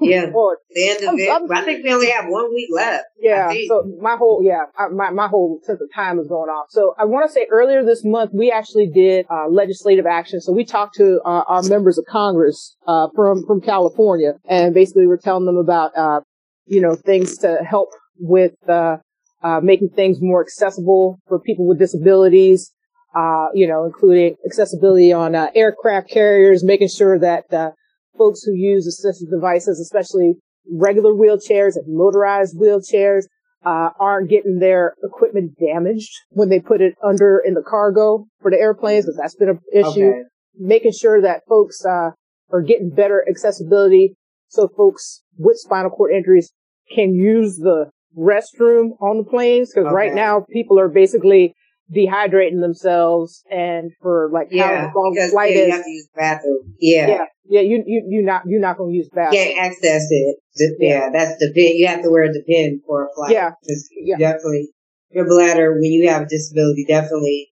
Yeah. 0.00 0.26
the 0.26 0.88
end 0.88 1.02
of 1.02 1.08
I'm, 1.08 1.18
it. 1.18 1.30
I'm, 1.30 1.52
i 1.52 1.64
think 1.64 1.84
we 1.84 1.92
only 1.92 2.10
have 2.10 2.26
one 2.28 2.54
week 2.54 2.68
left. 2.72 3.06
Yeah. 3.18 3.52
So 3.66 3.82
my 4.00 4.16
whole, 4.16 4.40
yeah, 4.44 4.64
my, 4.92 5.10
my 5.10 5.26
whole 5.26 5.60
sense 5.64 5.80
of 5.80 5.88
time 5.92 6.18
is 6.18 6.28
going 6.28 6.48
off. 6.48 6.66
So 6.70 6.94
I 6.98 7.04
want 7.04 7.28
to 7.28 7.32
say 7.32 7.46
earlier 7.50 7.84
this 7.84 8.04
month, 8.04 8.30
we 8.32 8.52
actually 8.52 8.88
did 8.88 9.26
uh, 9.28 9.48
legislative 9.48 10.06
action. 10.06 10.40
So 10.40 10.52
we 10.52 10.64
talked 10.64 10.94
to 10.96 11.20
uh, 11.24 11.42
our 11.48 11.62
members 11.62 11.98
of 11.98 12.04
Congress 12.08 12.76
uh, 12.86 13.08
from, 13.16 13.44
from 13.44 13.60
California 13.60 14.34
and 14.48 14.72
basically 14.72 15.06
we're 15.06 15.16
telling 15.16 15.46
them 15.46 15.56
about, 15.56 15.96
uh, 15.96 16.20
you 16.68 16.80
know, 16.80 16.94
things 16.94 17.38
to 17.38 17.58
help 17.68 17.88
with, 18.18 18.54
uh, 18.68 18.96
uh, 19.42 19.60
making 19.62 19.90
things 19.90 20.18
more 20.20 20.40
accessible 20.40 21.18
for 21.28 21.38
people 21.38 21.66
with 21.66 21.78
disabilities, 21.78 22.72
uh, 23.14 23.46
you 23.54 23.66
know, 23.66 23.84
including 23.84 24.34
accessibility 24.44 25.12
on 25.12 25.34
uh, 25.34 25.48
aircraft 25.54 26.10
carriers, 26.10 26.64
making 26.64 26.88
sure 26.88 27.18
that 27.18 27.44
uh, 27.52 27.70
folks 28.16 28.42
who 28.42 28.52
use 28.52 28.86
assistive 28.86 29.30
devices, 29.30 29.80
especially 29.80 30.34
regular 30.70 31.12
wheelchairs 31.12 31.76
and 31.76 31.84
motorized 31.86 32.56
wheelchairs, 32.60 33.24
uh, 33.64 33.90
aren't 33.98 34.28
getting 34.28 34.58
their 34.58 34.94
equipment 35.02 35.52
damaged 35.58 36.10
when 36.30 36.48
they 36.48 36.60
put 36.60 36.80
it 36.80 36.94
under 37.02 37.42
in 37.44 37.54
the 37.54 37.62
cargo 37.62 38.26
for 38.40 38.50
the 38.50 38.56
airplanes, 38.56 39.04
because 39.04 39.16
that's 39.16 39.34
been 39.36 39.48
an 39.48 39.60
issue. 39.72 40.10
Okay. 40.10 40.22
Making 40.60 40.92
sure 40.92 41.22
that 41.22 41.42
folks 41.48 41.84
uh, 41.84 42.10
are 42.50 42.62
getting 42.62 42.90
better 42.90 43.24
accessibility 43.28 44.16
so 44.48 44.68
folks 44.76 45.22
with 45.36 45.56
spinal 45.58 45.90
cord 45.90 46.12
injuries 46.12 46.52
can 46.94 47.14
use 47.14 47.56
the 47.56 47.90
restroom 48.16 48.90
on 49.00 49.18
the 49.18 49.24
planes 49.24 49.70
because 49.72 49.86
okay. 49.86 49.94
right 49.94 50.14
now 50.14 50.44
people 50.50 50.78
are 50.80 50.88
basically 50.88 51.54
dehydrating 51.94 52.60
themselves 52.60 53.42
and 53.50 53.92
for 54.02 54.28
like 54.32 54.48
yeah, 54.50 54.88
how 54.88 54.92
long 54.94 55.12
because, 55.14 55.30
flight 55.30 55.54
yeah, 55.54 55.60
is. 55.60 55.66
You 55.66 55.72
have 55.72 55.84
to 55.84 55.90
use 55.90 56.08
the 56.12 56.18
bathroom. 56.18 56.74
Yeah. 56.80 57.06
Yeah. 57.08 57.24
Yeah. 57.48 57.60
You, 57.62 57.84
you, 57.86 58.06
you're 58.08 58.24
not, 58.24 58.42
you're 58.46 58.60
not 58.60 58.76
going 58.76 58.92
to 58.92 58.96
use 58.96 59.08
the 59.08 59.16
bathroom. 59.16 59.42
Can't 59.42 59.58
access 59.58 60.06
it. 60.10 60.36
Yeah. 60.56 60.88
yeah. 60.88 61.08
That's 61.12 61.38
the 61.38 61.52
pin. 61.54 61.76
You 61.76 61.86
have 61.86 62.02
to 62.02 62.10
wear 62.10 62.32
the 62.32 62.42
pin 62.46 62.82
for 62.86 63.06
a 63.06 63.08
flight. 63.14 63.32
Yeah. 63.32 63.52
yeah. 63.92 64.16
Definitely. 64.18 64.68
Your 65.10 65.26
bladder, 65.26 65.72
when 65.72 65.84
you 65.84 66.10
have 66.10 66.22
a 66.22 66.26
disability, 66.26 66.84
definitely 66.86 67.48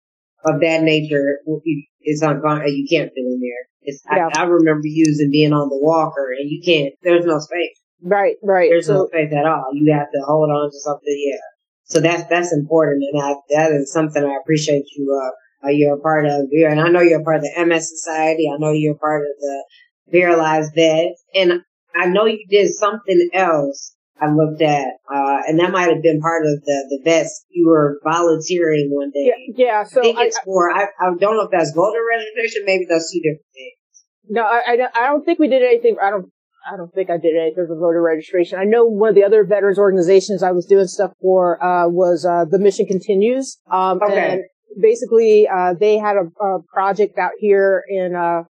of 0.44 0.60
that 0.60 0.82
nature, 0.82 1.40
is 2.02 2.22
on, 2.22 2.40
you 2.66 2.86
can't 2.88 3.10
fit 3.10 3.18
in 3.18 3.40
there. 3.42 3.68
It's, 3.82 4.02
yeah. 4.10 4.28
I, 4.34 4.42
I 4.42 4.44
remember 4.44 4.86
using 4.86 5.30
being 5.30 5.52
on 5.52 5.68
the 5.68 5.78
walker 5.78 6.28
and 6.38 6.48
you 6.48 6.62
can't, 6.64 6.94
there's 7.02 7.26
no 7.26 7.38
space. 7.38 7.78
Right, 8.02 8.36
right. 8.42 8.68
There's 8.70 8.86
so, 8.86 8.94
no 8.94 9.08
faith 9.12 9.32
at 9.32 9.46
all. 9.46 9.70
You 9.72 9.92
have 9.92 10.10
to 10.12 10.20
hold 10.26 10.50
on 10.50 10.70
to 10.70 10.78
something. 10.80 11.30
Yeah. 11.32 11.38
So 11.84 12.00
that's, 12.00 12.24
that's 12.28 12.52
important. 12.52 13.04
And 13.12 13.22
I, 13.22 13.34
that 13.50 13.72
is 13.72 13.92
something 13.92 14.22
I 14.22 14.36
appreciate 14.40 14.84
you, 14.96 15.12
uh, 15.12 15.66
uh, 15.66 15.70
you're 15.70 15.96
a 15.96 16.00
part 16.00 16.26
of 16.26 16.48
here. 16.50 16.68
And 16.68 16.80
I 16.80 16.88
know 16.88 17.00
you're 17.00 17.20
a 17.20 17.24
part 17.24 17.36
of 17.36 17.42
the 17.42 17.64
MS 17.64 17.88
Society. 17.88 18.50
I 18.52 18.58
know 18.58 18.72
you're 18.72 18.94
a 18.94 18.98
part 18.98 19.22
of 19.22 19.28
the 19.38 19.64
Paralyzed 20.12 20.72
Vets. 20.74 21.22
And 21.34 21.62
I 21.94 22.06
know 22.06 22.26
you 22.26 22.44
did 22.48 22.72
something 22.72 23.30
else 23.32 23.94
I 24.22 24.30
looked 24.30 24.62
at, 24.62 24.86
uh, 25.12 25.38
and 25.48 25.58
that 25.58 25.72
might 25.72 25.90
have 25.90 26.00
been 26.00 26.20
part 26.20 26.46
of 26.46 26.62
the, 26.64 26.86
the 26.90 27.00
vets. 27.02 27.44
You 27.50 27.66
were 27.66 27.98
volunteering 28.04 28.88
one 28.92 29.10
day. 29.10 29.32
Yeah, 29.34 29.66
yeah 29.66 29.84
so 29.84 30.00
I 30.00 30.02
think 30.04 30.18
it's 30.20 30.38
for, 30.44 30.70
I, 30.70 30.84
I 31.00 31.10
don't 31.18 31.36
know 31.36 31.42
if 31.42 31.50
that's 31.50 31.72
voter 31.72 31.98
registration, 32.08 32.62
maybe 32.64 32.86
those 32.88 33.10
two 33.10 33.18
different 33.18 33.46
things. 33.52 34.04
No, 34.28 34.42
I, 34.42 34.62
I, 34.66 34.88
I 34.94 35.06
don't 35.08 35.24
think 35.24 35.40
we 35.40 35.48
did 35.48 35.62
anything. 35.62 35.96
I 36.00 36.10
don't, 36.10 36.30
I 36.70 36.76
don't 36.76 36.92
think 36.94 37.10
I 37.10 37.16
did 37.16 37.36
anything 37.36 37.66
for 37.66 37.76
voter 37.76 38.02
registration. 38.02 38.58
I 38.58 38.64
know 38.64 38.84
one 38.84 39.08
of 39.08 39.14
the 39.14 39.24
other 39.24 39.44
veterans 39.44 39.78
organizations 39.78 40.42
I 40.42 40.52
was 40.52 40.66
doing 40.66 40.86
stuff 40.86 41.12
for, 41.20 41.62
uh, 41.62 41.88
was, 41.88 42.24
uh, 42.24 42.44
the 42.44 42.58
mission 42.58 42.86
continues. 42.86 43.58
Um, 43.70 44.00
okay. 44.02 44.32
and 44.32 44.42
basically, 44.80 45.48
uh, 45.48 45.74
they 45.74 45.98
had 45.98 46.16
a, 46.16 46.44
a, 46.44 46.62
project 46.72 47.18
out 47.18 47.32
here 47.38 47.82
in, 47.88 48.14
uh, 48.14 48.44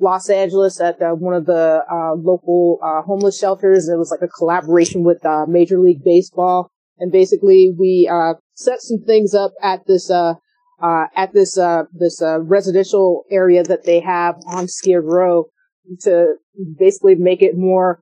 Los 0.00 0.30
Angeles 0.30 0.80
at 0.80 1.00
uh, 1.02 1.12
one 1.12 1.34
of 1.34 1.46
the 1.46 1.84
uh, 1.90 2.14
local 2.14 2.78
uh, 2.82 3.02
homeless 3.02 3.38
shelters. 3.38 3.88
It 3.88 3.96
was 3.96 4.10
like 4.10 4.22
a 4.22 4.28
collaboration 4.28 5.04
with 5.04 5.24
uh, 5.24 5.46
Major 5.46 5.78
League 5.78 6.04
Baseball, 6.04 6.70
and 6.98 7.10
basically 7.10 7.74
we 7.76 8.08
uh, 8.10 8.34
set 8.54 8.80
some 8.80 8.98
things 9.04 9.34
up 9.34 9.52
at 9.62 9.86
this 9.86 10.10
uh, 10.10 10.34
at 10.80 11.32
this 11.32 11.58
this 11.92 12.22
residential 12.22 13.24
area 13.30 13.62
that 13.64 13.84
they 13.84 14.00
have 14.00 14.36
on 14.46 14.68
Skid 14.68 15.02
Row 15.02 15.46
to 16.00 16.34
basically 16.78 17.14
make 17.14 17.42
it 17.42 17.56
more 17.56 18.00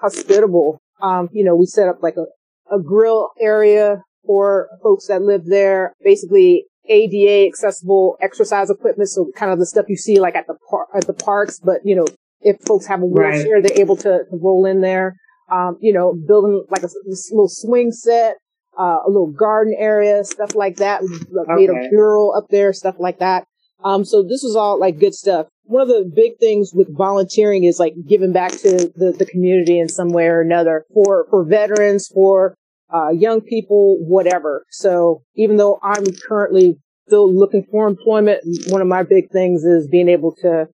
hospitable. 0.00 0.80
Um, 1.02 1.28
you 1.32 1.44
know, 1.44 1.54
we 1.54 1.66
set 1.66 1.88
up 1.88 2.02
like 2.02 2.16
a, 2.16 2.74
a 2.74 2.80
grill 2.80 3.30
area 3.40 4.02
for 4.24 4.68
folks 4.82 5.08
that 5.08 5.22
live 5.22 5.46
there. 5.46 5.94
Basically, 6.02 6.66
ADA 6.88 7.46
accessible 7.46 8.16
exercise 8.20 8.70
equipment. 8.70 9.08
So 9.08 9.30
kind 9.36 9.52
of 9.52 9.58
the 9.58 9.66
stuff 9.66 9.86
you 9.88 9.96
see 9.96 10.20
like 10.20 10.34
at 10.34 10.46
the 10.46 10.56
par- 10.70 10.88
at 10.94 11.06
the 11.06 11.14
parks, 11.14 11.60
but 11.60 11.80
you 11.84 11.96
know, 11.96 12.06
if 12.40 12.56
folks 12.66 12.86
have 12.86 13.02
a 13.02 13.06
wheelchair, 13.06 13.54
right. 13.54 13.62
they're 13.62 13.80
able 13.80 13.96
to, 13.96 14.24
to, 14.30 14.36
roll 14.40 14.66
in 14.66 14.80
there. 14.80 15.16
Um, 15.50 15.78
you 15.80 15.92
know, 15.92 16.12
building 16.12 16.64
like 16.70 16.82
a, 16.82 16.86
a 16.86 17.14
little 17.30 17.48
swing 17.48 17.92
set, 17.92 18.36
uh, 18.78 18.98
a 19.06 19.08
little 19.08 19.30
garden 19.30 19.74
area, 19.78 20.24
stuff 20.24 20.54
like 20.54 20.76
that. 20.76 21.02
We 21.02 21.08
okay. 21.08 21.54
made 21.54 21.70
a 21.70 21.88
mural 21.90 22.34
up 22.36 22.46
there, 22.50 22.72
stuff 22.72 22.96
like 22.98 23.20
that. 23.20 23.46
Um, 23.86 24.04
so 24.04 24.24
this 24.24 24.42
was 24.42 24.56
all 24.56 24.80
like 24.80 24.98
good 24.98 25.14
stuff. 25.14 25.46
One 25.62 25.82
of 25.82 25.88
the 25.88 26.10
big 26.12 26.38
things 26.40 26.72
with 26.74 26.88
volunteering 26.96 27.62
is 27.62 27.78
like 27.78 27.94
giving 28.08 28.32
back 28.32 28.50
to 28.50 28.92
the, 28.96 29.14
the 29.16 29.26
community 29.26 29.78
in 29.78 29.88
some 29.88 30.08
way 30.08 30.26
or 30.26 30.40
another 30.40 30.84
for, 30.92 31.26
for 31.30 31.44
veterans, 31.44 32.08
for 32.08 32.56
uh, 32.92 33.10
young 33.10 33.40
people, 33.40 33.96
whatever. 34.00 34.64
So 34.70 35.22
even 35.36 35.56
though 35.56 35.78
I'm 35.84 36.04
currently 36.28 36.78
still 37.06 37.32
looking 37.32 37.64
for 37.70 37.86
employment, 37.86 38.40
one 38.68 38.80
of 38.80 38.88
my 38.88 39.04
big 39.04 39.30
things 39.30 39.62
is 39.62 39.86
being 39.86 40.08
able 40.08 40.34
to 40.42 40.68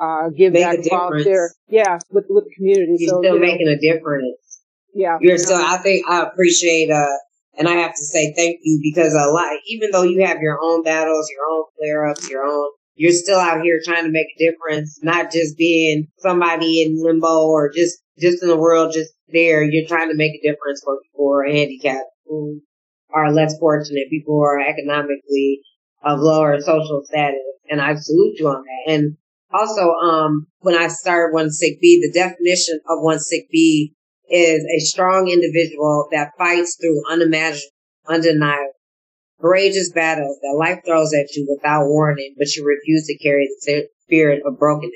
uh, 0.00 0.28
give 0.28 0.52
Make 0.52 0.62
back 0.62 0.78
volunteer. 0.88 1.50
Yeah, 1.68 1.98
with 2.10 2.26
with 2.28 2.44
the 2.44 2.54
community. 2.54 2.96
You're 2.98 3.10
so, 3.10 3.20
still 3.22 3.34
you 3.34 3.40
know, 3.40 3.46
making 3.46 3.68
a 3.68 3.78
difference. 3.78 4.60
Yeah, 4.94 5.18
you're 5.20 5.38
still. 5.38 5.56
I 5.60 5.78
think 5.78 6.08
I 6.08 6.22
appreciate. 6.22 6.90
uh 6.90 7.06
and 7.58 7.68
I 7.68 7.72
have 7.72 7.92
to 7.92 8.04
say 8.04 8.32
thank 8.36 8.60
you 8.62 8.80
because 8.82 9.14
a 9.14 9.30
lot, 9.30 9.52
even 9.68 9.90
though 9.90 10.02
you 10.02 10.24
have 10.24 10.40
your 10.40 10.58
own 10.62 10.82
battles, 10.82 11.30
your 11.30 11.46
own 11.50 11.64
flare 11.76 12.06
ups, 12.08 12.28
your 12.28 12.44
own, 12.44 12.68
you're 12.94 13.12
still 13.12 13.38
out 13.38 13.62
here 13.62 13.80
trying 13.84 14.04
to 14.04 14.10
make 14.10 14.26
a 14.36 14.50
difference, 14.50 15.00
not 15.02 15.32
just 15.32 15.56
being 15.56 16.08
somebody 16.18 16.82
in 16.82 17.02
limbo 17.02 17.46
or 17.46 17.70
just, 17.70 17.98
just 18.18 18.42
in 18.42 18.48
the 18.48 18.56
world, 18.56 18.92
just 18.92 19.12
there, 19.28 19.62
you're 19.62 19.88
trying 19.88 20.08
to 20.08 20.16
make 20.16 20.32
a 20.32 20.42
difference 20.42 20.82
for 20.84 21.00
people 21.02 21.26
who 21.26 21.32
are 21.32 21.46
handicapped, 21.46 22.10
who 22.26 22.60
are 23.12 23.32
less 23.32 23.58
fortunate, 23.58 24.10
people 24.10 24.34
who 24.34 24.42
are 24.42 24.60
economically 24.60 25.60
of 26.04 26.20
lower 26.20 26.60
social 26.60 27.02
status. 27.04 27.40
And 27.70 27.80
I 27.80 27.94
salute 27.94 28.38
you 28.38 28.48
on 28.48 28.64
that. 28.64 28.92
And 28.92 29.16
also, 29.52 29.92
um, 29.92 30.46
when 30.60 30.76
I 30.76 30.88
started 30.88 31.34
One 31.34 31.50
Sick 31.50 31.80
B, 31.80 32.00
the 32.00 32.18
definition 32.18 32.80
of 32.88 33.02
One 33.02 33.18
Sick 33.18 33.48
Bee 33.50 33.94
is 34.32 34.64
a 34.64 34.80
strong 34.80 35.28
individual 35.28 36.08
that 36.10 36.32
fights 36.38 36.78
through 36.80 37.02
unimaginable, 37.10 37.68
undeniable, 38.08 38.72
courageous 39.40 39.92
battles 39.92 40.38
that 40.40 40.56
life 40.58 40.80
throws 40.86 41.12
at 41.12 41.34
you 41.36 41.46
without 41.48 41.86
warning, 41.86 42.34
but 42.38 42.48
you 42.56 42.64
refuse 42.64 43.06
to 43.06 43.18
carry 43.18 43.46
the 43.46 43.88
spirit 44.04 44.42
of 44.46 44.58
brokenness. 44.58 44.94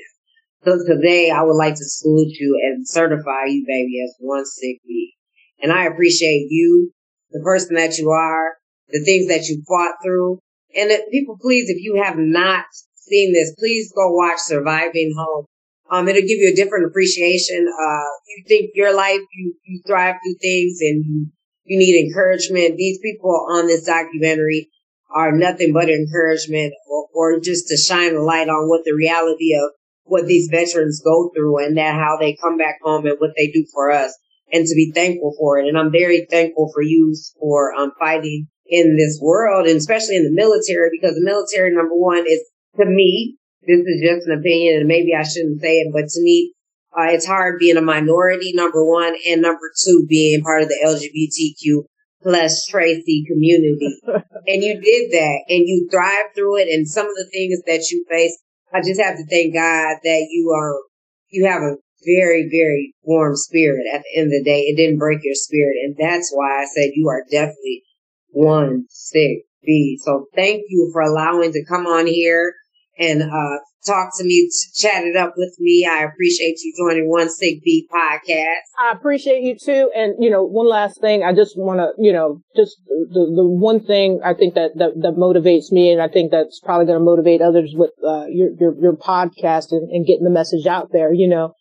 So 0.65 0.79
today 0.85 1.29
I 1.29 1.43
would 1.43 1.55
like 1.55 1.75
to 1.75 1.85
salute 1.85 2.33
you 2.39 2.59
and 2.63 2.87
certify 2.87 3.45
you, 3.45 3.63
baby, 3.67 4.01
as 4.03 4.15
one 4.19 4.43
sick 4.45 4.77
bee. 4.85 5.13
And 5.61 5.71
I 5.71 5.85
appreciate 5.85 6.47
you, 6.49 6.91
the 7.31 7.41
person 7.43 7.75
that 7.75 7.97
you 7.99 8.09
are, 8.09 8.53
the 8.89 9.03
things 9.05 9.27
that 9.27 9.47
you 9.47 9.61
fought 9.67 9.95
through. 10.03 10.39
And 10.75 10.91
if, 10.91 11.01
people, 11.11 11.37
please, 11.39 11.69
if 11.69 11.77
you 11.79 12.01
have 12.03 12.17
not 12.17 12.65
seen 12.95 13.33
this, 13.33 13.53
please 13.57 13.93
go 13.95 14.11
watch 14.11 14.39
Surviving 14.39 15.13
Home. 15.15 15.45
Um, 15.91 16.07
it'll 16.07 16.21
give 16.21 16.39
you 16.39 16.51
a 16.51 16.55
different 16.55 16.85
appreciation. 16.85 17.67
Uh, 17.67 18.09
you 18.27 18.43
think 18.47 18.71
your 18.73 18.95
life, 18.95 19.21
you, 19.33 19.55
you 19.65 19.81
thrive 19.87 20.15
through 20.23 20.35
things 20.41 20.79
and 20.81 21.03
you, 21.05 21.27
you 21.65 21.79
need 21.79 22.07
encouragement. 22.07 22.77
These 22.77 22.99
people 22.99 23.47
on 23.51 23.67
this 23.67 23.85
documentary 23.85 24.69
are 25.13 25.31
nothing 25.31 25.73
but 25.73 25.89
encouragement 25.89 26.73
or, 26.89 27.07
or 27.13 27.39
just 27.39 27.67
to 27.69 27.77
shine 27.77 28.15
a 28.15 28.21
light 28.21 28.49
on 28.49 28.69
what 28.69 28.83
the 28.83 28.93
reality 28.93 29.53
of 29.55 29.71
what 30.03 30.25
these 30.25 30.49
veterans 30.49 31.01
go 31.03 31.31
through 31.35 31.63
and 31.63 31.77
that 31.77 31.95
how 31.95 32.17
they 32.19 32.35
come 32.41 32.57
back 32.57 32.77
home 32.81 33.05
and 33.05 33.17
what 33.19 33.31
they 33.37 33.47
do 33.47 33.65
for 33.73 33.91
us 33.91 34.17
and 34.51 34.65
to 34.65 34.75
be 34.75 34.91
thankful 34.93 35.33
for 35.37 35.59
it. 35.59 35.67
And 35.67 35.77
I'm 35.77 35.91
very 35.91 36.25
thankful 36.29 36.71
for 36.73 36.81
you 36.81 37.15
for 37.39 37.73
um, 37.73 37.91
fighting 37.99 38.47
in 38.67 38.97
this 38.97 39.19
world 39.21 39.67
and 39.67 39.77
especially 39.77 40.15
in 40.15 40.23
the 40.23 40.31
military 40.31 40.89
because 40.91 41.15
the 41.15 41.23
military, 41.23 41.73
number 41.73 41.95
one, 41.95 42.25
is 42.27 42.41
to 42.77 42.85
me, 42.85 43.37
this 43.67 43.85
is 43.85 44.01
just 44.01 44.27
an 44.27 44.39
opinion 44.39 44.79
and 44.79 44.87
maybe 44.87 45.13
I 45.13 45.23
shouldn't 45.23 45.61
say 45.61 45.79
it, 45.79 45.91
but 45.93 46.07
to 46.09 46.21
me, 46.21 46.53
uh, 46.97 47.11
it's 47.11 47.27
hard 47.27 47.59
being 47.59 47.77
a 47.77 47.81
minority, 47.81 48.53
number 48.53 48.83
one, 48.83 49.15
and 49.27 49.41
number 49.41 49.71
two, 49.83 50.05
being 50.09 50.41
part 50.41 50.63
of 50.63 50.69
the 50.69 50.79
LGBTQ 50.83 51.83
plus 52.23 52.65
Tracey 52.65 53.23
community. 53.27 53.99
and 54.47 54.63
you 54.63 54.81
did 54.81 55.11
that 55.11 55.43
and 55.49 55.67
you 55.67 55.87
thrived 55.91 56.33
through 56.33 56.57
it. 56.57 56.69
And 56.69 56.87
some 56.87 57.05
of 57.05 57.13
the 57.13 57.29
things 57.31 57.61
that 57.67 57.91
you 57.91 58.03
faced 58.09 58.39
I 58.73 58.81
just 58.81 59.01
have 59.01 59.15
to 59.17 59.25
thank 59.25 59.53
God 59.53 59.97
that 60.03 60.27
you 60.29 60.51
um 60.51 60.83
you 61.29 61.45
have 61.45 61.61
a 61.61 61.75
very 62.05 62.47
very 62.49 62.93
warm 63.03 63.35
spirit. 63.35 63.85
At 63.93 64.03
the 64.03 64.19
end 64.19 64.25
of 64.27 64.31
the 64.31 64.43
day, 64.43 64.61
it 64.61 64.75
didn't 64.75 64.99
break 64.99 65.19
your 65.23 65.35
spirit, 65.35 65.77
and 65.83 65.95
that's 65.97 66.31
why 66.33 66.61
I 66.61 66.65
said 66.65 66.91
you 66.93 67.07
are 67.09 67.23
definitely 67.31 67.83
one 68.29 68.85
sick 68.89 69.45
bee. 69.63 69.99
So 70.01 70.25
thank 70.35 70.63
you 70.69 70.89
for 70.93 71.01
allowing 71.01 71.53
to 71.53 71.65
come 71.65 71.85
on 71.85 72.07
here 72.07 72.53
and 72.99 73.23
uh 73.23 73.57
talk 73.85 74.09
to 74.17 74.23
me, 74.25 74.49
chat 74.75 75.05
it 75.05 75.15
up 75.15 75.33
with 75.37 75.55
me. 75.59 75.87
I 75.89 76.03
appreciate 76.03 76.57
you 76.61 76.73
joining 76.77 77.09
One 77.09 77.29
Sick 77.29 77.63
Bee 77.63 77.87
podcast. 77.91 78.67
I 78.77 78.91
appreciate 78.91 79.43
you 79.43 79.55
too. 79.57 79.89
And, 79.95 80.15
you 80.19 80.29
know, 80.29 80.43
one 80.43 80.67
last 80.67 80.99
thing, 80.99 81.23
I 81.23 81.33
just 81.33 81.57
want 81.57 81.79
to, 81.79 81.91
you 81.97 82.11
know, 82.11 82.41
just 82.55 82.75
the, 82.85 83.31
the 83.33 83.47
one 83.47 83.79
thing 83.79 84.19
I 84.23 84.33
think 84.33 84.55
that, 84.55 84.71
that, 84.75 85.01
that 85.01 85.15
motivates 85.15 85.71
me 85.71 85.91
and 85.91 86.01
I 86.01 86.09
think 86.09 86.31
that's 86.31 86.59
probably 86.59 86.85
going 86.85 86.99
to 86.99 87.05
motivate 87.05 87.41
others 87.41 87.73
with, 87.75 87.91
uh, 88.05 88.25
your, 88.27 88.49
your, 88.59 88.75
your 88.81 88.93
podcast 88.97 89.71
and, 89.71 89.89
and 89.89 90.05
getting 90.05 90.25
the 90.25 90.29
message 90.29 90.67
out 90.67 90.89
there, 90.91 91.13
you 91.13 91.27
know, 91.27 91.53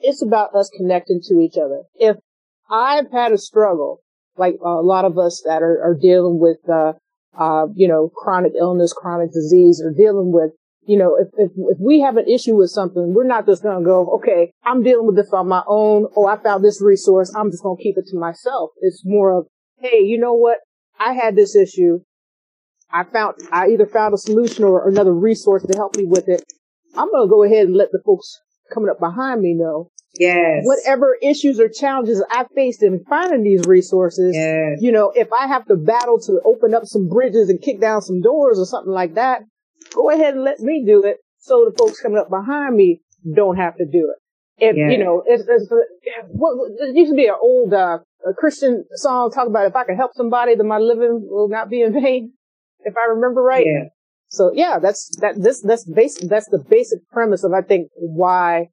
it's 0.00 0.22
about 0.22 0.54
us 0.54 0.70
connecting 0.76 1.20
to 1.28 1.40
each 1.40 1.56
other. 1.56 1.82
If 1.94 2.16
I've 2.70 3.10
had 3.12 3.32
a 3.32 3.38
struggle, 3.38 4.00
like 4.36 4.54
a 4.64 4.82
lot 4.82 5.04
of 5.04 5.18
us 5.18 5.42
that 5.46 5.62
are, 5.62 5.80
are 5.82 5.96
dealing 6.00 6.38
with, 6.40 6.58
uh, 6.68 6.92
uh, 7.38 7.66
you 7.74 7.86
know, 7.86 8.10
chronic 8.14 8.52
illness, 8.58 8.94
chronic 8.94 9.32
disease, 9.32 9.82
or 9.84 9.92
dealing 9.92 10.32
with 10.32 10.52
you 10.86 10.98
know, 10.98 11.16
if, 11.16 11.28
if, 11.36 11.50
if 11.56 11.78
we 11.80 12.00
have 12.00 12.16
an 12.16 12.28
issue 12.28 12.56
with 12.56 12.70
something, 12.70 13.14
we're 13.14 13.26
not 13.26 13.46
just 13.46 13.62
going 13.62 13.78
to 13.78 13.84
go, 13.84 14.18
okay, 14.18 14.52
I'm 14.64 14.82
dealing 14.82 15.06
with 15.06 15.16
this 15.16 15.32
on 15.32 15.48
my 15.48 15.62
own. 15.66 16.06
Oh, 16.16 16.26
I 16.26 16.36
found 16.42 16.64
this 16.64 16.80
resource. 16.82 17.32
I'm 17.34 17.50
just 17.50 17.62
going 17.62 17.76
to 17.76 17.82
keep 17.82 17.96
it 17.98 18.06
to 18.10 18.18
myself. 18.18 18.70
It's 18.80 19.02
more 19.04 19.38
of, 19.38 19.46
hey, 19.78 20.00
you 20.00 20.18
know 20.18 20.34
what? 20.34 20.58
I 20.98 21.12
had 21.12 21.36
this 21.36 21.54
issue. 21.54 22.00
I 22.90 23.04
found, 23.04 23.34
I 23.50 23.68
either 23.68 23.86
found 23.86 24.14
a 24.14 24.18
solution 24.18 24.64
or 24.64 24.88
another 24.88 25.12
resource 25.12 25.64
to 25.64 25.76
help 25.76 25.96
me 25.96 26.04
with 26.06 26.28
it. 26.28 26.42
I'm 26.96 27.10
going 27.10 27.26
to 27.26 27.30
go 27.30 27.42
ahead 27.42 27.66
and 27.66 27.76
let 27.76 27.90
the 27.92 28.00
folks 28.04 28.40
coming 28.72 28.88
up 28.88 29.00
behind 29.00 29.42
me 29.42 29.54
know 29.54 29.90
Yes. 30.18 30.62
Whatever 30.64 31.16
issues 31.22 31.60
or 31.60 31.68
challenges 31.68 32.24
I 32.30 32.44
faced 32.54 32.82
in 32.82 33.04
finding 33.08 33.42
these 33.42 33.66
resources, 33.66 34.34
yes. 34.34 34.78
you 34.80 34.92
know, 34.92 35.12
if 35.14 35.28
I 35.32 35.46
have 35.46 35.66
to 35.66 35.76
battle 35.76 36.18
to 36.20 36.40
open 36.44 36.74
up 36.74 36.84
some 36.84 37.08
bridges 37.08 37.48
and 37.48 37.60
kick 37.60 37.80
down 37.80 38.02
some 38.02 38.20
doors 38.20 38.58
or 38.58 38.66
something 38.66 38.92
like 38.92 39.14
that, 39.14 39.42
go 39.94 40.10
ahead 40.10 40.34
and 40.34 40.44
let 40.44 40.60
me 40.60 40.84
do 40.86 41.02
it 41.04 41.18
so 41.38 41.64
the 41.70 41.76
folks 41.76 42.00
coming 42.00 42.18
up 42.18 42.28
behind 42.28 42.74
me 42.76 43.00
don't 43.34 43.56
have 43.56 43.76
to 43.76 43.84
do 43.84 44.12
it. 44.12 44.22
If, 44.58 44.76
yes. 44.76 44.90
you 44.90 45.04
know, 45.04 45.22
it's, 45.26 45.44
it's, 45.46 45.70
what, 46.28 46.70
it 46.80 46.96
used 46.96 47.12
to 47.12 47.16
be 47.16 47.26
an 47.26 47.34
old, 47.40 47.74
uh, 47.74 47.98
a 48.26 48.34
Christian 48.34 48.84
song 48.94 49.30
talk 49.30 49.48
about 49.48 49.66
if 49.66 49.76
I 49.76 49.84
can 49.84 49.96
help 49.96 50.12
somebody, 50.14 50.54
then 50.54 50.66
my 50.66 50.78
living 50.78 51.26
will 51.28 51.48
not 51.48 51.68
be 51.68 51.82
in 51.82 51.92
vain. 51.92 52.32
If 52.80 52.94
I 52.96 53.12
remember 53.12 53.42
right. 53.42 53.66
Yeah. 53.66 53.88
So 54.28 54.52
yeah, 54.54 54.78
that's, 54.78 55.14
that, 55.20 55.34
this, 55.36 55.60
that's 55.60 55.84
basic, 55.84 56.28
that's 56.28 56.48
the 56.48 56.58
basic 56.58 57.06
premise 57.10 57.44
of, 57.44 57.52
I 57.52 57.62
think, 57.62 57.90
why 57.96 58.68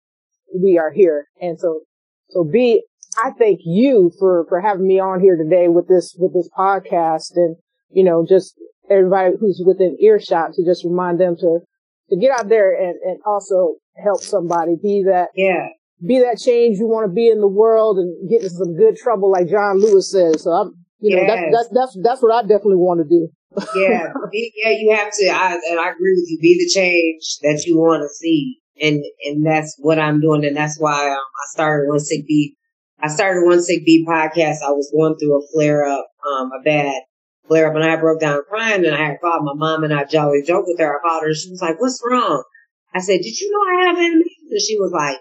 we 0.55 0.77
are 0.77 0.91
here. 0.91 1.27
And 1.41 1.59
so, 1.59 1.81
so 2.29 2.43
B, 2.43 2.83
I 3.23 3.31
thank 3.37 3.59
you 3.63 4.11
for, 4.17 4.45
for 4.47 4.61
having 4.61 4.87
me 4.87 4.99
on 4.99 5.19
here 5.19 5.35
today 5.35 5.67
with 5.67 5.87
this, 5.87 6.15
with 6.17 6.33
this 6.33 6.49
podcast 6.57 7.35
and, 7.35 7.57
you 7.89 8.03
know, 8.03 8.25
just 8.27 8.55
everybody 8.89 9.33
who's 9.39 9.61
within 9.65 9.97
earshot 9.99 10.53
to 10.53 10.65
just 10.65 10.83
remind 10.83 11.19
them 11.19 11.35
to, 11.37 11.59
to 12.09 12.17
get 12.17 12.31
out 12.31 12.49
there 12.49 12.73
and, 12.73 12.95
and 13.03 13.19
also 13.25 13.75
help 13.95 14.21
somebody 14.21 14.75
be 14.81 15.03
that, 15.05 15.29
yeah, 15.35 15.67
be 16.05 16.19
that 16.19 16.39
change 16.39 16.77
you 16.77 16.87
want 16.87 17.09
to 17.09 17.13
be 17.13 17.29
in 17.29 17.39
the 17.39 17.47
world 17.47 17.97
and 17.97 18.29
get 18.29 18.41
into 18.41 18.55
some 18.55 18.75
good 18.75 18.95
trouble 18.97 19.31
like 19.31 19.49
John 19.49 19.79
Lewis 19.79 20.11
says. 20.11 20.43
So 20.43 20.51
I'm, 20.51 20.73
you 20.99 21.15
know, 21.15 21.21
yes. 21.21 21.29
that's, 21.29 21.51
that's, 21.51 21.69
that's, 21.73 21.99
that's 22.03 22.21
what 22.21 22.33
I 22.33 22.41
definitely 22.41 22.77
want 22.77 23.01
to 23.01 23.07
do. 23.07 23.29
yeah, 23.75 24.11
be, 24.31 24.51
yeah, 24.63 24.71
you 24.71 24.95
have 24.95 25.13
to, 25.13 25.27
I, 25.29 25.53
and 25.69 25.79
I 25.79 25.91
agree 25.91 26.13
with 26.15 26.25
you, 26.27 26.39
be 26.41 26.57
the 26.57 26.69
change 26.73 27.37
that 27.43 27.65
you 27.67 27.77
want 27.77 28.01
to 28.01 28.09
see 28.09 28.59
and 28.81 29.03
and 29.25 29.45
that's 29.45 29.75
what 29.79 29.99
I'm 29.99 30.19
doing, 30.19 30.45
and 30.45 30.55
that's 30.55 30.79
why 30.79 31.09
um, 31.09 31.17
I 31.17 31.45
started 31.51 31.89
One 31.89 31.99
Sick 31.99 32.25
B. 32.27 32.55
I 33.01 33.07
started 33.07 33.45
One 33.45 33.61
Sick 33.61 33.85
B 33.85 34.05
podcast. 34.07 34.61
I 34.63 34.71
was 34.71 34.91
going 34.93 35.15
through 35.17 35.37
a 35.37 35.47
flare 35.53 35.85
up, 35.85 36.07
um, 36.27 36.51
a 36.59 36.63
bad 36.63 37.01
flare 37.47 37.69
up, 37.69 37.75
and 37.75 37.83
I 37.83 37.95
broke 37.97 38.21
down 38.21 38.41
crying, 38.49 38.85
and 38.85 38.95
I 38.95 39.09
had 39.09 39.21
called 39.21 39.43
my 39.43 39.53
mom, 39.53 39.83
and 39.83 39.93
I 39.93 40.05
jolly 40.05 40.41
joked 40.41 40.67
with 40.67 40.79
her. 40.79 40.97
I 40.97 41.01
called 41.01 41.23
her, 41.23 41.27
and 41.29 41.37
she 41.37 41.49
was 41.49 41.61
like, 41.61 41.79
"What's 41.79 42.01
wrong?" 42.05 42.43
I 42.93 42.99
said, 42.99 43.21
"Did 43.21 43.39
you 43.39 43.51
know 43.51 43.63
I 43.63 43.87
have 43.87 43.97
MS?" 43.97 44.27
And 44.51 44.61
she 44.61 44.77
was 44.79 44.91
like, 44.91 45.17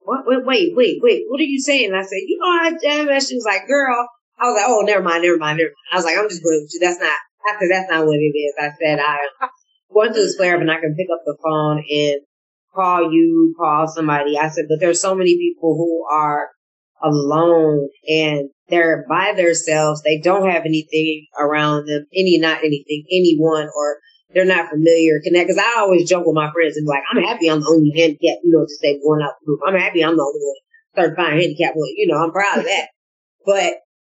"What? 0.00 0.26
Wait, 0.26 0.44
wait, 0.44 0.76
wait, 0.76 0.98
wait. 1.02 1.24
What 1.28 1.40
are 1.40 1.44
you 1.44 1.60
saying?" 1.60 1.92
I 1.94 2.02
said, 2.02 2.22
"You 2.26 2.38
know 2.38 2.48
I 2.48 2.64
have 2.64 3.06
MS." 3.06 3.28
She 3.28 3.34
was 3.34 3.46
like, 3.46 3.66
"Girl." 3.66 4.08
I 4.38 4.44
was 4.46 4.56
like, 4.56 4.68
"Oh, 4.68 4.82
never 4.82 5.02
mind, 5.02 5.22
never 5.22 5.38
mind, 5.38 5.58
never 5.58 5.70
mind." 5.70 5.92
I 5.92 5.96
was 5.96 6.04
like, 6.04 6.16
"I'm 6.18 6.28
just 6.28 6.42
going 6.42 6.60
with 6.62 6.70
you. 6.74 6.80
That's 6.80 7.00
not." 7.00 7.18
I 7.48 7.58
said, 7.58 7.68
"That's 7.70 7.90
not 7.90 8.06
what 8.06 8.16
it 8.18 8.36
is." 8.36 8.54
I 8.60 8.70
said, 8.80 8.98
"I." 9.00 9.18
Going 9.92 10.12
through 10.12 10.24
this 10.24 10.36
flare 10.36 10.56
up 10.56 10.60
and 10.60 10.70
I 10.70 10.80
can 10.80 10.96
pick 10.96 11.06
up 11.12 11.22
the 11.24 11.36
phone 11.42 11.84
and 11.88 12.20
call 12.74 13.10
you, 13.10 13.54
call 13.58 13.88
somebody. 13.88 14.38
I 14.38 14.48
said, 14.48 14.66
but 14.68 14.78
there's 14.78 15.00
so 15.00 15.14
many 15.14 15.36
people 15.38 15.74
who 15.76 16.04
are 16.12 16.50
alone 17.02 17.88
and 18.08 18.50
they're 18.68 19.04
by 19.08 19.32
themselves. 19.36 20.02
They 20.02 20.20
don't 20.20 20.50
have 20.50 20.64
anything 20.64 21.26
around 21.38 21.86
them, 21.86 22.06
any, 22.14 22.38
not 22.38 22.58
anything, 22.58 23.04
anyone, 23.10 23.68
or 23.76 23.98
they're 24.34 24.44
not 24.44 24.70
familiar, 24.70 25.20
connect. 25.22 25.48
Cause 25.48 25.58
I 25.58 25.78
always 25.78 26.08
joke 26.08 26.26
with 26.26 26.34
my 26.34 26.50
friends 26.52 26.76
and 26.76 26.84
be 26.84 26.90
like, 26.90 27.04
I'm 27.10 27.22
happy 27.22 27.50
I'm 27.50 27.60
the 27.60 27.68
only 27.68 27.92
handicapped, 27.96 28.44
you 28.44 28.52
know, 28.52 28.64
to 28.64 28.74
say 28.80 29.00
going 29.00 29.22
out 29.22 29.34
group. 29.44 29.60
I'm 29.66 29.78
happy 29.78 30.04
I'm 30.04 30.16
the 30.16 30.22
only 30.22 30.40
one 30.40 30.56
certified 30.96 31.40
handicapped. 31.40 31.76
Well, 31.76 31.88
you 31.96 32.06
know, 32.08 32.22
I'm 32.22 32.32
proud 32.32 32.58
of 32.58 32.64
that. 32.64 32.88
but 33.44 33.74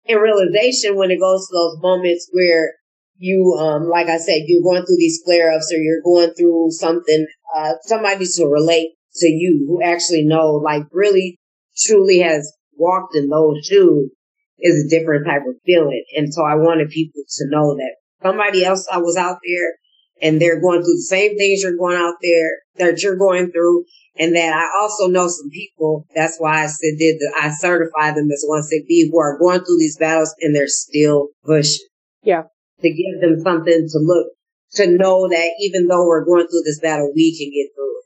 in 0.06 0.18
realization, 0.18 0.96
when 0.96 1.12
it 1.12 1.20
goes 1.20 1.48
to 1.48 1.54
those 1.54 1.78
moments 1.82 2.30
where 2.32 2.74
you, 3.18 3.58
um, 3.60 3.90
like 3.90 4.08
I 4.08 4.18
said, 4.18 4.44
you're 4.46 4.64
going 4.64 4.86
through 4.86 4.98
these 4.98 5.22
flare 5.26 5.52
ups 5.52 5.72
or 5.74 5.78
you're 5.78 6.02
going 6.04 6.34
through 6.34 6.70
something 6.72 7.26
uh, 7.58 7.74
somebody 7.82 8.26
to 8.26 8.46
relate 8.46 8.92
to 9.16 9.28
you 9.28 9.66
who 9.68 9.82
actually 9.84 10.24
know, 10.24 10.54
like 10.54 10.84
really 10.92 11.40
truly 11.76 12.20
has 12.20 12.54
walked 12.78 13.16
in 13.16 13.30
those 13.30 13.66
shoes 13.66 14.12
is 14.60 14.86
a 14.86 14.90
different 14.90 15.26
type 15.26 15.44
of 15.48 15.56
feeling. 15.66 16.04
And 16.16 16.34
so 16.34 16.44
I 16.44 16.56
wanted 16.56 16.90
people 16.90 17.22
to 17.28 17.46
know 17.50 17.76
that 17.76 17.96
somebody 18.24 18.66
else 18.66 18.88
I 18.92 18.98
was 18.98 19.16
out 19.16 19.38
there 19.46 19.76
and 20.22 20.42
they're 20.42 20.62
going 20.62 20.82
through 20.82 20.96
the 20.96 21.08
same 21.08 21.38
things 21.38 21.62
you're 21.62 21.78
going 21.78 21.98
out 21.98 22.16
there 22.22 22.50
that 22.78 23.04
you're 23.04 23.18
going 23.18 23.52
through. 23.52 23.86
And 24.20 24.36
that 24.36 24.52
I 24.52 24.82
also 24.82 25.06
know 25.06 25.28
some 25.28 25.52
people. 25.52 26.08
That's 26.16 26.38
why 26.40 26.64
I 26.64 26.66
said 26.66 26.98
did 26.98 27.18
the, 27.20 27.34
I 27.40 27.52
certify 27.52 28.16
them 28.16 28.28
as 28.32 28.44
one 28.48 28.64
sick 28.64 28.88
B 28.88 29.08
who 29.12 29.20
are 29.20 29.38
going 29.38 29.60
through 29.60 29.78
these 29.78 29.98
battles 29.98 30.34
and 30.42 30.56
they're 30.56 30.68
still 30.68 31.28
pushing. 31.46 31.86
Yeah. 32.24 32.44
To 32.82 32.90
give 32.90 33.22
them 33.22 33.40
something 33.44 33.88
to 33.92 34.00
look 34.00 34.28
to 34.74 34.88
know 34.88 35.28
that 35.30 35.50
even 35.62 35.88
though 35.88 36.06
we're 36.06 36.26
going 36.26 36.48
through 36.48 36.64
this 36.66 36.80
battle, 36.80 37.12
we 37.16 37.38
can 37.38 37.52
get 37.54 37.74
through. 37.76 37.97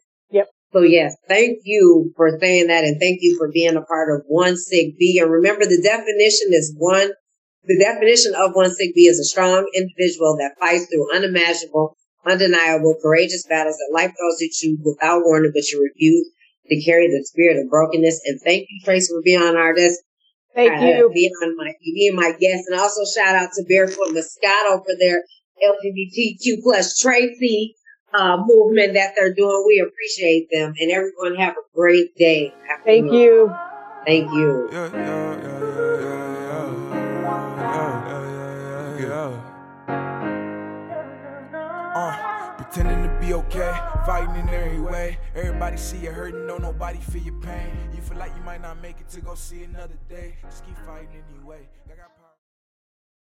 So 0.74 0.82
yes, 0.82 1.16
thank 1.28 1.60
you 1.64 2.14
for 2.16 2.38
saying 2.40 2.68
that 2.68 2.86
and 2.86 3.00
thank 3.00 3.20
you 3.22 3.38
for 3.38 3.52
being 3.52 3.76
a 3.76 3.82
part 3.82 4.16
of 4.16 4.24
One 4.28 4.56
Sick 4.56 4.98
B. 4.98 5.20
And 5.22 5.30
remember 5.30 5.66
the 5.66 5.82
definition 5.84 6.50
is 6.52 6.74
one, 6.78 7.12
the 7.66 7.78
definition 7.78 8.34
of 8.36 8.56
One 8.56 8.72
Sick 8.72 8.96
B 8.96 9.08
is 9.08 9.20
a 9.20 9.26
strong 9.26 9.68
individual 9.76 10.38
that 10.38 10.56
fights 10.60 10.88
through 10.88 11.14
unimaginable, 11.14 11.98
undeniable, 12.26 12.96
courageous 13.02 13.46
battles 13.48 13.76
that 13.76 13.94
life 13.94 14.14
throws 14.18 14.42
at 14.42 14.64
you 14.64 14.78
without 14.84 15.24
warning, 15.26 15.52
but 15.54 15.68
you 15.68 15.84
refuse 15.84 16.32
to 16.70 16.82
carry 16.86 17.08
the 17.08 17.22
spirit 17.26 17.58
of 17.58 17.70
brokenness. 17.70 18.22
And 18.26 18.40
thank 18.40 18.68
you, 18.70 18.80
Trace, 18.86 19.10
for 19.10 19.22
being 19.24 19.42
on 19.42 19.58
our 19.58 19.74
desk. 19.74 20.00
Thank 20.56 20.82
uh, 20.82 20.86
you. 20.86 21.12
Being 21.14 21.32
on 21.44 21.58
my, 21.58 21.74
being 21.84 22.16
my 22.16 22.32
guest. 22.40 22.64
And 22.70 22.80
also 22.80 23.02
shout 23.04 23.36
out 23.36 23.50
to 23.56 23.66
Barefoot 23.68 24.16
Moscato 24.16 24.80
for 24.80 24.96
their 25.00 25.24
LGBTQ 25.62 26.64
plus 26.64 26.98
Tracey 26.98 27.76
uh, 28.14 28.38
movement 28.46 28.94
that 28.94 29.14
they're 29.18 29.34
doing. 29.34 29.64
We 29.68 29.80
appreciate 29.80 30.50
them 30.52 30.74
and 30.80 30.92
everyone 30.92 31.36
have 31.36 31.56
a 31.56 31.76
great 31.76 32.16
day. 32.16 32.54
Thank 32.86 33.12
you. 33.12 33.54
Thank 34.06 34.32
you. 34.32 34.70
Pretending 42.72 43.04
to 43.04 43.20
be 43.20 43.34
okay, 43.34 43.78
fighting 44.06 44.36
in 44.36 44.48
every 44.48 44.80
way. 44.80 45.18
Everybody 45.36 45.76
see 45.76 45.98
you 45.98 46.12
hurting, 46.12 46.48
don't 46.48 46.62
nobody 46.62 47.00
feel 47.00 47.22
your 47.22 47.40
pain. 47.42 47.70
You 47.94 48.02
feel 48.02 48.18
like 48.18 48.32
you 48.34 48.42
might 48.44 48.62
not 48.62 48.82
make 48.82 49.02
it 49.02 49.10
to 49.10 49.20
go 49.20 49.36
see 49.36 49.64
another 49.64 49.98
day. 50.08 50.36
Just 50.44 50.66
keep 50.66 50.78
fighting 50.86 51.10
anyway. 51.36 51.68